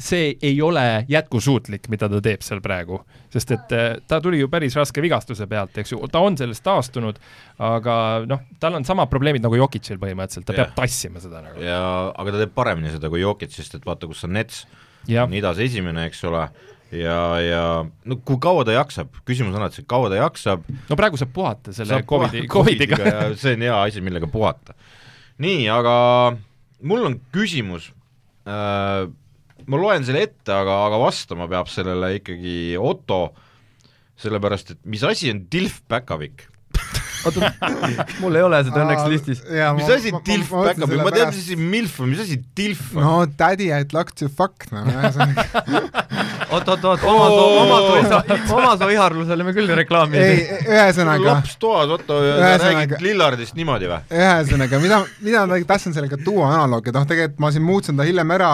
see 0.00 0.34
ei 0.42 0.56
ole 0.62 1.04
jätkusuutlik, 1.08 1.88
mida 1.92 2.08
ta 2.10 2.20
teeb 2.24 2.42
seal 2.44 2.62
praegu. 2.64 3.00
sest 3.34 3.50
et 3.50 3.72
ta 4.06 4.20
tuli 4.22 4.38
ju 4.38 4.48
päris 4.48 4.76
raske 4.78 5.02
vigastuse 5.02 5.46
pealt, 5.50 5.78
eks 5.78 5.92
ju, 5.92 5.98
ta 6.12 6.20
on 6.22 6.36
sellest 6.38 6.62
taastunud, 6.64 7.18
aga 7.62 7.96
noh, 8.26 8.42
tal 8.58 8.74
on 8.78 8.86
samad 8.86 9.10
probleemid 9.12 9.44
nagu 9.44 9.58
Jokicil 9.58 10.00
põhimõtteliselt, 10.02 10.46
ta 10.48 10.56
Jah. 10.56 10.66
peab 10.66 10.78
tassima 10.80 11.22
seda 11.22 11.42
nagu. 11.44 11.62
ja, 11.62 11.80
aga 12.10 12.34
ta 12.34 12.40
teeb 12.42 12.54
paremini 12.56 12.90
seda 12.94 13.10
kui 13.12 13.22
Jokic, 13.22 13.54
sest 13.54 13.76
et 13.78 13.84
vaata, 13.86 14.08
kus 14.10 14.24
on 14.26 14.34
Nets, 14.34 14.64
on 15.06 15.36
idas 15.38 15.60
esimene, 15.62 16.08
eks 16.10 16.24
ole, 16.26 16.42
ja, 16.98 17.18
ja 17.44 17.64
no 17.84 18.18
kui 18.26 18.40
kaua 18.42 18.64
ta 18.66 18.74
jaksab, 18.74 19.12
küsimus 19.28 19.54
on 19.54 19.62
alati 19.62 19.80
see, 19.80 19.88
kaua 19.90 20.10
ta 20.10 20.18
jaksab, 20.18 20.64
no 20.90 20.98
praegu 20.98 21.20
saab 21.20 21.34
puhata 21.36 21.74
selle 21.76 21.94
saab 21.94 22.08
Covidi, 22.10 22.46
Covidiga. 22.50 22.98
ja 23.06 23.26
see 23.38 23.54
on 23.54 23.66
hea 23.68 23.76
asi, 23.84 24.02
millega 24.04 24.30
puhata. 24.30 24.74
nii, 25.44 25.68
aga 25.70 25.94
mul 26.82 27.06
on 27.06 27.20
küsimus 27.34 27.92
äh,, 28.50 29.04
ma 29.64 29.80
loen 29.80 30.02
selle 30.06 30.24
ette, 30.26 30.50
aga, 30.50 30.80
aga 30.88 30.98
vastama 31.00 31.46
peab 31.50 31.70
sellele 31.70 32.16
ikkagi 32.18 32.74
Otto, 32.82 33.28
sellepärast 34.20 34.74
et 34.74 34.82
mis 34.90 35.06
asi 35.06 35.30
on 35.30 35.44
tilf 35.52 35.78
päkapikk? 35.90 36.48
oota, 37.26 37.50
mul 38.22 38.38
ei 38.38 38.44
ole 38.46 38.60
seda 38.66 38.82
õnneks 38.84 39.08
listis. 39.12 39.42
mis 39.78 39.90
asi 39.96 40.12
tilf 40.26 40.52
päkapikk, 40.54 41.02
ma 41.04 41.14
tean, 41.14 41.32
mis 41.32 41.42
asi 41.44 41.56
milf 41.60 41.98
on, 42.00 42.12
mis 42.12 42.22
asi 42.24 42.40
tilf 42.56 42.84
on? 42.96 43.02
No 43.04 43.14
daddy 43.38 43.70
I'd 43.74 43.94
like 43.96 44.16
to 44.20 44.28
fuck, 44.28 44.68
no. 44.72 44.84
Ühesõnaga 44.94 45.48
oot, 46.54 46.68
oot, 46.68 46.84
oot, 46.84 47.04
omasoo, 47.08 47.46
omasoo 47.62 47.96
isa, 48.02 48.20
omasoo 48.54 48.90
iharlusele 48.94 49.46
me 49.46 49.54
küll 49.56 49.70
reklaami 49.80 50.18
ei 50.20 50.30
ei 50.34 50.42
tee., 50.44 50.60
ühesõnaga, 50.76 51.24
laps 51.30 51.56
toas, 51.62 51.90
Ühesõnaga- 52.38 52.74
räägid 52.78 53.04
Lillardist 53.04 53.56
niimoodi 53.58 53.90
või? 53.90 54.00
ühesõnaga, 54.14 54.80
mida, 54.82 55.00
mida 55.24 55.44
ma 55.50 55.58
tahtsin 55.68 55.96
sellega 55.96 56.18
tuua 56.24 56.50
analoogi, 56.52 56.92
et 56.92 56.98
noh, 56.98 57.06
tegelikult 57.10 57.42
ma 57.44 57.50
siin 57.54 57.66
muutsin 57.66 57.98
ta 57.98 58.06
hiljem 58.06 58.34
ära. 58.36 58.52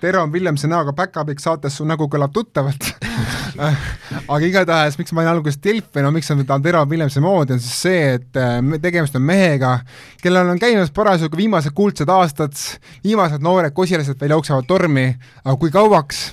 Tero 0.00 0.24
Williamsi 0.32 0.70
näoga 0.70 0.94
Päkapikk 0.96 1.42
saates 1.42 1.76
Su 1.80 1.86
nägu 1.88 2.08
kõlab 2.12 2.32
tuttavalt 2.34 2.90
aga 4.32 4.40
igatahes, 4.46 4.96
miks 4.98 5.12
ma 5.12 5.22
olin 5.22 5.32
alguses 5.34 5.58
või 5.94 6.04
no 6.04 6.12
miks 6.14 6.30
on 6.32 6.44
ta 6.48 6.58
Tero 6.62 6.84
Williamsi 6.88 7.20
moodi, 7.24 7.56
on 7.56 7.62
siis 7.62 7.82
see, 7.86 8.14
et 8.16 8.38
äh, 8.40 8.60
tegemist 8.82 9.16
on 9.18 9.26
mehega, 9.26 9.78
kellel 10.22 10.52
on 10.52 10.60
käimas 10.60 10.92
parasjagu 10.94 11.36
viimased 11.36 11.74
kuldsed 11.76 12.08
aastad, 12.08 12.56
viimased 13.04 13.44
noored 13.44 13.74
kosilased 13.76 14.20
veel 14.20 14.36
jooksevad 14.38 14.68
tormi, 14.68 15.10
aga 15.44 15.56
kui 15.60 15.72
kauaks, 15.74 16.30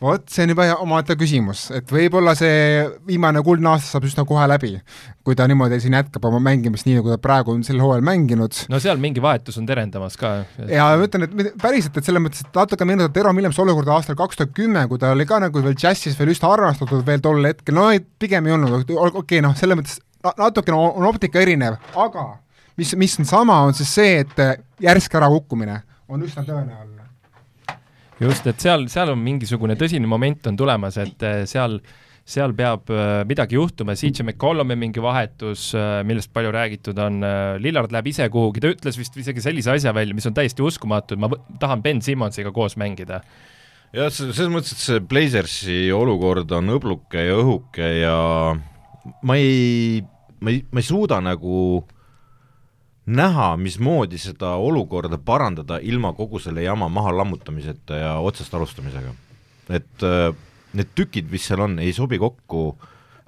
vot 0.00 0.24
see 0.32 0.46
on 0.46 0.52
juba 0.54 0.66
omaette 0.80 1.16
küsimus, 1.20 1.66
et 1.76 1.90
võib-olla 1.92 2.32
see 2.38 2.82
viimane 3.08 3.42
kuldne 3.44 3.72
aasta 3.72 3.96
saab 3.96 4.06
üsna 4.08 4.24
kohe 4.28 4.46
läbi, 4.48 4.72
kui 5.26 5.36
ta 5.36 5.46
niimoodi 5.50 5.80
siin 5.82 5.96
jätkab 5.98 6.24
oma 6.30 6.40
mängimist 6.44 6.88
nii, 6.88 6.98
nagu 7.00 7.12
ta 7.12 7.20
praegu 7.22 7.54
on 7.54 7.64
sel 7.66 7.80
hooajal 7.82 8.04
mänginud 8.06 8.62
no 8.72 8.80
seal 8.82 9.00
mingi 9.02 9.22
vahetus 9.24 9.60
on 9.60 9.68
terendamas 9.68 10.16
ka. 10.20 10.32
ja 10.66 10.90
ma 10.96 11.08
ütlen, 11.08 11.28
et 11.28 11.56
päriselt, 11.60 11.96
et 12.00 12.08
selles 12.08 12.24
mõttes, 12.24 12.44
et 12.46 12.60
natuke 12.60 12.88
meenutab 12.88 13.16
Tero 13.16 13.34
Williams 13.36 13.60
olukorda 13.60 13.96
aastal 13.98 14.18
kaks 14.18 14.40
tuhat 14.40 14.54
kümme, 14.56 14.86
kui 14.88 15.00
ta 15.00 15.12
oli 15.14 15.28
ka 15.28 15.40
nagu 15.44 15.64
veel 15.64 15.76
džässis 15.78 16.18
veel 16.18 16.32
üsna 16.34 16.52
armastatud 16.56 17.04
veel 17.06 17.24
tol 17.24 17.44
hetkel, 17.44 17.76
no 17.76 17.90
ei, 17.92 18.00
pigem 18.00 18.48
ei 18.48 18.56
olnud, 18.56 18.80
okei 18.80 19.20
okay, 19.24 19.44
noh, 19.44 19.56
selles 19.58 19.80
mõttes 19.80 20.00
na- 20.24 20.36
natukene 20.46 20.78
on, 20.78 20.94
on 21.00 21.10
optika 21.12 21.42
erinev, 21.42 21.76
aga 21.96 22.30
mis, 22.80 22.94
mis 22.96 23.18
on 23.20 23.28
sama, 23.28 23.60
on 23.68 23.76
siis 23.76 23.92
see, 23.94 24.24
et 24.24 24.40
järsk 24.80 25.14
ärakukkumine 25.20 25.82
on 26.10 26.24
üsna 26.26 26.44
tõenäoline. 26.46 26.99
just, 28.20 28.46
et 28.50 28.62
seal, 28.62 28.86
seal 28.92 29.12
on 29.14 29.20
mingisugune 29.22 29.76
tõsine 29.80 30.08
moment 30.10 30.50
on 30.50 30.58
tulemas, 30.58 30.98
et 31.00 31.26
eh, 31.26 31.42
seal, 31.50 31.78
seal 32.28 32.54
peab 32.56 32.90
eh, 32.92 33.12
midagi 33.28 33.58
juhtuma, 33.58 33.96
CJ 33.98 34.26
McCollumi 34.26 34.76
mingi 34.78 35.02
vahetus, 35.04 35.70
millest 36.06 36.32
palju 36.34 36.52
räägitud 36.54 37.00
on, 37.02 37.22
Lillard 37.62 37.94
läheb 37.94 38.10
ise 38.12 38.28
kuhugi, 38.32 38.62
ta 38.62 38.72
ütles 38.74 38.98
vist 39.00 39.16
isegi 39.20 39.44
sellise 39.44 39.74
asja 39.74 39.94
välja, 39.96 40.16
mis 40.16 40.28
on 40.30 40.36
täiesti 40.36 40.64
uskumatu, 40.66 41.16
et 41.16 41.24
ma 41.24 41.30
tahan 41.62 41.84
Ben 41.84 42.02
Simmonsiga 42.04 42.52
koos 42.54 42.76
mängida. 42.80 43.22
jah, 43.96 44.10
selles 44.12 44.52
mõttes, 44.52 44.76
et 44.76 44.84
see 44.84 45.00
Blazersi 45.02 45.78
olukord 45.94 46.52
on 46.56 46.76
õbluke 46.76 47.24
ja 47.26 47.38
õhuke 47.40 47.94
ja 48.02 48.18
ma 49.26 49.36
ei, 49.40 50.02
ma 50.40 50.52
ei, 50.52 50.62
ma 50.70 50.82
ei 50.82 50.86
suuda 50.86 51.18
nagu 51.24 51.82
näha, 53.06 53.56
mismoodi 53.56 54.18
seda 54.20 54.54
olukorda 54.60 55.18
parandada 55.18 55.78
ilma 55.82 56.12
kogu 56.12 56.38
selle 56.38 56.62
jama 56.62 56.88
maha 56.88 57.12
lammutamiseta 57.16 57.96
ja 57.96 58.14
otsast 58.18 58.54
alustamisega. 58.54 59.14
et 59.70 60.02
äh, 60.02 60.34
need 60.74 60.94
tükid, 60.94 61.30
mis 61.30 61.46
seal 61.46 61.60
on, 61.64 61.78
ei 61.82 61.92
sobi 61.94 62.18
kokku 62.18 62.64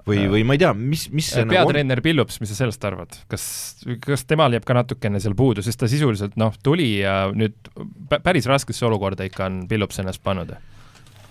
või, 0.07 0.25
või 0.31 0.43
ma 0.47 0.57
ei 0.57 0.62
tea, 0.62 0.73
mis, 0.75 1.07
mis 1.14 1.31
see 1.31 1.45
nagu 1.45 1.55
on, 1.55 1.70
peatreener 1.70 2.03
Pillups, 2.03 2.41
mis 2.43 2.51
sa 2.53 2.59
sellest 2.59 2.85
arvad, 2.87 3.16
kas, 3.31 3.45
kas 4.03 4.27
temal 4.27 4.55
jääb 4.55 4.66
ka 4.66 4.77
natukene 4.77 5.20
seal 5.23 5.37
puudu, 5.39 5.62
sest 5.64 5.81
ta 5.83 5.89
sisuliselt 5.91 6.37
noh, 6.41 6.55
tuli 6.62 6.89
ja 7.01 7.31
nüüd 7.35 7.70
pä- 8.11 8.20
päris 8.23 8.49
raskesse 8.51 8.87
olukorda 8.89 9.27
ikka 9.29 9.47
on 9.49 9.62
Pillups 9.70 10.03
ennast 10.03 10.23
pannud. 10.25 10.55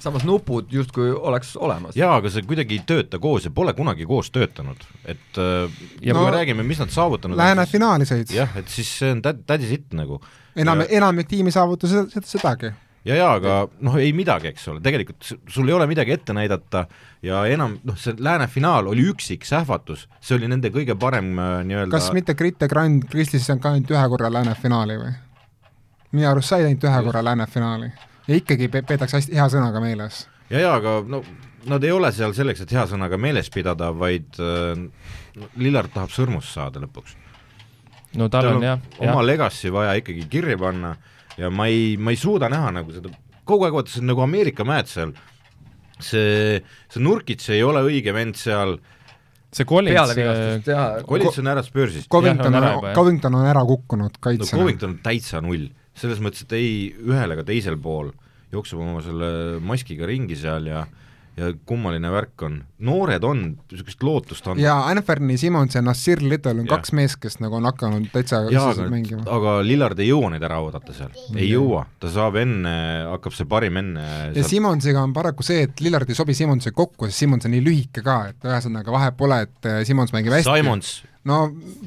Samas 0.01 0.23
nupud 0.27 0.71
justkui 0.73 1.11
oleks 1.13 1.53
olemas. 1.61 1.95
jaa, 1.95 2.15
aga 2.19 2.29
see 2.33 2.41
kuidagi 2.47 2.79
ei 2.79 2.83
tööta 2.89 3.19
koos 3.21 3.45
ja 3.45 3.51
pole 3.53 3.73
kunagi 3.77 4.05
koos 4.09 4.31
töötanud, 4.33 4.81
et 5.05 5.37
äh, 5.41 5.81
ja 6.01 6.13
No, 6.15 6.19
kui 6.23 6.31
me 6.31 6.37
räägime, 6.37 6.63
mis 6.67 6.79
nad 6.81 6.89
saavutanud 6.93 7.37
Lähenevad 7.37 7.69
siis- 7.69 7.77
finaali 7.77 8.07
sõid, 8.09 8.33
jah, 8.35 8.55
et 8.57 8.69
siis 8.73 8.89
see 8.99 9.11
on 9.15 9.21
täd-, 9.25 9.43
tädi 9.47 9.69
sitt 9.69 9.93
nagu. 9.97 10.21
enam, 10.55 10.81
enamik 10.89 11.27
tiimi 11.31 11.51
saavutas 11.53 11.89
seda, 11.93 12.09
seda, 12.09 12.27
sedagi. 12.27 12.73
ja 13.05 13.15
jaa, 13.15 13.31
aga 13.39 13.55
noh, 13.81 13.95
ei 14.01 14.11
midagi, 14.13 14.51
eks 14.51 14.67
ole, 14.73 14.81
tegelikult 14.81 15.31
sul 15.49 15.69
ei 15.69 15.73
ole 15.77 15.87
midagi 15.89 16.11
ette 16.17 16.33
näidata 16.37 16.83
ja 17.25 17.45
enam 17.49 17.77
noh, 17.83 17.97
see 17.97 18.13
lääne 18.19 18.47
finaal 18.51 18.87
oli 18.91 19.05
üksik 19.13 19.45
sähvatus, 19.47 20.07
see 20.21 20.35
oli 20.37 20.49
nende 20.51 20.69
kõige 20.73 20.97
parem 20.99 21.31
äh, 21.39 21.57
nii-öelda 21.69 21.93
kas 21.97 22.11
mitte 22.13 22.33
Grit 22.37 22.61
ja 22.61 22.67
Grand 22.69 23.05
Kristis 23.09 23.49
on 23.53 23.59
ka 23.61 23.71
ainult 23.73 23.89
ühe 23.93 24.07
korra 24.15 24.29
lääne 24.33 24.53
finaali 24.61 24.97
või? 25.01 25.13
minu 26.11 26.27
arust 26.29 26.49
sai 26.51 26.65
ainult 26.67 26.83
ühe 26.89 27.03
korra 27.05 27.21
lääne 27.23 27.47
finaali 27.47 27.91
ja 28.27 28.35
ikkagi 28.37 28.67
pe- 28.71 28.83
peetakse 28.87 29.17
hästi 29.19 29.37
hea 29.37 29.47
sõnaga 29.53 29.81
meeles. 29.83 30.25
ja 30.49 30.65
jaa, 30.65 30.75
aga 30.81 30.99
no 31.07 31.23
nad 31.69 31.83
ei 31.85 31.91
ole 31.93 32.11
seal 32.15 32.33
selleks, 32.33 32.63
et 32.65 32.71
hea 32.73 32.85
sõnaga 32.89 33.17
meeles 33.21 33.49
pidada, 33.53 33.91
vaid 33.93 34.39
äh, 34.41 34.85
Lillard 35.61 35.93
tahab 35.93 36.09
sõrmust 36.13 36.53
saada 36.53 36.81
lõpuks. 36.83 37.15
no 38.19 38.27
tal 38.29 38.47
tal 38.47 38.59
on 38.59 38.65
jah, 38.65 38.79
oma 38.99 39.19
jah, 39.21 39.25
legacy 39.25 39.71
vaja 39.73 39.95
ikkagi 40.01 40.27
kirja 40.29 40.57
panna 40.59 40.95
ja 41.39 41.49
ma 41.53 41.67
ei, 41.71 41.97
ma 41.97 42.11
ei 42.11 42.19
suuda 42.19 42.49
näha 42.51 42.71
nagu 42.75 42.93
seda, 42.93 43.11
kogu 43.47 43.65
aeg 43.67 43.75
vaata, 43.77 43.93
see 43.93 44.01
on 44.03 44.09
nagu 44.11 44.23
Ameerika 44.25 44.65
mäed 44.67 44.89
seal, 44.91 45.13
see, 46.01 46.61
see 46.91 47.03
Nurkits 47.03 47.49
ei 47.55 47.63
ole 47.65 47.83
õige 47.87 48.13
vend 48.15 48.37
seal, 48.39 48.75
see 49.51 49.67
Collins, 49.67 50.15
teha, 50.65 50.85
Collins 51.07 51.39
on 51.41 51.51
ära 51.53 51.63
Spursist, 51.65 52.09
Covington 52.11 52.53
on 52.53 52.59
ära. 52.61 52.93
Covington 52.95 53.35
on 53.39 53.47
ära 53.47 53.63
kukkunud 53.67 54.17
no 54.17 54.23
kaitsjana. 54.23 54.59
Covington 54.63 54.95
on 54.95 54.99
täitsa 55.05 55.41
null, 55.43 55.69
selles 55.97 56.21
mõttes, 56.23 56.45
et 56.45 56.57
ei 56.57 56.73
ühel 57.03 57.35
ega 57.35 57.45
teisel 57.47 57.77
pool 57.81 58.11
jookseb 58.51 58.81
oma 58.83 59.01
selle 59.05 59.59
maskiga 59.63 60.07
ringi 60.09 60.37
seal 60.39 60.67
ja 60.71 60.85
ja 61.39 61.51
kummaline 61.65 62.09
värk 62.11 62.43
on, 62.43 62.57
noored 62.83 63.23
on, 63.23 63.43
niisugust 63.71 64.03
lootust 64.03 64.47
on. 64.51 64.59
Ja 64.59 64.75
Anferni 64.91 65.37
Simmons 65.39 65.77
ja 65.77 65.81
Nassir 65.83 66.19
Little 66.21 66.57
on 66.59 66.65
Jah. 66.65 66.73
kaks 66.75 66.91
meest, 66.97 67.17
kes 67.23 67.39
nagu 67.39 67.55
on 67.55 67.67
hakanud 67.69 68.09
täitsa 68.11 68.41
jaa, 68.51 68.67
aga 68.73 68.87
mängima., 68.91 69.23
aga 69.31 69.53
Lillard 69.65 69.99
ei 70.03 70.09
jõua 70.09 70.33
neid 70.33 70.43
ära 70.43 70.59
oodata 70.63 70.95
seal, 70.95 71.13
ei 71.31 71.47
jõua, 71.53 71.85
ta 72.03 72.11
saab 72.11 72.35
enne, 72.41 72.73
hakkab 73.13 73.37
see 73.37 73.47
parim 73.49 73.79
enne 73.79 74.03
ja 74.03 74.33
saab... 74.35 74.49
Simmonsiga 74.51 75.05
on 75.07 75.15
paraku 75.15 75.47
see, 75.47 75.63
et 75.69 75.83
Lillard 75.83 76.11
ei 76.11 76.19
sobi 76.19 76.35
Simmonsiga 76.37 76.75
kokku, 76.77 77.07
sest 77.07 77.23
Simmons 77.23 77.47
on 77.47 77.55
nii 77.55 77.63
lühike 77.63 78.03
ka, 78.05 78.19
et 78.33 78.51
ühesõnaga 78.51 78.93
vahet 78.97 79.17
pole, 79.19 79.39
et 79.47 79.71
äh, 79.71 79.81
Simmons 79.87 80.11
mängib 80.15 80.35
hästi. 80.35 80.51
Simons, 80.51 80.93
no 81.31 81.41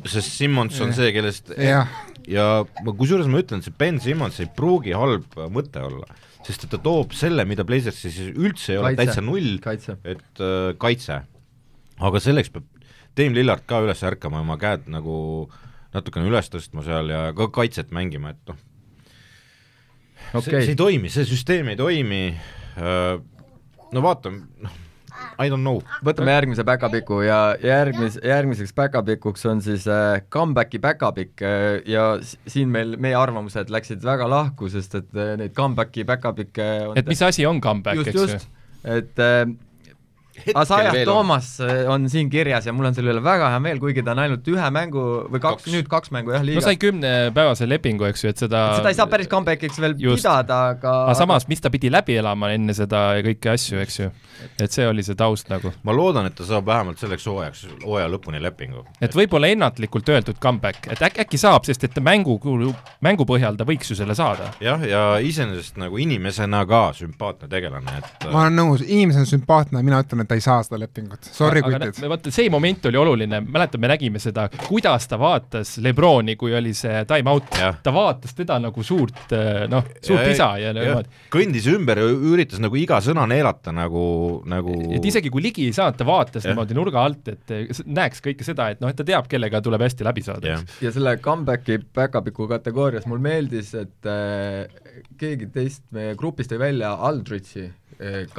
sest 0.08 0.32
Simmons 0.40 0.80
on 0.80 0.96
see, 0.96 1.12
kellest 1.16 1.52
jah, 1.60 1.92
ja 2.30 2.64
ma 2.84 2.94
kusjuures 2.96 3.28
ma 3.30 3.42
ütlen, 3.42 3.62
see 3.64 3.74
Ben 3.78 4.00
Simmons 4.02 4.40
ei 4.42 4.50
pruugi 4.56 4.94
halb 4.96 5.36
mõte 5.52 5.82
olla, 5.84 6.08
sest 6.46 6.66
et 6.66 6.72
ta 6.74 6.80
toob 6.82 7.14
selle, 7.16 7.46
mida 7.48 7.66
Blazersis 7.66 8.18
üldse 8.32 8.74
ei 8.74 8.80
ole, 8.80 8.94
täitsa 8.98 9.24
null, 9.24 9.58
et 9.60 10.44
äh, 10.44 10.70
kaitse. 10.80 11.22
aga 12.00 12.22
selleks 12.22 12.52
peab 12.54 12.70
Dame 13.14 13.36
Lillard 13.36 13.62
ka 13.70 13.78
üles 13.84 14.02
ärkama 14.02 14.40
ja 14.40 14.46
oma 14.46 14.56
käed 14.58 14.88
nagu 14.90 15.16
natukene 15.94 16.26
üles 16.26 16.50
tõstma 16.50 16.82
seal 16.86 17.12
ja 17.12 17.28
ka 17.36 17.46
kaitset 17.54 17.92
mängima, 17.94 18.34
et 18.34 18.50
noh, 18.50 18.58
see, 20.32 20.40
okei. 20.40 20.64
see 20.64 20.74
ei, 20.74 20.80
toimi, 20.80 21.12
see 21.12 21.28
süsteem 21.28 21.70
ei 21.70 21.78
toimi. 21.78 22.24
Äh,, 22.74 23.20
no 23.94 24.02
vaatame, 24.02 24.48
noh, 24.64 24.80
I 25.38 25.50
don't 25.52 25.64
know. 25.64 25.82
võtame 26.04 26.34
järgmise 26.34 26.64
päkapiku 26.66 27.20
ja 27.26 27.38
järgmis-, 27.62 28.18
järgmiseks 28.24 28.74
päkapikuks 28.76 29.46
on 29.50 29.62
siis 29.64 29.86
äh, 29.90 30.22
comeback'i 30.32 30.80
päkapikk 30.82 31.44
äh, 31.44 31.68
ja 31.90 32.06
siin 32.22 32.72
meil, 32.74 32.96
meie 33.00 33.16
arvamused 33.18 33.72
läksid 33.72 34.04
väga 34.04 34.28
lahku, 34.30 34.70
sest 34.72 34.98
et 35.00 35.14
äh, 35.16 35.34
neid 35.40 35.56
comeback'i 35.56 36.06
päkapikke 36.08 36.68
on 36.90 37.00
et 37.00 37.10
mis 37.10 37.22
asi 37.22 37.46
on 37.46 37.60
comeback, 37.64 38.02
just, 38.02 38.12
eks 38.12 38.20
ju 38.20 38.26
just, 38.28 38.50
et 38.84 39.22
äh, 39.22 39.46
Asajah 40.54 40.96
Toomas 41.04 41.60
äh, 41.60 41.84
on 41.90 42.08
siin 42.10 42.30
kirjas 42.30 42.66
ja 42.66 42.72
mul 42.74 42.88
on 42.90 42.96
selle 42.96 43.12
üle 43.14 43.22
väga 43.24 43.50
hea 43.54 43.60
meel, 43.62 43.80
kuigi 43.82 44.02
ta 44.04 44.14
on 44.14 44.22
ainult 44.24 44.48
ühe 44.50 44.70
mängu 44.74 45.04
või 45.30 45.40
kaks, 45.42 45.62
Kaks. 45.64 45.72
nüüd 45.74 45.88
kaks 45.90 46.12
mängu 46.14 46.34
jah 46.34 46.42
no 46.42 46.48
liigas 46.48 46.66
sai 46.68 46.78
kümnepäevase 46.80 47.68
lepingu, 47.68 48.06
eks 48.08 48.24
ju, 48.24 48.32
et 48.34 48.42
seda 48.42 48.64
seda 48.78 48.92
ei 48.92 48.98
saa 48.98 49.06
päris 49.10 49.30
comeback'iks 49.30 49.80
veel 49.82 49.96
Just. 50.00 50.24
pidada, 50.24 50.60
aga 50.74 50.94
aga 51.04 51.16
samas, 51.18 51.46
mis 51.50 51.62
ta 51.62 51.70
pidi 51.72 51.90
läbi 51.92 52.18
elama 52.20 52.50
enne 52.56 52.74
seda 52.76 53.04
ja 53.18 53.24
kõiki 53.26 53.52
asju, 53.54 53.80
eks 53.84 54.00
ju. 54.00 54.10
et 54.60 54.74
see 54.74 54.86
oli 54.88 55.04
see 55.06 55.16
taust 55.18 55.50
nagu. 55.52 55.72
ma 55.86 55.94
loodan, 55.96 56.28
et 56.30 56.36
ta 56.38 56.46
saab 56.48 56.66
vähemalt 56.68 57.00
selleks 57.02 57.26
hooajaks, 57.30 57.64
hooaja 57.84 58.10
lõpuni 58.12 58.42
lepingu. 58.42 58.84
et 59.00 59.14
võib-olla 59.14 59.50
ennatlikult 59.54 60.08
öeldud 60.14 60.40
comeback, 60.42 60.88
et 60.90 61.02
äkki, 61.02 61.24
äkki 61.24 61.40
saab, 61.40 61.68
sest 61.68 61.86
et 61.88 62.00
mängu, 62.02 62.38
mängu 63.04 63.28
põhjal 63.28 63.58
ta 63.58 63.68
võiks 63.68 63.92
ju 63.92 63.98
selle 63.98 64.16
saada. 64.18 64.50
jah, 64.64 64.82
ja 64.88 65.04
iseenesest 65.22 65.78
nagu 65.80 65.98
inimesena 66.02 66.64
ka 66.68 66.84
sümpaatne 66.96 67.48
tegelane, 67.50 67.98
et 68.00 68.28
ma 68.32 68.46
olen 68.46 68.58
nõus, 68.58 68.84
inimesena 68.84 69.28
sümpaatne, 69.28 69.82
mina 69.86 70.02
ütlen, 70.04 70.23
et 70.24 70.30
ta 70.30 70.38
ei 70.38 70.44
saa 70.44 70.62
seda 70.64 70.78
lepingut, 70.80 71.28
sorry 71.34 71.62
aga 71.64 71.78
kutid. 71.88 72.08
vaata, 72.10 72.32
see 72.34 72.50
moment 72.52 72.88
oli 72.90 73.00
oluline, 73.00 73.40
mäletan, 73.44 73.82
me 73.82 73.90
nägime 73.92 74.22
seda, 74.22 74.46
kuidas 74.66 75.08
ta 75.10 75.18
vaatas 75.20 75.76
Lebroni, 75.84 76.36
kui 76.40 76.54
oli 76.56 76.74
see 76.76 77.04
time 77.10 77.30
out, 77.30 77.52
ta 77.84 77.94
vaatas 77.94 78.34
teda 78.36 78.58
nagu 78.62 78.84
suurt 78.86 79.34
noh, 79.70 79.86
suurt 80.04 80.30
isa 80.32 80.50
ja 80.62 80.72
niimoodi. 80.76 81.22
kõndis 81.34 81.68
ümber 81.72 82.00
ja 82.02 82.08
üritas 82.32 82.62
nagu 82.62 82.78
iga 82.80 83.00
sõna 83.04 83.26
neelata 83.30 83.74
nagu, 83.74 84.06
nagu 84.50 84.78
et 84.96 85.04
isegi 85.10 85.32
kui 85.32 85.44
ligi 85.44 85.68
ei 85.68 85.76
saanud, 85.76 85.98
ta 86.00 86.08
vaatas 86.08 86.44
ja. 86.44 86.52
niimoodi 86.52 86.78
nurga 86.78 87.04
alt, 87.04 87.32
et 87.32 87.84
näeks 87.84 88.24
kõike 88.24 88.46
seda, 88.46 88.70
et 88.74 88.82
noh, 88.84 88.92
et 88.92 88.98
ta 88.98 89.06
teab, 89.06 89.28
kellega 89.30 89.62
tuleb 89.64 89.84
hästi 89.84 90.06
läbi 90.06 90.24
saada. 90.26 90.58
ja 90.82 90.94
selle 90.94 91.16
comeback'i 91.24 91.80
päkapiku 91.94 92.48
kategoorias 92.50 93.08
mulle 93.10 93.28
meeldis, 93.28 93.74
et 93.78 94.10
äh, 94.10 94.64
keegi 95.20 95.50
teist 95.54 95.84
meie 95.94 96.14
grupist 96.18 96.52
tõi 96.52 96.60
välja 96.62 96.94
Aldrichi 97.04 97.68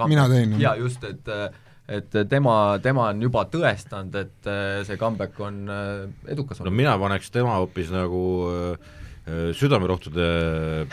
mina 0.08 0.28
tõin. 0.30 0.58
jaa, 0.60 0.76
just, 0.80 1.04
et 1.08 1.28
äh, 1.32 1.50
et 1.88 2.20
tema, 2.30 2.56
tema 2.82 3.10
on 3.12 3.22
juba 3.22 3.46
tõestanud, 3.52 4.16
et 4.18 4.50
äh, 4.50 4.84
see 4.88 4.98
comeback 4.98 5.40
on 5.40 5.66
äh, 5.70 6.06
edukas 6.34 6.62
olnud. 6.62 6.72
no 6.74 6.84
mina 6.84 6.96
paneks 7.02 7.30
tema 7.34 7.60
hoopis 7.60 7.92
nagu 7.94 8.22
äh, 8.50 8.94
Äh, 8.96 9.05
südamerohtude 9.26 10.26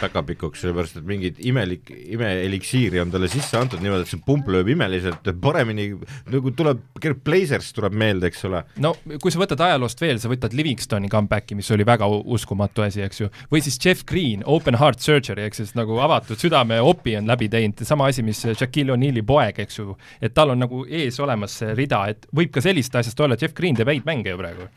päkapikuks, 0.01 0.63
sellepärast 0.63 0.97
et 1.01 1.05
mingit 1.09 1.41
imelik, 1.45 1.91
imeeliksiiri 2.17 3.01
on 3.03 3.11
talle 3.13 3.29
sisse 3.29 3.59
antud 3.61 3.83
niimoodi, 3.85 4.07
et 4.07 4.13
see 4.13 4.23
pump 4.25 4.49
lööb 4.53 4.71
imeliselt 4.73 5.29
paremini, 5.43 5.91
nagu 6.33 6.53
tuleb, 6.57 6.81
Gerd 7.03 7.21
Blazers 7.27 7.69
tuleb 7.77 7.97
meelde, 7.99 8.31
eks 8.31 8.47
ole. 8.49 8.63
no 8.81 8.95
kui 9.21 9.35
sa 9.35 9.43
võtad 9.43 9.61
ajaloost 9.67 10.01
veel, 10.01 10.21
sa 10.23 10.31
võtad 10.33 10.57
Livingstoni 10.57 11.11
comeback'i, 11.13 11.59
mis 11.59 11.69
oli 11.77 11.85
väga 11.89 12.09
uskumatu 12.09 12.87
asi, 12.87 13.05
eks 13.05 13.21
ju, 13.21 13.29
või 13.53 13.61
siis 13.67 13.77
Jeff 13.83 14.07
Green, 14.09 14.47
open 14.49 14.81
heart 14.81 15.05
surgery, 15.05 15.45
ehk 15.51 15.61
siis 15.61 15.77
nagu 15.77 16.01
avatud 16.01 16.41
südame 16.41 16.81
opi 16.81 17.19
on 17.21 17.29
läbi 17.29 17.51
teinud, 17.53 17.85
sama 17.89 18.09
asi, 18.09 18.25
mis 18.25 18.41
Shaquille 18.47 18.97
O'Neali 18.97 19.27
poeg, 19.27 19.61
eks 19.67 19.83
ju, 19.83 19.99
et 20.25 20.33
tal 20.33 20.55
on 20.57 20.65
nagu 20.65 20.87
ees 20.89 21.21
olemas 21.21 21.61
see 21.61 21.77
rida, 21.77 22.07
et 22.09 22.25
võib 22.33 22.55
ka 22.55 22.65
sellist 22.65 22.97
asjast 22.97 23.21
olla, 23.21 23.37
Jeff 23.37 23.53
Green 23.59 23.77
teeb 23.77 23.93
häid 23.93 24.09
mänge 24.09 24.33
ju 24.33 24.41
praegu 24.41 24.73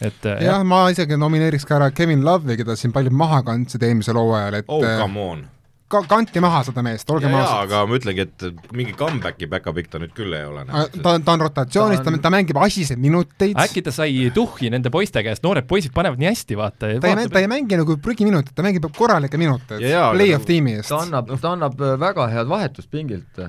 et 0.00 0.30
jah 0.30 0.42
ja,, 0.42 0.62
ma 0.64 0.86
isegi 0.92 1.18
nomineeriks 1.20 1.66
ka 1.68 1.78
ära 1.80 1.90
Kevin 1.96 2.24
Love'i, 2.26 2.58
keda 2.60 2.76
siin 2.76 2.94
paljud 2.94 3.16
maha 3.16 3.42
kandsid 3.46 3.84
eelmisel 3.86 4.18
hooajal, 4.20 4.60
et 4.60 4.72
oh, 4.72 4.82
come 4.84 5.28
on 5.32 5.44
ka 5.86 6.00
kanti 6.10 6.40
maha 6.42 6.62
seda 6.66 6.82
meest, 6.82 7.10
olgem 7.14 7.34
ausad. 7.36 7.68
aga 7.68 7.82
ma 7.86 7.98
ütlengi, 7.98 8.24
et 8.26 8.70
mingi 8.74 8.94
comeback'i 8.98 9.46
back-up'ik 9.50 9.90
ta 9.90 10.00
nüüd 10.02 10.14
küll 10.16 10.34
ei 10.34 10.46
ole. 10.48 10.64
ta, 10.66 11.12
ta 11.22 11.34
on 11.36 11.44
rotatsioonis, 11.44 12.00
ta, 12.02 12.10
on... 12.10 12.18
ta 12.22 12.32
mängib 12.34 12.58
asiseid 12.58 12.98
minuteid. 13.02 13.54
äkki 13.62 13.84
ta 13.86 13.94
sai 13.94 14.32
tuhhi 14.34 14.70
nende 14.74 14.90
poiste 14.94 15.22
käest, 15.26 15.44
noored 15.46 15.68
poisid 15.70 15.94
panevad 15.94 16.18
nii 16.22 16.30
hästi, 16.32 16.58
vaata. 16.58 16.90
ta 17.02 17.12
ei, 17.12 17.30
ta 17.30 17.42
ei 17.42 17.50
mängi 17.50 17.78
nagu 17.78 17.98
prügiminutit, 18.02 18.54
ta 18.56 18.66
mängib 18.66 18.88
korralikke 18.98 19.38
minuteid 19.38 19.86
play-off 19.86 20.48
tiimi 20.48 20.74
eest. 20.80 20.90
ta 20.90 21.04
annab, 21.04 21.30
ta 21.38 21.54
annab 21.54 21.78
äh, 21.78 21.94
väga 22.02 22.26
head 22.34 22.50
vahetust 22.50 22.90
pingilt. 22.90 23.46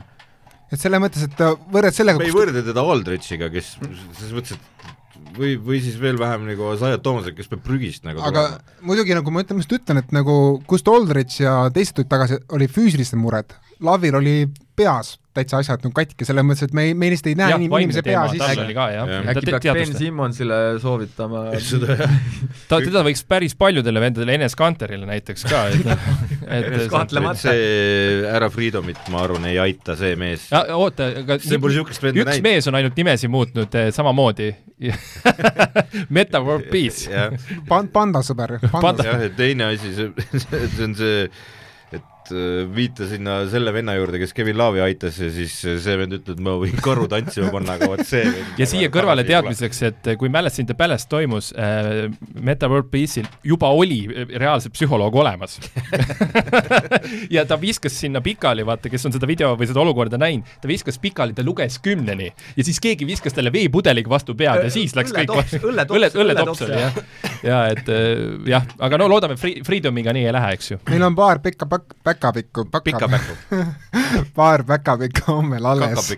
et 0.70 0.78
selles 0.78 1.02
mõttes, 1.02 1.26
et 1.26 1.42
võrreldes 1.42 1.98
sellega 2.04 2.22
me 2.22 2.30
ei 2.30 2.38
võrdle 2.38 2.62
teda 2.70 2.86
Aldrichiga, 2.86 3.50
kes 3.50 3.74
selles 3.82 4.38
mõttes, 4.38 4.54
et 4.62 4.97
või, 5.38 5.56
või 5.70 5.82
siis 5.84 5.98
veel 6.02 6.20
vähem 6.20 6.48
nagu 6.50 6.74
Zayat 6.80 7.04
Toomasel, 7.06 7.36
kes 7.38 7.50
peab 7.52 7.64
prügist 7.66 8.06
nagu 8.08 8.22
aga 8.24 8.48
tulema. 8.50 8.76
muidugi 8.90 9.18
nagu 9.18 9.34
ma 9.34 9.44
ütlen, 9.46 9.60
ma 9.60 9.66
just 9.66 9.78
ütlen, 9.78 10.02
et 10.04 10.14
nagu 10.16 10.36
Gust 10.70 10.90
Oldrich 10.92 11.42
ja 11.44 11.60
teised 11.74 11.98
tulid 11.98 12.12
tagasi, 12.12 12.42
oli 12.58 12.70
füüsilised 12.72 13.20
mured, 13.20 13.56
Lavil 13.84 14.16
oli 14.16 14.36
peas 14.78 15.16
täitsa 15.38 15.60
asjad 15.62 15.84
nagu 15.86 15.94
katki, 15.96 16.26
selles 16.26 16.46
mõttes, 16.46 16.66
et 16.68 16.74
me 16.76 16.88
ei, 16.88 16.94
me 16.98 17.10
lihtsalt 17.12 17.30
ei 17.32 17.38
näe 17.38 17.58
inim, 17.60 17.74
inimese 17.78 18.04
pea 18.06 18.24
sisse. 18.32 18.48
äkki 18.58 19.46
peaks 19.52 19.68
Ben 19.78 19.94
Simmonsile 19.98 20.58
soovitama 20.82 21.44
ta, 22.70 22.80
teda 22.82 23.04
võiks 23.06 23.24
päris 23.30 23.54
paljudele 23.60 24.02
vendadele, 24.02 24.38
Enes 24.38 24.58
Kanterile 24.58 25.10
näiteks 25.10 25.46
ka, 25.50 25.64
et 25.74 25.86
noh, 25.86 26.08
et 26.58 26.70
kahtlemata. 26.94 27.42
see 27.44 28.24
härra 28.26 28.50
Freedomit, 28.54 29.02
ma 29.14 29.24
arvan, 29.26 29.46
ei 29.52 29.60
aita 29.62 29.98
see 30.00 30.16
mees. 30.20 30.48
oota, 30.76 31.12
aga 31.24 31.38
üks 31.38 32.02
näinud. 32.34 32.48
mees 32.48 32.70
on 32.70 32.80
ainult 32.80 32.98
nimesi 32.98 33.30
muutnud 33.32 33.78
eh, 33.78 33.92
samamoodi 33.96 34.50
Meta 36.14 36.42
World 36.46 36.68
Peace 36.70 37.10
Pan-, 37.70 37.90
panda 37.94 38.22
sõber. 38.26 38.58
jah, 38.62 39.24
ja 39.26 39.32
teine 39.38 39.72
asi, 39.74 39.94
see, 39.98 40.28
see 40.46 40.86
on 40.86 40.98
see 40.98 41.30
viita 42.74 43.08
sinna 43.10 43.40
selle 43.52 43.74
venna 43.76 43.96
juurde, 43.98 44.20
kes 44.22 44.34
Kevin 44.38 44.58
Laavi 44.60 44.82
aitas 44.86 45.20
ja 45.22 45.30
siis 45.34 45.56
see 45.62 45.98
vend 46.00 46.18
ütleb, 46.20 46.38
et 46.38 46.44
ma 46.44 46.56
võin 46.62 46.78
karu 46.84 47.08
tantsima 47.12 47.52
panna, 47.54 47.78
aga 47.78 47.90
vot 47.92 48.04
see 48.08 48.24
ja 48.60 48.68
siia 48.70 48.92
kõrvale 48.94 49.26
teadmiseks, 49.28 49.82
et 49.90 50.12
kui 50.20 50.32
Malice 50.34 50.62
in 50.62 50.70
the 50.70 50.78
Palace 50.78 51.08
toimus 51.10 51.52
äh,, 51.58 52.08
Meta 52.40 52.70
World 52.72 52.90
Peace'il 52.92 53.28
juba 53.48 53.70
oli 53.74 54.04
reaalselt 54.36 54.76
psühholoog 54.78 55.16
olemas. 55.24 55.58
Ja 57.32 57.44
ta 57.48 57.58
viskas 57.60 57.96
sinna 58.00 58.20
pikali, 58.24 58.64
vaata, 58.66 58.90
kes 58.92 59.06
on 59.08 59.14
seda 59.16 59.28
video 59.30 59.54
või 59.58 59.68
seda 59.70 59.82
olukorda 59.82 60.20
näinud, 60.20 60.48
ta 60.62 60.70
viskas 60.70 60.98
pikali, 61.02 61.36
ta 61.36 61.44
luges 61.46 61.78
kümneni. 61.84 62.30
Ja 62.58 62.66
siis 62.66 62.80
keegi 62.84 63.08
viskas 63.08 63.36
talle 63.36 63.52
veepudeliga 63.54 64.12
vastu 64.12 64.36
pead 64.38 64.66
ja 64.66 64.72
siis 64.74 64.96
läks 64.98 65.14
kõik 65.16 65.32
õlletops, 65.34 66.18
õlletops 66.18 66.64
oli 66.66 66.80
jah. 66.82 67.00
ja 67.46 67.62
et 67.74 67.92
äh, 67.92 68.24
jah, 68.50 68.68
aga 68.84 69.00
no 69.02 69.10
loodame, 69.12 69.38
Freedomiga 69.40 70.14
nii 70.16 70.28
ei 70.28 70.36
lähe, 70.36 70.54
eks 70.58 70.72
ju. 70.74 70.80
meil 70.90 71.08
on 71.08 71.18
paar 71.18 71.42
pikka 71.44 71.68
pakk, 71.70 71.98
päkapikku, 72.18 72.66
pikapäkku 72.84 73.36
paar 74.38 74.64
päkapikku 74.64 75.32
on 75.32 75.52
veel 75.52 75.66
alles. 75.66 76.18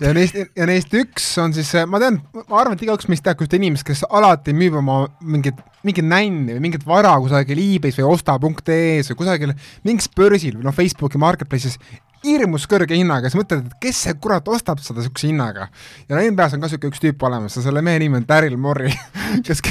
ja 0.00 0.12
neist, 0.14 0.36
ja 0.56 0.68
neist 0.68 0.94
üks 0.94 1.32
on 1.42 1.54
siis, 1.56 1.72
ma 1.88 2.00
tean, 2.02 2.20
ma 2.42 2.60
arvan, 2.60 2.76
et 2.76 2.84
igaüks 2.84 3.08
meist 3.10 3.24
teab 3.24 3.40
ühte 3.44 3.58
inimest, 3.60 3.86
kes 3.88 4.04
alati 4.08 4.54
müüb 4.56 4.76
oma 4.82 5.02
mingit, 5.20 5.58
mingit 5.86 6.06
nänni 6.06 6.56
või 6.56 6.66
mingit 6.68 6.86
vara 6.86 7.16
kusagil 7.22 7.60
e-base 7.64 8.04
või 8.04 8.14
osta.ee-s 8.18 9.12
või 9.12 9.20
kusagil 9.24 9.56
mingis 9.88 10.10
börsil 10.16 10.58
või 10.58 10.68
noh, 10.68 10.76
Facebooki 10.76 11.20
marketplace'is 11.20 11.80
hirmus 12.24 12.66
kõrge 12.68 12.96
hinnaga, 12.98 13.30
siis 13.30 13.38
mõtled, 13.40 13.64
et 13.64 13.76
kes 13.80 14.02
see 14.04 14.16
kurat 14.20 14.48
ostab 14.52 14.80
seda 14.82 15.00
niisuguse 15.00 15.30
hinnaga. 15.30 15.68
ja 16.08 16.16
no 16.16 16.22
NBA-s 16.22 16.56
on 16.56 16.60
ka 16.60 16.68
niisugune 16.68 16.92
üks 16.92 17.02
tüüp 17.02 17.22
olemas 17.24 17.56
ja 17.56 17.64
selle 17.64 17.82
mehe 17.84 18.02
nimi 18.02 18.20
on 18.20 18.26
Daryl 18.28 18.58
Morey 18.60 18.92
kes, 19.46 19.62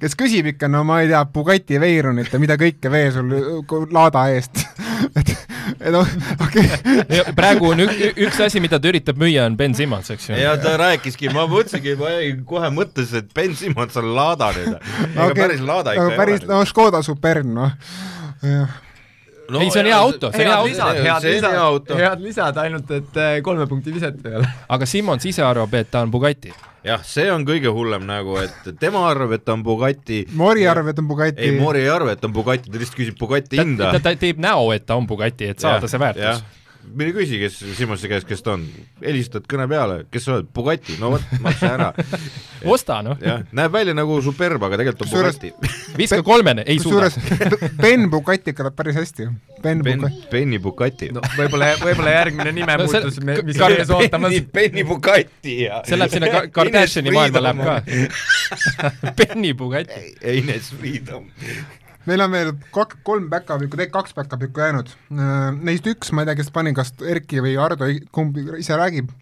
kes 0.00 0.16
küsib 0.18 0.48
ikka, 0.54 0.70
no 0.72 0.84
ma 0.88 1.02
ei 1.02 1.10
tea, 1.12 1.24
Bugatti 1.32 1.80
Veyronit 1.80 2.32
ja 2.32 2.40
mida 2.40 2.56
kõike 2.60 2.92
veel 2.92 3.12
sul 3.12 3.34
laada 3.92 4.24
eest 4.32 4.64
et, 5.16 5.32
et 5.78 5.92
noh, 5.94 6.08
okei 6.44 6.64
okay. 6.64 7.34
praegu 7.36 7.72
on 7.72 7.84
ük, 7.86 7.94
üks 8.28 8.40
asi, 8.44 8.62
mida 8.64 8.80
ta 8.80 8.90
üritab 8.90 9.20
müüa, 9.20 9.46
on 9.48 9.56
Ben 9.58 9.76
Simmons, 9.78 10.10
eks 10.14 10.30
ju. 10.30 10.40
ja 10.40 10.56
ta 10.60 10.76
rääkiski, 10.80 11.30
ma 11.34 11.46
mõtlesingi, 11.50 11.94
ma 12.00 12.12
jäin 12.16 12.42
kohe 12.48 12.72
mõttesse, 12.74 13.24
et 13.24 13.32
Ben 13.36 13.56
Simmons 13.58 13.96
on 14.00 14.12
laada 14.16 14.50
nüüd. 14.56 14.74
ega 14.74 15.30
okay, 15.30 15.40
päris 15.42 15.64
laada 15.64 15.96
ikka 15.96 16.10
ei 16.12 16.20
päris, 16.24 16.44
ole. 16.44 16.52
no 16.52 16.60
Škoda 16.68 17.02
Superb, 17.06 17.48
noh, 17.48 17.72
jah 18.44 18.76
no, 19.48 19.60
ei, 19.60 19.70
see 19.72 19.82
on 19.82 19.90
hea 19.90 19.98
auto, 19.98 20.30
see 20.34 20.44
on 20.44 20.50
hea 20.50 20.56
auto. 20.56 21.02
head 21.02 21.28
lisad, 21.28 21.92
head 22.02 22.24
lisad, 22.24 22.60
ainult 22.64 22.90
et 22.98 23.20
äh, 23.20 23.36
kolme 23.44 23.68
punkti 23.70 23.94
viset 23.94 24.18
ei 24.26 24.40
ole. 24.40 24.50
aga 24.76 24.88
Simmons 24.88 25.28
ise 25.28 25.44
arvab, 25.46 25.78
et 25.80 25.90
ta 25.92 26.04
on 26.06 26.12
Bugatti. 26.12 26.52
jah, 26.86 27.02
see 27.06 27.26
on 27.32 27.46
kõige 27.48 27.72
hullem 27.74 28.06
nagu, 28.08 28.36
et 28.42 28.70
tema 28.80 29.06
arvab, 29.08 29.36
et 29.38 29.46
ta 29.46 29.56
on 29.56 29.64
Bugatti. 29.66 30.24
Mori 30.38 30.68
arvab, 30.68 30.92
et 30.92 31.02
on 31.02 31.10
Bugatti. 31.10 31.48
ei, 31.48 31.56
Mori 31.58 31.86
ei 31.86 31.90
arva, 31.92 32.14
et 32.16 32.28
on 32.28 32.34
Bugatti, 32.36 32.72
ta 32.72 32.80
lihtsalt 32.80 33.00
küsib 33.00 33.18
Bugatti 33.20 33.60
hinda. 33.60 33.92
ta, 33.96 34.04
ta 34.10 34.16
teeb 34.20 34.40
näo, 34.42 34.70
et 34.76 34.86
ta 34.88 35.00
on 35.00 35.08
Bugatti, 35.08 35.52
et 35.54 35.64
saada 35.64 35.84
ja, 35.84 35.92
see 35.94 36.06
väärtus 36.06 36.46
mine 36.94 37.12
küsi, 37.16 37.38
kes 37.40 37.58
Simmonsi 37.78 38.08
käest, 38.10 38.26
kes 38.28 38.42
ta 38.44 38.54
on, 38.56 38.64
helistad 39.02 39.46
kõne 39.50 39.66
peale, 39.70 39.98
kes 40.12 40.26
sa 40.26 40.36
oled, 40.36 40.48
Bugatti, 40.54 40.96
no 41.00 41.12
vot, 41.14 41.24
maksa 41.44 41.70
ära 41.74 41.88
osta 42.74 43.00
noh. 43.06 43.18
jah, 43.22 43.44
näeb 43.56 43.72
välja 43.74 43.94
nagu 43.96 44.18
Superb, 44.24 44.62
aga 44.66 44.80
tegelikult 44.80 45.06
on 45.06 45.12
Bugatti. 45.12 45.52
viska 46.00 46.20
kolmene, 46.26 46.64
ei 46.66 46.80
suuda. 46.82 47.10
Ben 47.82 48.08
Bugatti 48.12 48.54
kõlab 48.56 48.76
päris 48.78 48.98
hästi. 48.98 49.28
Ben, 49.62 49.82
ben 49.82 50.02
Bugatti. 50.02 50.28
Benny 50.32 50.60
Bugatti. 50.62 51.10
no 51.14 51.24
võib-olla, 51.36 51.72
võib-olla 51.82 52.14
järgmine 52.14 52.54
nimemuutus 52.60 53.18
no,, 53.22 53.40
mis 53.48 53.60
on 53.64 53.76
ees 53.78 53.92
ootamas. 53.94 54.38
Benny 54.54 54.86
Bugatti 54.88 55.58
ja 55.64 55.82
see 55.88 55.98
läheb 55.98 56.14
sinna 56.14 56.46
Kardashini 56.54 57.14
maailma 57.14 57.44
läheb 57.48 57.66
ka 57.66 59.12
Benny 59.18 59.54
Bugatti. 59.58 60.16
Ines 60.38 60.72
Freedom 60.76 61.28
meil 62.08 62.24
on 62.24 62.32
veel 62.34 62.52
kak-, 62.74 62.98
kolm 63.06 63.28
päkapikku, 63.32 63.76
tegelikult 63.76 64.08
kaks 64.08 64.16
päkapikku 64.16 64.64
jäänud. 64.64 64.92
Äh, 65.12 65.48
neist 65.54 65.86
üks, 65.90 66.12
ma 66.12 66.24
ei 66.24 66.30
tea, 66.30 66.38
kes 66.40 66.52
pani, 66.54 66.74
kas 66.76 66.94
Erki 67.04 67.42
või 67.44 67.56
Ardo, 67.60 67.88
kumb 68.14 68.38
ise 68.58 68.76
räägib, 68.78 69.12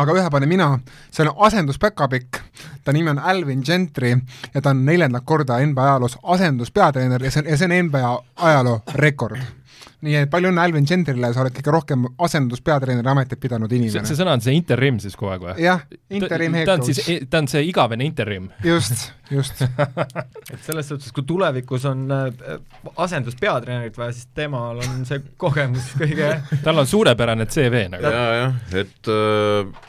aga 0.00 0.16
ühe 0.16 0.32
panen 0.32 0.50
mina, 0.50 0.70
see 1.12 1.26
on 1.26 1.34
asenduspäkapikk, 1.46 2.40
ta 2.84 2.94
nimi 2.96 3.12
on 3.12 3.18
Alvin 3.18 3.62
Gentry 3.66 4.14
ja 4.54 4.62
ta 4.62 4.72
on 4.74 4.84
neljandat 4.86 5.26
korda 5.28 5.60
NBA 5.66 5.88
ajaloos 5.92 6.18
asenduspeatreener 6.22 7.24
ja 7.24 7.32
see 7.32 7.44
on, 7.44 7.50
ja 7.50 7.58
see 7.60 7.70
on 7.70 7.88
NBA 7.88 8.12
ajaloo 8.50 8.80
rekord 8.96 9.59
nii 10.04 10.16
et 10.22 10.30
palju 10.32 10.48
õnne 10.50 10.62
Alvin 10.62 10.86
Gentrile, 10.88 11.30
sa 11.34 11.42
oled 11.42 11.54
kõige 11.56 11.74
rohkem 11.74 12.06
asenduspeatreeneri 12.24 13.10
ametit 13.12 13.40
pidanud 13.42 13.72
inimene. 13.76 14.08
see 14.08 14.18
sõna 14.18 14.34
on 14.38 14.44
see 14.44 14.54
interim 14.56 15.00
siis 15.02 15.16
kogu 15.18 15.34
aeg 15.34 15.44
või? 15.44 15.56
jah, 15.60 15.84
interim 16.16 16.56
head 16.56 16.68
coach. 16.68 16.70
ta 16.70 16.76
on 16.78 16.86
siis, 16.88 17.28
ta 17.30 17.42
on 17.42 17.50
see 17.52 17.62
igavene 17.68 18.06
interim. 18.08 18.48
just, 18.64 19.10
just 19.30 19.60
et 20.52 20.58
selles 20.64 20.88
suhtes, 20.92 21.12
kui 21.16 21.26
tulevikus 21.28 21.84
on 21.90 22.06
äh, 22.16 22.56
asenduspeatreenerit 22.96 24.00
vaja, 24.00 24.16
siis 24.16 24.30
temal 24.36 24.80
on 24.80 25.04
see 25.08 25.20
kogemus 25.40 25.92
kõige 26.00 26.32
tal 26.64 26.80
on 26.80 26.88
suurepärane 26.88 27.48
CV 27.50 27.86
nagu. 27.92 28.08
ja, 28.08 28.26
jah, 28.40 28.58
et 28.80 29.12
äh, 29.12 29.88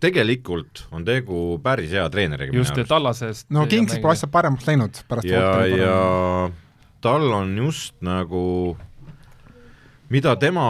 tegelikult 0.00 0.86
on 0.94 1.04
tegu 1.04 1.58
päris 1.62 1.92
hea 1.92 2.08
treeneriga. 2.12 2.56
just, 2.56 2.78
et 2.80 2.88
Tallasest 2.88 3.50
no 3.52 3.68
Kingsis 3.68 4.00
pole 4.00 4.16
asjad 4.16 4.32
paremaks 4.32 4.68
läinud 4.68 5.04
pärast 5.10 5.28
ja, 5.28 5.50
ja 5.68 5.96
tal 7.04 7.32
on 7.32 7.56
just 7.58 7.96
nagu 8.04 8.76
mida 10.10 10.34
tema 10.40 10.64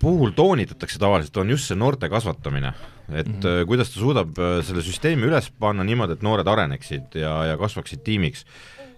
puhul 0.00 0.32
toonitatakse 0.36 1.00
tavaliselt, 1.00 1.36
on 1.42 1.52
just 1.52 1.70
see 1.70 1.78
noorte 1.78 2.08
kasvatamine. 2.12 2.72
et 3.12 3.28
mm 3.28 3.40
-hmm. 3.40 3.66
kuidas 3.66 3.90
ta 3.90 4.00
suudab 4.00 4.38
äh, 4.38 4.64
selle 4.64 4.82
süsteemi 4.82 5.22
üles 5.22 5.52
panna 5.60 5.84
niimoodi, 5.84 6.12
et 6.12 6.22
noored 6.22 6.46
areneksid 6.46 7.14
ja, 7.14 7.44
ja 7.44 7.56
kasvaksid 7.56 8.02
tiimiks. 8.02 8.44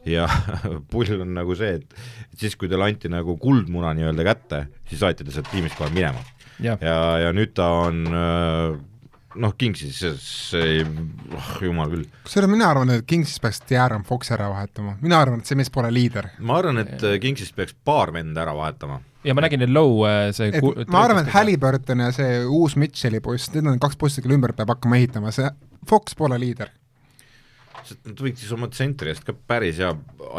ja 0.06 0.28
pull 0.90 1.20
on 1.20 1.34
nagu 1.34 1.54
see, 1.54 1.74
et, 1.74 1.94
et 2.32 2.38
siis, 2.38 2.56
kui 2.56 2.68
talle 2.68 2.84
anti 2.84 3.08
nagu 3.08 3.36
kuldmuna 3.36 3.92
nii-öelda 3.94 4.24
kätte, 4.24 4.66
siis 4.88 5.02
aeti 5.02 5.24
ta 5.24 5.30
sealt 5.30 5.50
tiimist 5.50 5.76
kohe 5.76 5.90
minema. 5.90 6.24
ja, 6.60 6.78
ja, 6.80 7.18
ja 7.18 7.32
nüüd 7.32 7.52
ta 7.54 7.68
on 7.68 8.06
äh, 8.06 8.80
noh, 9.38 9.54
Kingsis, 9.58 9.98
see, 10.22 10.80
oh 11.36 11.50
jumal 11.62 11.90
küll. 11.92 12.06
kusjuures 12.24 12.50
mina 12.50 12.70
arvan, 12.70 12.94
et 12.96 13.06
Kingsis 13.08 13.40
peaks 13.42 13.62
Darren 13.68 14.06
Foxi 14.08 14.34
ära 14.36 14.48
vahetama, 14.52 14.96
mina 15.02 15.20
arvan, 15.22 15.42
et 15.42 15.50
see 15.50 15.58
mees 15.58 15.70
pole 15.74 15.90
liider. 15.94 16.32
ma 16.38 16.58
arvan, 16.62 16.82
et 16.84 17.06
Kingsist 17.22 17.56
peaks 17.58 17.76
paar 17.84 18.12
venda 18.14 18.44
ära 18.44 18.56
vahetama. 18.58 19.00
ja 19.26 19.36
ma 19.36 19.44
nägin, 19.44 19.66
et 19.66 19.72
Low 19.72 20.02
see 20.36 20.50
et 20.52 20.90
ma 20.92 21.04
arvan, 21.06 21.24
et 21.24 21.32
Halliburton 21.34 22.04
ja 22.06 22.10
see 22.14 22.42
uus 22.44 22.76
Mitchell'i 22.80 23.22
poiss, 23.24 23.52
need 23.54 23.70
on 23.70 23.80
kaks 23.82 24.00
poissi, 24.00 24.24
kelle 24.24 24.38
ümber 24.38 24.56
peab 24.56 24.76
hakkama 24.76 25.00
ehitama, 25.00 25.34
see 25.34 25.48
Fox 25.88 26.18
pole 26.18 26.38
liider 26.40 26.74
nad 28.04 28.20
võiks 28.22 28.42
siis 28.42 28.52
oma 28.52 28.68
tsentri 28.72 29.12
eest 29.12 29.24
ka 29.26 29.34
päris 29.48 29.78
hea 29.80 29.90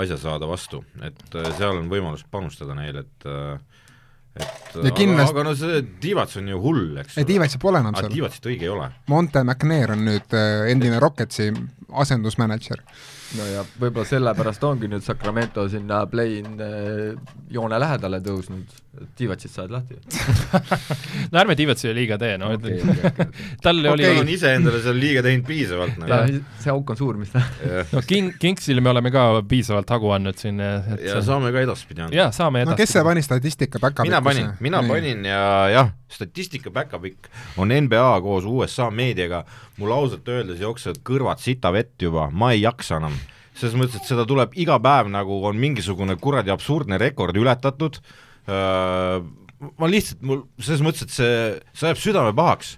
asja 0.01 0.17
saada 0.21 0.47
vastu, 0.49 0.83
et 1.05 1.37
äh, 1.37 1.51
seal 1.57 1.79
on 1.79 1.89
võimalus 1.91 2.25
panustada 2.31 2.75
neil, 2.77 3.01
et 3.01 3.27
äh, 3.29 3.78
et 4.39 4.89
ja 4.89 4.95
kindlasti... 4.95 5.33
aga, 5.33 5.35
aga 5.35 5.45
no 5.49 5.55
see 5.59 5.83
Divats 6.01 6.39
on 6.39 6.49
ju 6.51 6.59
hull, 6.63 6.97
eks 7.03 7.19
ei, 7.19 7.27
Divatsi 7.27 7.61
pole 7.61 7.83
enam 7.83 7.97
seal. 7.97 8.11
Divatsit 8.13 8.49
õige 8.51 8.67
ei 8.67 8.73
ole. 8.73 8.89
Monte 9.11 9.43
McNair 9.43 9.95
on 9.95 10.05
nüüd 10.07 10.35
äh, 10.37 10.67
endine 10.73 11.01
Rocketsi 11.03 11.51
asendusmänedžer 11.89 12.83
no 13.37 13.45
ja 13.45 13.63
võib-olla 13.79 14.07
sellepärast 14.09 14.63
ongi 14.65 14.89
nüüd 14.89 15.05
Sacramento 15.05 15.65
sinna 15.69 16.01
play-in 16.09 16.61
eh, 16.63 17.35
joone 17.53 17.79
lähedale 17.81 18.21
tõusnud, 18.25 18.73
et 18.99 19.21
Divatsit 19.21 19.53
saad 19.53 19.71
lahti 19.73 19.97
no 21.31 21.39
ärme 21.41 21.55
Divatsile 21.59 21.93
liiga 21.97 22.17
tee, 22.21 22.35
no 22.41 22.51
okay, 22.55 22.79
okay, 22.83 23.11
okay. 23.11 23.55
tal 23.63 23.79
okay. 23.81 23.91
oli 23.93 24.07
tal 24.07 24.21
on 24.23 24.31
iseendale 24.33 24.81
seal 24.83 24.99
liiga 24.99 25.23
teinud 25.25 25.47
piisavalt 25.47 25.97
nagu. 26.01 26.41
see 26.63 26.73
auk 26.73 26.93
on 26.93 26.99
suur, 26.99 27.19
mis 27.21 27.33
ta 27.33 27.43
no 27.93 28.03
King, 28.07 28.33
Kingsile 28.41 28.83
me 28.83 28.93
oleme 28.93 29.13
ka 29.15 29.25
piisavalt 29.49 29.95
hagu 29.95 30.13
andnud 30.15 30.39
siin 30.41 30.61
et 30.63 31.05
ja 31.05 31.17
see... 31.17 31.25
saame 31.31 31.53
ka 31.55 31.63
edaspidi 31.67 32.05
anda. 32.05 32.19
jaa, 32.21 32.29
saame 32.35 32.63
edaspidi. 32.63 32.77
no 32.77 32.83
kes 32.83 32.95
see 32.97 33.07
pani 33.09 33.25
statistika 33.25 33.83
back-up'i? 33.83 34.09
mina 34.09 34.21
panin, 34.25 34.53
mina 34.59 34.83
Nii. 34.83 34.93
panin 34.93 35.25
ja 35.31 35.41
jah, 35.73 35.91
statistika 36.11 36.73
back-up'i 36.75 37.15
on 37.57 37.73
NBA 37.73 38.07
koos 38.25 38.47
USA 38.49 38.89
meediaga, 38.93 39.43
mul 39.79 39.95
ausalt 39.95 40.27
öeldes 40.29 40.61
jooksevad 40.63 41.03
kõrvad 41.07 41.43
sita 41.43 41.73
vett 41.75 41.95
juba, 42.01 42.29
ma 42.31 42.53
ei 42.55 42.65
jaksa 42.65 42.99
enam 42.99 43.15
selles 43.59 43.75
mõttes, 43.75 43.99
et 43.99 44.07
seda 44.07 44.25
tuleb 44.27 44.55
iga 44.59 44.77
päev 44.81 45.09
nagu 45.11 45.41
on 45.49 45.59
mingisugune 45.59 46.15
kuradi 46.21 46.53
absurdne 46.53 46.99
rekord 47.01 47.37
ületatud, 47.37 47.99
ma 48.49 49.89
lihtsalt, 49.91 50.21
mul 50.25 50.43
selles 50.61 50.83
mõttes, 50.85 51.05
et 51.05 51.13
see, 51.13 51.33
see 51.75 51.89
ajab 51.89 51.99
südame 52.01 52.35
pahaks 52.37 52.77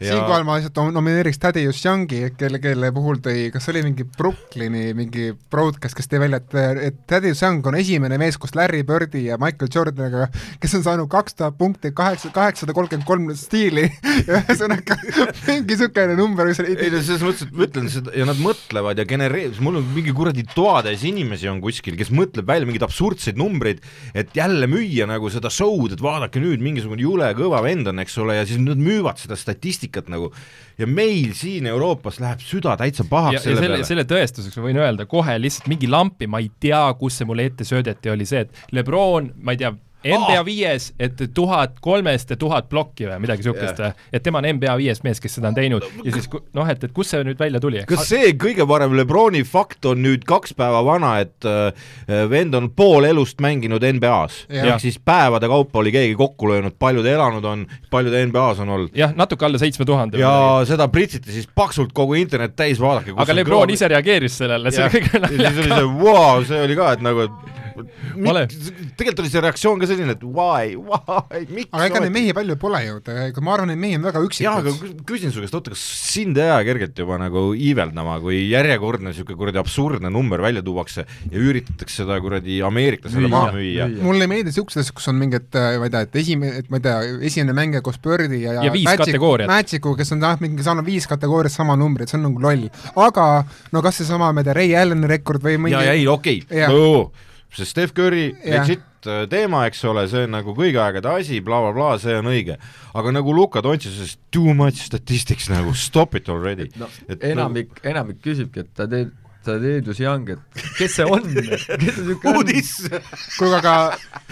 ja... 0.00 0.12
siinkohal 0.12 0.44
ma 0.44 0.56
lihtsalt 0.58 0.92
nomineeriks 0.92 1.40
Thaddeus 1.40 1.80
Youngi, 1.84 2.20
kelle, 2.36 2.60
kelle 2.62 2.90
puhul 2.94 3.20
tõi, 3.24 3.46
kas 3.54 3.68
oli 3.72 3.82
mingi 3.86 4.04
Brooklyni 4.16 4.90
mingi 4.96 5.30
broadcast, 5.52 5.96
kes 5.96 6.10
tõi 6.10 6.20
välja, 6.26 6.40
et, 6.42 6.56
et 6.90 6.98
Thaddeus 7.08 7.42
Young 7.44 7.64
on 7.68 7.78
esimene 7.78 8.18
mees 8.20 8.38
koos 8.40 8.54
Larry 8.58 8.82
Birdi 8.86 9.26
ja 9.30 9.38
Michael 9.40 9.72
Jordaniga, 9.72 10.28
kes 10.60 10.76
on 10.78 10.84
saanud 10.84 11.10
kaks 11.12 11.38
tuhat 11.38 11.56
punkti, 11.58 11.92
kaheksa, 11.96 12.30
kaheksasada 12.34 12.76
kolmkümmend 12.76 13.08
kolm 13.08 13.32
stiili. 13.38 13.88
Ja 14.26 14.40
ühesõnaga 14.40 14.96
mingi 14.96 15.76
niisugune 15.76 16.14
number, 16.18 16.48
mis 16.48 16.58
ei 16.64 16.88
no 16.90 17.02
selles 17.04 17.20
mõttes, 17.22 17.44
et 17.44 17.52
ma 17.54 17.66
ütlen 17.66 17.90
seda 17.92 18.14
ja 18.16 18.24
nad 18.26 18.38
mõtlevad 18.40 18.98
ja 18.98 19.04
genereerivad, 19.06 19.60
mul 19.62 19.76
on 19.82 19.90
mingi 19.92 20.14
kuradi 20.16 20.42
toatäis 20.54 21.04
inimesi 21.06 21.50
on 21.50 21.60
kuskil, 21.62 21.94
kes 22.00 22.08
mõtleb 22.16 22.48
välja 22.48 22.66
mingeid 22.66 22.86
absurdseid 22.86 23.38
numbreid, 23.38 23.84
et 24.16 24.32
jälle 24.34 24.66
müüa 24.72 25.06
nagu 25.10 25.28
seda 25.30 25.52
show'd, 25.52 25.94
et 25.94 26.02
vaadake 26.02 26.40
nüüd, 26.42 26.64
mingisugune 26.64 27.04
jule 27.04 27.28
kõva 27.38 27.60
vend 27.66 27.92
on, 27.92 28.00
eks 28.02 28.16
ole, 28.24 28.38
ja 28.40 28.48
siis 28.48 28.58
nad 28.62 28.80
müüvad 28.80 29.20
seda 29.20 29.38
statistikat 29.38 29.85
statistikat 29.86 30.08
nagu 30.08 30.32
ja 30.78 30.86
meil 30.86 31.32
siin 31.34 31.66
Euroopas 31.66 32.20
läheb 32.20 32.40
süda 32.40 32.76
täitsa 32.76 33.04
pahaks 33.08 33.38
ja, 33.38 33.40
selle, 33.40 33.54
ja 33.54 33.56
selle 33.56 33.72
peale. 33.72 33.86
selle 33.88 34.04
tõestuseks 34.10 34.58
ma 34.58 34.66
võin 34.66 34.80
öelda 34.82 35.06
kohe 35.06 35.38
lihtsalt 35.40 35.68
mingi 35.68 35.88
lampi, 35.88 36.26
ma 36.26 36.40
ei 36.42 36.50
tea, 36.60 36.82
kus 36.98 37.18
see 37.18 37.26
mulle 37.26 37.46
ette 37.46 37.64
söödeti, 37.64 38.10
oli 38.10 38.26
see, 38.26 38.44
et 38.46 38.72
Lebron, 38.72 39.32
ma 39.40 39.54
ei 39.54 39.62
tea, 39.62 39.72
NBA 40.06 40.44
viies, 40.46 40.90
et 41.00 41.20
tuhat 41.34 41.80
kolmest 41.84 42.30
ja 42.32 42.38
tuhat 42.40 42.68
plokki 42.70 43.08
või 43.08 43.20
midagi 43.24 43.44
niisugust 43.44 43.82
yeah., 43.82 43.96
et 44.12 44.24
tema 44.24 44.40
on 44.42 44.48
NBA 44.56 44.76
viies 44.80 45.02
mees, 45.06 45.20
kes 45.22 45.38
seda 45.38 45.50
on 45.50 45.56
teinud 45.56 45.86
ja 46.04 46.14
siis 46.14 46.28
noh, 46.56 46.68
et, 46.70 46.84
et 46.86 46.94
kust 46.96 47.14
see 47.14 47.24
nüüd 47.26 47.40
välja 47.40 47.60
tuli? 47.62 47.82
kas 47.88 48.06
see 48.10 48.32
kõige 48.38 48.66
parem 48.68 48.96
Lebroni 48.98 49.42
fakt 49.46 49.88
on 49.90 50.02
nüüd 50.04 50.26
kaks 50.28 50.56
päeva 50.58 50.82
vana, 50.86 51.16
et 51.24 51.48
äh, 51.48 51.88
vend 52.30 52.56
on 52.58 52.70
pool 52.76 53.08
elust 53.08 53.42
mänginud 53.44 53.84
NBA-s 53.96 54.46
yeah., 54.50 54.72
ehk 54.72 54.84
siis 54.84 54.98
päevade 55.02 55.50
kaupa 55.50 55.82
oli 55.82 55.94
keegi 55.94 56.16
kokku 56.18 56.50
löönud, 56.50 56.76
palju 56.78 57.04
ta 57.04 57.12
elanud 57.14 57.50
on, 57.52 57.66
palju 57.92 58.14
ta 58.14 58.24
NBA-s 58.26 58.64
on 58.64 58.74
olnud? 58.78 58.94
jah, 58.96 59.14
natuke 59.16 59.48
alla 59.48 59.60
seitsme 59.62 59.88
tuhande. 59.88 60.20
ja 60.20 60.32
või. 60.32 60.70
seda 60.70 60.88
pritsiti 60.92 61.34
siis 61.34 61.48
paksult 61.54 61.94
kogu 61.96 62.18
internet 62.20 62.56
täis, 62.58 62.80
vaadake 62.82 63.14
aga 63.16 63.36
Lebron 63.36 63.64
kroon... 63.64 63.74
ise 63.76 63.88
reageeris 63.90 64.40
sellele, 64.42 64.72
see 64.74 64.86
oli 64.86 65.04
kõige 65.04 65.22
naljakam. 65.22 65.44
ja 65.44 65.54
siis 65.54 65.64
oli 65.66 65.80
see, 65.80 65.94
vau, 66.02 66.44
see 66.50 66.64
oli 66.66 66.78
ka, 66.78 66.90
et 66.96 67.06
nagu, 67.06 67.26
et 67.26 67.65
tegelikult 67.84 69.22
oli 69.24 69.32
see 69.32 69.42
reaktsioon 69.44 69.82
ka 69.82 69.88
selline, 69.90 70.16
et 70.16 70.24
why, 70.24 70.74
why, 70.76 71.42
miks 71.50 71.70
aga 71.72 71.88
ega 71.90 72.02
neid 72.04 72.14
mehi 72.14 72.34
palju 72.36 72.56
pole 72.60 72.80
ju, 72.84 72.98
ega 73.26 73.44
ma 73.44 73.54
arvan, 73.56 73.72
et 73.74 73.80
mehi 73.80 73.98
on 73.98 74.06
väga 74.06 74.22
üksikud. 74.24 74.46
jaa, 74.46 74.60
aga 74.62 75.02
küsin 75.08 75.34
su 75.34 75.42
käest, 75.44 75.56
oota, 75.56 75.72
kas 75.74 75.82
sind 76.12 76.38
ei 76.40 76.48
aja 76.48 76.62
kergelt 76.68 76.98
juba 77.02 77.18
nagu 77.20 77.48
iiveldama, 77.56 78.18
kui 78.24 78.42
järjekordne 78.50 79.12
niisugune 79.12 79.40
kuradi 79.40 79.60
absurdne 79.62 80.12
number 80.12 80.42
välja 80.44 80.64
tuuakse 80.66 81.06
ja 81.06 81.42
üritatakse 81.42 82.02
seda 82.02 82.18
kuradi 82.22 82.60
ameeriklasele 82.66 83.30
maha 83.32 83.52
müüa? 83.56 83.88
mulle 84.02 84.26
ei 84.26 84.32
meeldi 84.32 84.52
niisugused 84.52 84.82
asjad, 84.82 84.96
kus 84.96 85.10
on 85.12 85.20
mingid, 85.20 85.48
äh, 85.56 85.76
ma 85.80 85.88
ei 85.88 85.94
tea, 85.94 86.04
et 86.06 86.18
esimene, 86.22 86.62
et 86.62 86.72
ma 86.72 86.80
ei 86.80 86.86
tea, 86.86 86.96
esimene 87.30 87.56
mängija 87.56 87.84
koos 87.86 88.00
Birdi 88.02 88.42
ja, 88.42 88.58
ja, 88.58 88.66
ja 88.68 88.74
viis 88.74 88.88
Magic, 88.88 89.04
kategooriat. 89.04 89.50
Magicu, 89.50 89.94
kes 89.98 90.14
on 90.16 90.24
jah, 90.26 90.40
mingi 90.42 90.66
saanud 90.66 90.86
viis 90.86 91.08
kategooriat 91.10 91.54
sama 91.54 91.76
numbrit, 91.78 92.12
see 92.12 92.20
on 92.20 92.28
nagu 92.30 92.42
loll. 92.42 92.66
aga 93.06 93.28
no 93.72 93.84
kas 93.84 94.02
seesama, 94.02 94.32
ma 94.32 94.42
ei 94.42 94.48
tea, 94.48 94.58
Ray 94.60 94.76
Alleni 94.82 95.10
rekord 95.10 95.44
või 95.44 95.58
mingi 95.66 95.76
jaa, 95.76 95.96
ei, 95.96 96.06
okei 96.10 96.42
okay 96.46 97.24
see 97.56 97.68
Steph 97.68 97.94
Curry 97.96 98.30
legit 98.44 99.08
äh, 99.08 99.24
teema, 99.30 99.64
eks 99.70 99.84
ole, 99.88 100.06
see 100.10 100.26
on 100.26 100.34
nagu 100.36 100.54
kõigi 100.56 100.80
aegade 100.82 101.10
asi 101.10 101.40
bla, 101.40 101.60
bla, 101.64 101.72
blablabla, 101.76 102.00
see 102.02 102.16
on 102.20 102.30
õige. 102.32 102.58
aga 102.96 103.12
nagu 103.16 103.36
Luka 103.36 103.62
Dontšis, 103.64 104.16
too 104.34 104.54
much 104.54 104.84
statistics 104.86 105.50
nagu, 105.52 105.74
stop 105.74 106.16
it 106.18 106.28
already. 106.32 106.68
no 106.80 106.90
et 107.08 107.24
enamik 107.24 107.72
nagu..., 107.78 107.88
enamik 107.92 108.20
küsibki, 108.24 108.66
et 108.66 108.74
ta 108.76 108.88
teeb 108.90 109.14
ta 109.46 109.60
Teedus 109.62 110.00
Young, 110.02 110.28
et 110.34 110.64
kes 110.76 110.96
see 110.98 111.06
on 111.06 111.22
kes 111.22 111.60
see 111.66 111.76
niisugune 111.78 112.32
on? 112.40 112.98
kuulge, 113.38 113.60
aga 113.60 113.74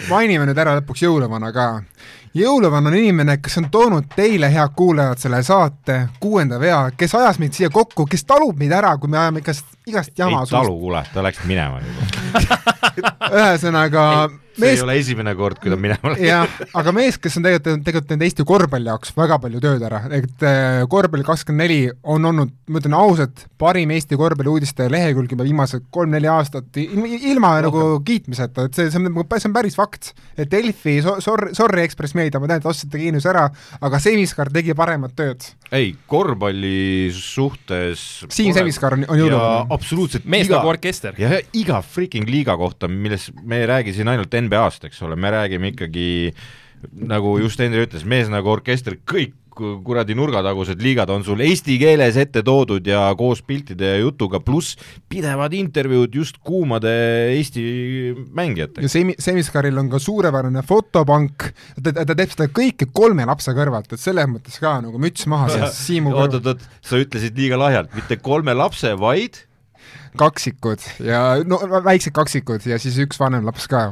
mainime 0.09 0.49
nüüd 0.49 0.59
ära 0.59 0.75
lõpuks 0.81 1.05
jõuluvana 1.05 1.53
ka. 1.55 1.67
Jõuluvann 2.35 2.87
on 2.87 2.95
inimene, 2.97 3.37
kes 3.43 3.57
on 3.61 3.69
toonud 3.71 4.09
teile, 4.15 4.49
head 4.51 4.75
kuulajad, 4.75 5.19
selle 5.21 5.41
saate 5.43 5.99
kuuenda 6.19 6.59
vea, 6.59 6.81
kes 6.97 7.15
ajas 7.15 7.39
meid 7.39 7.55
siia 7.55 7.69
kokku, 7.73 8.07
kes 8.11 8.25
talub 8.27 8.59
meid 8.59 8.75
ära, 8.75 8.95
kui 8.97 9.11
me 9.11 9.19
ajame 9.21 9.43
igast, 9.43 9.67
igast 9.87 10.17
jama 10.19 10.43
ei 10.43 10.51
talu, 10.51 10.75
kuule, 10.79 11.03
ta 11.13 11.23
läks 11.23 11.45
minema 11.47 11.81
juba. 11.83 12.59
Ühesõnaga 13.41 14.05
see 14.55 14.63
mees... 14.63 14.79
ei 14.79 14.85
ole 14.85 14.97
esimene 15.01 15.35
kord, 15.37 15.59
kui 15.61 15.73
ta 15.73 15.77
minema 15.79 16.13
läks. 16.13 16.23
jah, 16.25 16.57
aga 16.81 16.93
mees, 16.95 17.19
kes 17.21 17.39
on 17.39 17.47
tegelikult, 17.47 17.83
tegelikult 17.85 18.09
teinud 18.11 18.25
Eesti 18.27 18.47
korvpalli 18.47 18.91
jaoks 18.91 19.13
väga 19.17 19.39
palju 19.43 19.61
tööd 19.63 19.85
ära, 19.85 20.01
et 20.15 20.45
äh, 20.47 20.81
korvpalli 20.91 21.27
kakskümmend 21.27 21.65
neli 21.65 21.79
on 22.03 22.29
olnud, 22.29 22.51
ma 22.71 22.81
ütlen 22.81 22.95
ausalt, 22.97 23.45
parim 23.61 23.91
Eesti 23.95 24.17
korvpalli 24.19 24.51
uudiste 24.51 24.87
lehekülg 24.91 25.31
juba 25.35 25.45
viimased 25.47 25.87
kolm-neli 25.93 26.29
aastat 26.31 26.79
ilma, 26.81 27.09
ilma 27.31 27.53
nagu 27.65 27.85
kiitmiseta, 28.05 28.67
et 28.69 28.77
see, 28.77 28.89
see 28.91 29.01
on, 29.01 29.09
nagu, 29.09 29.25
see 29.35 29.49
on 29.49 29.55
päris 29.55 29.77
fakt. 29.77 30.13
et 30.37 30.51
Delfi, 30.51 30.97
sorry, 31.03 31.53
sorry 31.57 31.85
Ekspress 31.85 32.15
Meedia, 32.17 32.41
ma 32.41 32.49
tean, 32.49 32.63
et 32.63 32.69
ostsite 32.69 32.99
Kiinus 33.01 33.27
ära, 33.29 33.47
aga 33.81 34.01
Semiskar 34.03 34.51
tegi 34.53 34.75
paremat 34.77 35.15
tööd. 35.17 35.47
ei, 35.75 35.93
korvpalli 36.09 37.11
suhtes 37.15 38.05
Siim 38.33 38.53
Semiskar 38.55 38.97
on, 38.97 39.05
on 39.09 39.19
jõuluvana. 39.19 39.65
absoluutselt 39.75 40.27
mees 40.29 40.49
nagu 40.51 40.69
orkester. 40.69 41.17
ja 41.19 41.39
iga 41.57 41.81
freaking 41.85 42.29
liiga 42.29 42.57
kohta, 42.59 42.89
milles 42.91 43.29
me 43.43 43.63
ei 43.63 43.69
räägi 43.69 43.95
siin 43.97 44.11
ainult 44.11 44.33
NBA-st, 44.45 44.89
eks 44.89 45.01
ole, 45.05 45.17
me 45.19 45.33
räägime 45.33 45.73
ikkagi 45.73 46.07
nagu 47.09 47.37
just 47.41 47.59
Henri 47.61 47.85
ütles, 47.85 48.05
mees 48.07 48.29
nagu 48.31 48.51
orkester, 48.53 48.97
kõik 49.09 49.33
kuradi 49.55 50.15
nurgatagused 50.17 50.81
liigad 50.83 51.09
on 51.13 51.23
sul 51.23 51.39
eesti 51.43 51.77
keeles 51.79 52.17
ette 52.19 52.41
toodud 52.45 52.85
ja 52.87 53.07
koos 53.17 53.41
piltide 53.45 53.93
ja 53.93 54.01
jutuga, 54.01 54.41
pluss 54.43 54.75
pidevad 55.11 55.55
intervjuud 55.55 56.17
just 56.19 56.41
kuumade 56.43 56.91
Eesti 57.35 57.63
mängijatega. 58.35 58.83
ja 58.83 58.91
Semi-, 58.91 59.15
Semiskaril 59.21 59.79
on 59.79 59.89
ka 59.91 59.99
suurepärane 60.03 60.63
fotopank, 60.67 61.49
ta, 61.79 61.95
ta 61.95 62.11
teeb 62.11 62.35
seda 62.35 62.49
kõike 62.51 62.89
kolme 62.91 63.27
lapse 63.27 63.55
kõrvalt, 63.55 63.95
et 63.95 64.01
selles 64.01 64.29
mõttes 64.31 64.59
ka 64.59 64.77
nagu 64.83 64.99
müts 65.01 65.27
maha 65.31 65.47
Siimu 65.75 66.11
oot, 66.15 66.39
oot, 66.39 66.55
oot, 66.55 66.69
sa 66.83 66.99
ütlesid 66.99 67.37
liiga 67.39 67.59
lahjalt, 67.59 67.95
mitte 67.95 68.19
kolme 68.23 68.55
lapse, 68.57 68.91
vaid 68.99 69.45
kaksikud 70.19 70.83
ja 71.05 71.21
no 71.47 71.59
väiksed 71.85 72.15
kaksikud 72.15 72.65
ja 72.69 72.79
siis 72.81 72.97
üks 73.03 73.19
vanem 73.21 73.45
laps 73.47 73.67
ka. 73.71 73.83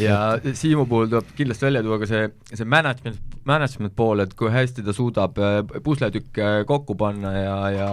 ja 0.00 0.20
Siimu 0.46 0.86
puhul 0.86 1.10
tuleb 1.10 1.34
kindlasti 1.38 1.68
välja 1.68 1.82
tuua 1.86 2.00
ka 2.02 2.10
see, 2.10 2.28
see 2.52 2.68
management, 2.68 3.20
management 3.48 3.96
pool, 3.98 4.24
et 4.24 4.34
kui 4.38 4.52
hästi 4.52 4.84
ta 4.86 4.94
suudab 4.96 5.38
äh, 5.42 5.60
pusletükke 5.84 6.64
kokku 6.68 6.96
panna 6.98 7.34
ja, 7.36 7.58
ja 7.74 7.90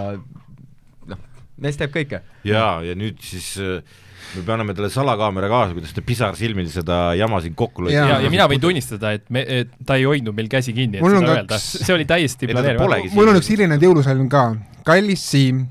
noh, 1.10 1.22
mees 1.60 1.78
teeb 1.80 1.94
kõike. 1.94 2.24
jaa, 2.46 2.80
ja 2.86 2.96
nüüd 2.98 3.22
siis 3.24 3.54
äh, 3.62 4.02
me 4.34 4.42
paneme 4.46 4.74
talle 4.74 4.90
salakaamera 4.92 5.48
kaasa, 5.50 5.74
kuidas 5.76 5.94
ta 5.94 6.02
pisarsilmil 6.04 6.68
seda 6.72 6.98
jama 7.18 7.40
siin 7.44 7.54
kokku 7.58 7.86
lõi. 7.86 7.94
ja, 7.94 8.06
ja, 8.14 8.18
ja 8.24 8.32
mina 8.32 8.48
võin 8.50 8.62
tunnistada, 8.62 9.14
et 9.18 9.26
me, 9.34 9.44
et 9.60 9.72
ta 9.86 9.98
ei 10.00 10.06
hoidnud 10.08 10.36
meil 10.36 10.50
käsi 10.52 10.74
kinni, 10.76 10.98
et 10.98 11.04
seda 11.04 11.36
öelda, 11.36 11.60
see 11.60 11.94
oli 11.94 12.06
täiesti 12.08 12.50
planeerimata. 12.50 13.14
mul 13.14 13.32
on 13.32 13.40
üks 13.40 13.50
hiline 13.52 13.78
jõulusalm 13.82 14.28
ka. 14.32 14.46
kallis 14.86 15.24
Siim, 15.34 15.64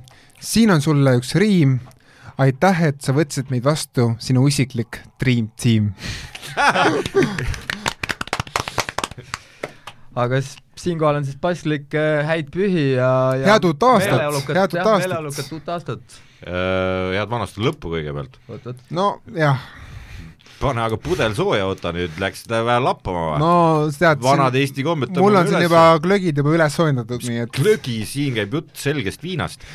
siin 0.43 0.71
on 0.73 0.81
sulle 0.83 1.15
üks 1.19 1.35
riim. 1.39 1.79
aitäh, 2.37 2.83
et 2.89 3.01
sa 3.05 3.13
võtsid 3.15 3.51
meid 3.53 3.63
vastu, 3.65 4.15
sinu 4.19 4.47
isiklik 4.49 4.99
Dream 5.21 5.47
Team 5.59 5.93
aga 10.23 10.41
siis 10.41 10.57
siinkohal 10.83 11.15
on 11.21 11.25
siis 11.27 11.37
paslik 11.41 11.93
äh, 11.97 12.25
häid 12.27 12.49
pühi 12.53 12.93
ja, 12.97 13.11
ja 13.39 13.53
head 13.53 13.69
uut 13.69 13.83
aastat, 13.87 14.19
head 14.19 14.33
uut 14.33 14.49
aastat. 14.57 14.99
meeleolukat 15.05 15.55
uut 15.55 15.71
aastat. 15.75 16.03
Äh, 16.43 17.13
head 17.15 17.29
vana 17.31 17.47
aasta 17.47 17.63
lõppu 17.63 17.93
kõigepealt. 17.93 18.33
no 18.93 19.07
jah 19.37 19.59
pane 20.63 20.79
aga 20.83 20.97
pudel 21.01 21.33
sooja, 21.35 21.65
oota 21.67 21.91
nüüd 21.95 22.19
läks 22.21 22.45
ta 22.47 22.61
vähe 22.65 22.81
lappama 22.83 23.23
või? 23.31 23.39
no 23.41 23.53
tead, 23.93 24.21
vanad 24.23 24.55
Eesti 24.57 24.85
kombed 24.85 25.17
mul 25.19 25.35
on 25.39 25.49
siin 25.49 25.65
juba 25.65 25.81
glögid 26.03 26.39
juba 26.39 26.53
üles 26.55 26.77
soojendatud, 26.77 27.25
nii 27.27 27.43
et 27.45 27.57
glögi, 27.57 27.97
siin 28.07 28.37
käib 28.37 28.55
jutt 28.59 28.71
selgest 28.79 29.25
viinast 29.25 29.65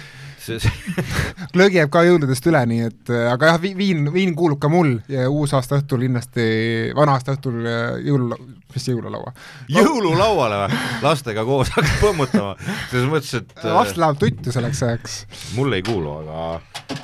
glögi 1.55 1.81
jääb 1.81 1.93
ka 1.93 2.03
jõuludest 2.07 2.49
üle, 2.51 2.63
nii 2.71 2.87
et 2.89 3.13
aga 3.33 3.53
jah, 3.53 3.61
viin, 3.63 4.09
viin 4.15 4.35
kuulub 4.39 4.61
ka 4.63 4.71
mul 4.73 4.97
ja 5.11 5.29
uusaasta 5.31 5.79
õhtul 5.81 6.05
kindlasti, 6.07 6.49
vana-aasta 6.97 7.37
õhtul 7.37 7.61
jõul, 8.07 8.35
mis 8.75 8.89
jõululaua? 8.91 9.33
jõululauale 9.73 10.61
või? 10.65 10.83
lastega 11.05 11.47
koos 11.49 11.73
hakkad 11.77 11.97
põmmutama, 12.03 12.55
selles 12.91 13.09
mõttes, 13.13 13.35
et 13.41 13.67
laps 13.79 13.97
läheb 14.01 14.21
tuttu 14.21 14.55
selleks 14.55 14.85
ajaks. 14.89 15.19
mulle 15.59 15.81
ei 15.81 15.87
kuulu, 15.87 16.19
aga, 16.23 16.99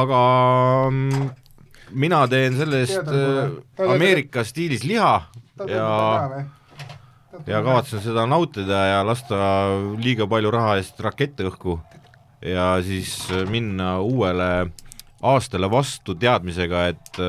aga 0.00 0.20
mm, 0.90 1.30
mina 1.96 2.26
teen 2.32 2.58
sellest 2.58 3.08
äh, 3.08 3.56
Ameerika 3.86 4.44
stiilis 4.46 4.84
liha 4.86 5.16
ja 5.68 5.88
ja 7.46 7.60
kavatsen 7.62 8.00
seda 8.00 8.24
nautida 8.28 8.84
ja 8.90 9.02
lasta 9.06 9.36
liiga 10.00 10.26
palju 10.30 10.50
raha 10.54 10.76
eest 10.80 11.00
rakette 11.04 11.46
õhku 11.50 11.78
ja 12.42 12.76
siis 12.84 13.16
minna 13.50 14.00
uuele 14.00 14.68
aastale 15.22 15.70
vastu 15.70 16.14
teadmisega, 16.14 16.86
et 16.92 17.20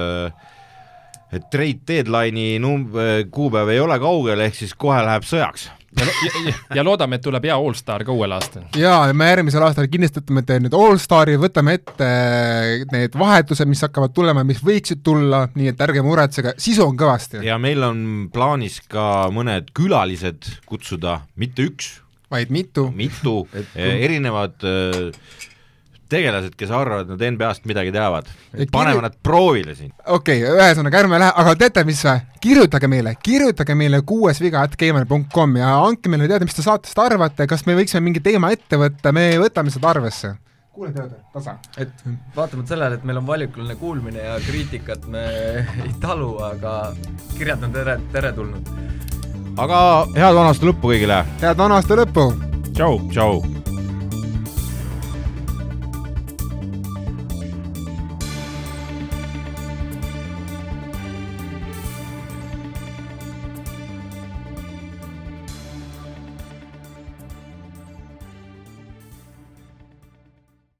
et 1.33 1.49
trade 1.51 1.83
deadline'i 1.87 2.59
num-, 2.63 2.87
kuupäev 3.31 3.73
ei 3.73 3.79
ole 3.83 3.99
kaugel, 3.99 4.45
ehk 4.45 4.55
siis 4.55 4.75
kohe 4.79 5.01
läheb 5.03 5.25
sõjaks 5.27 5.69
ja, 5.99 6.05
ja, 6.45 6.53
ja 6.75 6.83
loodame, 6.85 7.17
et 7.17 7.25
tuleb 7.25 7.45
hea 7.47 7.55
allstar 7.55 8.03
ka 8.07 8.13
uuel 8.15 8.33
aastal. 8.35 8.65
jaa, 8.77 9.11
me 9.17 9.29
järgmisel 9.31 9.65
aastal 9.65 9.89
kindlasti 9.91 10.23
ütleme, 10.23 10.43
et 10.43 10.65
nüüd 10.65 10.77
allstari, 10.77 11.37
võtame 11.41 11.77
ette 11.79 12.09
need 12.93 13.17
vahetused, 13.17 13.69
mis 13.69 13.83
hakkavad 13.85 14.15
tulema, 14.15 14.43
mis 14.47 14.61
võiksid 14.65 15.03
tulla, 15.05 15.45
nii 15.57 15.71
et 15.73 15.85
ärge 15.87 16.03
muretsege, 16.05 16.55
sisu 16.61 16.85
on 16.87 16.97
kõvasti. 16.99 17.43
ja 17.45 17.59
meil 17.61 17.83
on 17.87 18.03
plaanis 18.33 18.81
ka 18.89 19.27
mõned 19.33 19.71
külalised 19.77 20.51
kutsuda, 20.69 21.21
mitte 21.39 21.67
üks, 21.69 21.97
vaid 22.31 22.51
mitu. 22.53 22.89
mitu 22.95 23.37
erinevad 23.75 24.63
äh, 24.67 25.11
tegelased, 26.09 26.55
kes 26.57 26.71
arvavad, 26.71 27.07
et 27.07 27.13
nad 27.15 27.35
NBA-st 27.35 27.67
midagi 27.67 27.91
teavad. 27.95 28.29
paneme 28.71 29.01
nad 29.03 29.15
proovile 29.23 29.75
siin. 29.75 29.91
okei 30.05 30.41
okay,, 30.43 30.55
ühesõnaga 30.55 31.01
ärme 31.03 31.19
lähe, 31.21 31.35
aga 31.43 31.55
teate 31.59 31.83
mis 31.87 32.01
või? 32.05 32.23
kirjutage 32.43 32.89
meile, 32.91 33.15
kirjutage 33.23 33.75
meile 33.75 34.01
kuuesviga.gmail.com 34.07 35.55
ja 35.61 35.75
andke 35.83 36.11
meile 36.11 36.29
teada, 36.31 36.47
mis 36.47 36.57
te 36.57 36.65
saatest 36.65 36.99
arvate, 37.03 37.47
kas 37.49 37.65
me 37.67 37.75
võiksime 37.79 38.05
mingi 38.07 38.23
teema 38.23 38.51
ette 38.55 38.79
võtta, 38.79 39.13
me 39.15 39.29
võtame 39.41 39.73
seda 39.73 39.91
arvesse. 39.91 40.33
kuule, 40.71 40.93
teada, 40.95 41.19
tasa. 41.33 41.57
et 41.77 42.07
vaatamata 42.35 42.75
sellele, 42.75 42.99
et 42.99 43.07
meil 43.07 43.19
on 43.19 43.27
valikuline 43.27 43.75
kuulmine 43.75 44.23
ja 44.29 44.39
kriitikat 44.47 45.07
me 45.11 45.27
ei 45.87 45.95
talu, 46.01 46.37
aga 46.51 46.93
kirjad 47.37 47.67
on 47.67 47.75
tere, 47.75 47.99
teretulnud. 48.15 48.75
Aga 49.57 49.79
head 50.13 50.35
vana 50.37 50.51
aasta 50.51 50.69
lõppu 50.69 50.91
kõigile! 50.93 51.21
head 51.41 51.57
vana 51.57 51.79
aasta 51.79 51.97
lõppu! 51.97 52.27
tšau! 52.73 52.99
tšau! 53.11 53.41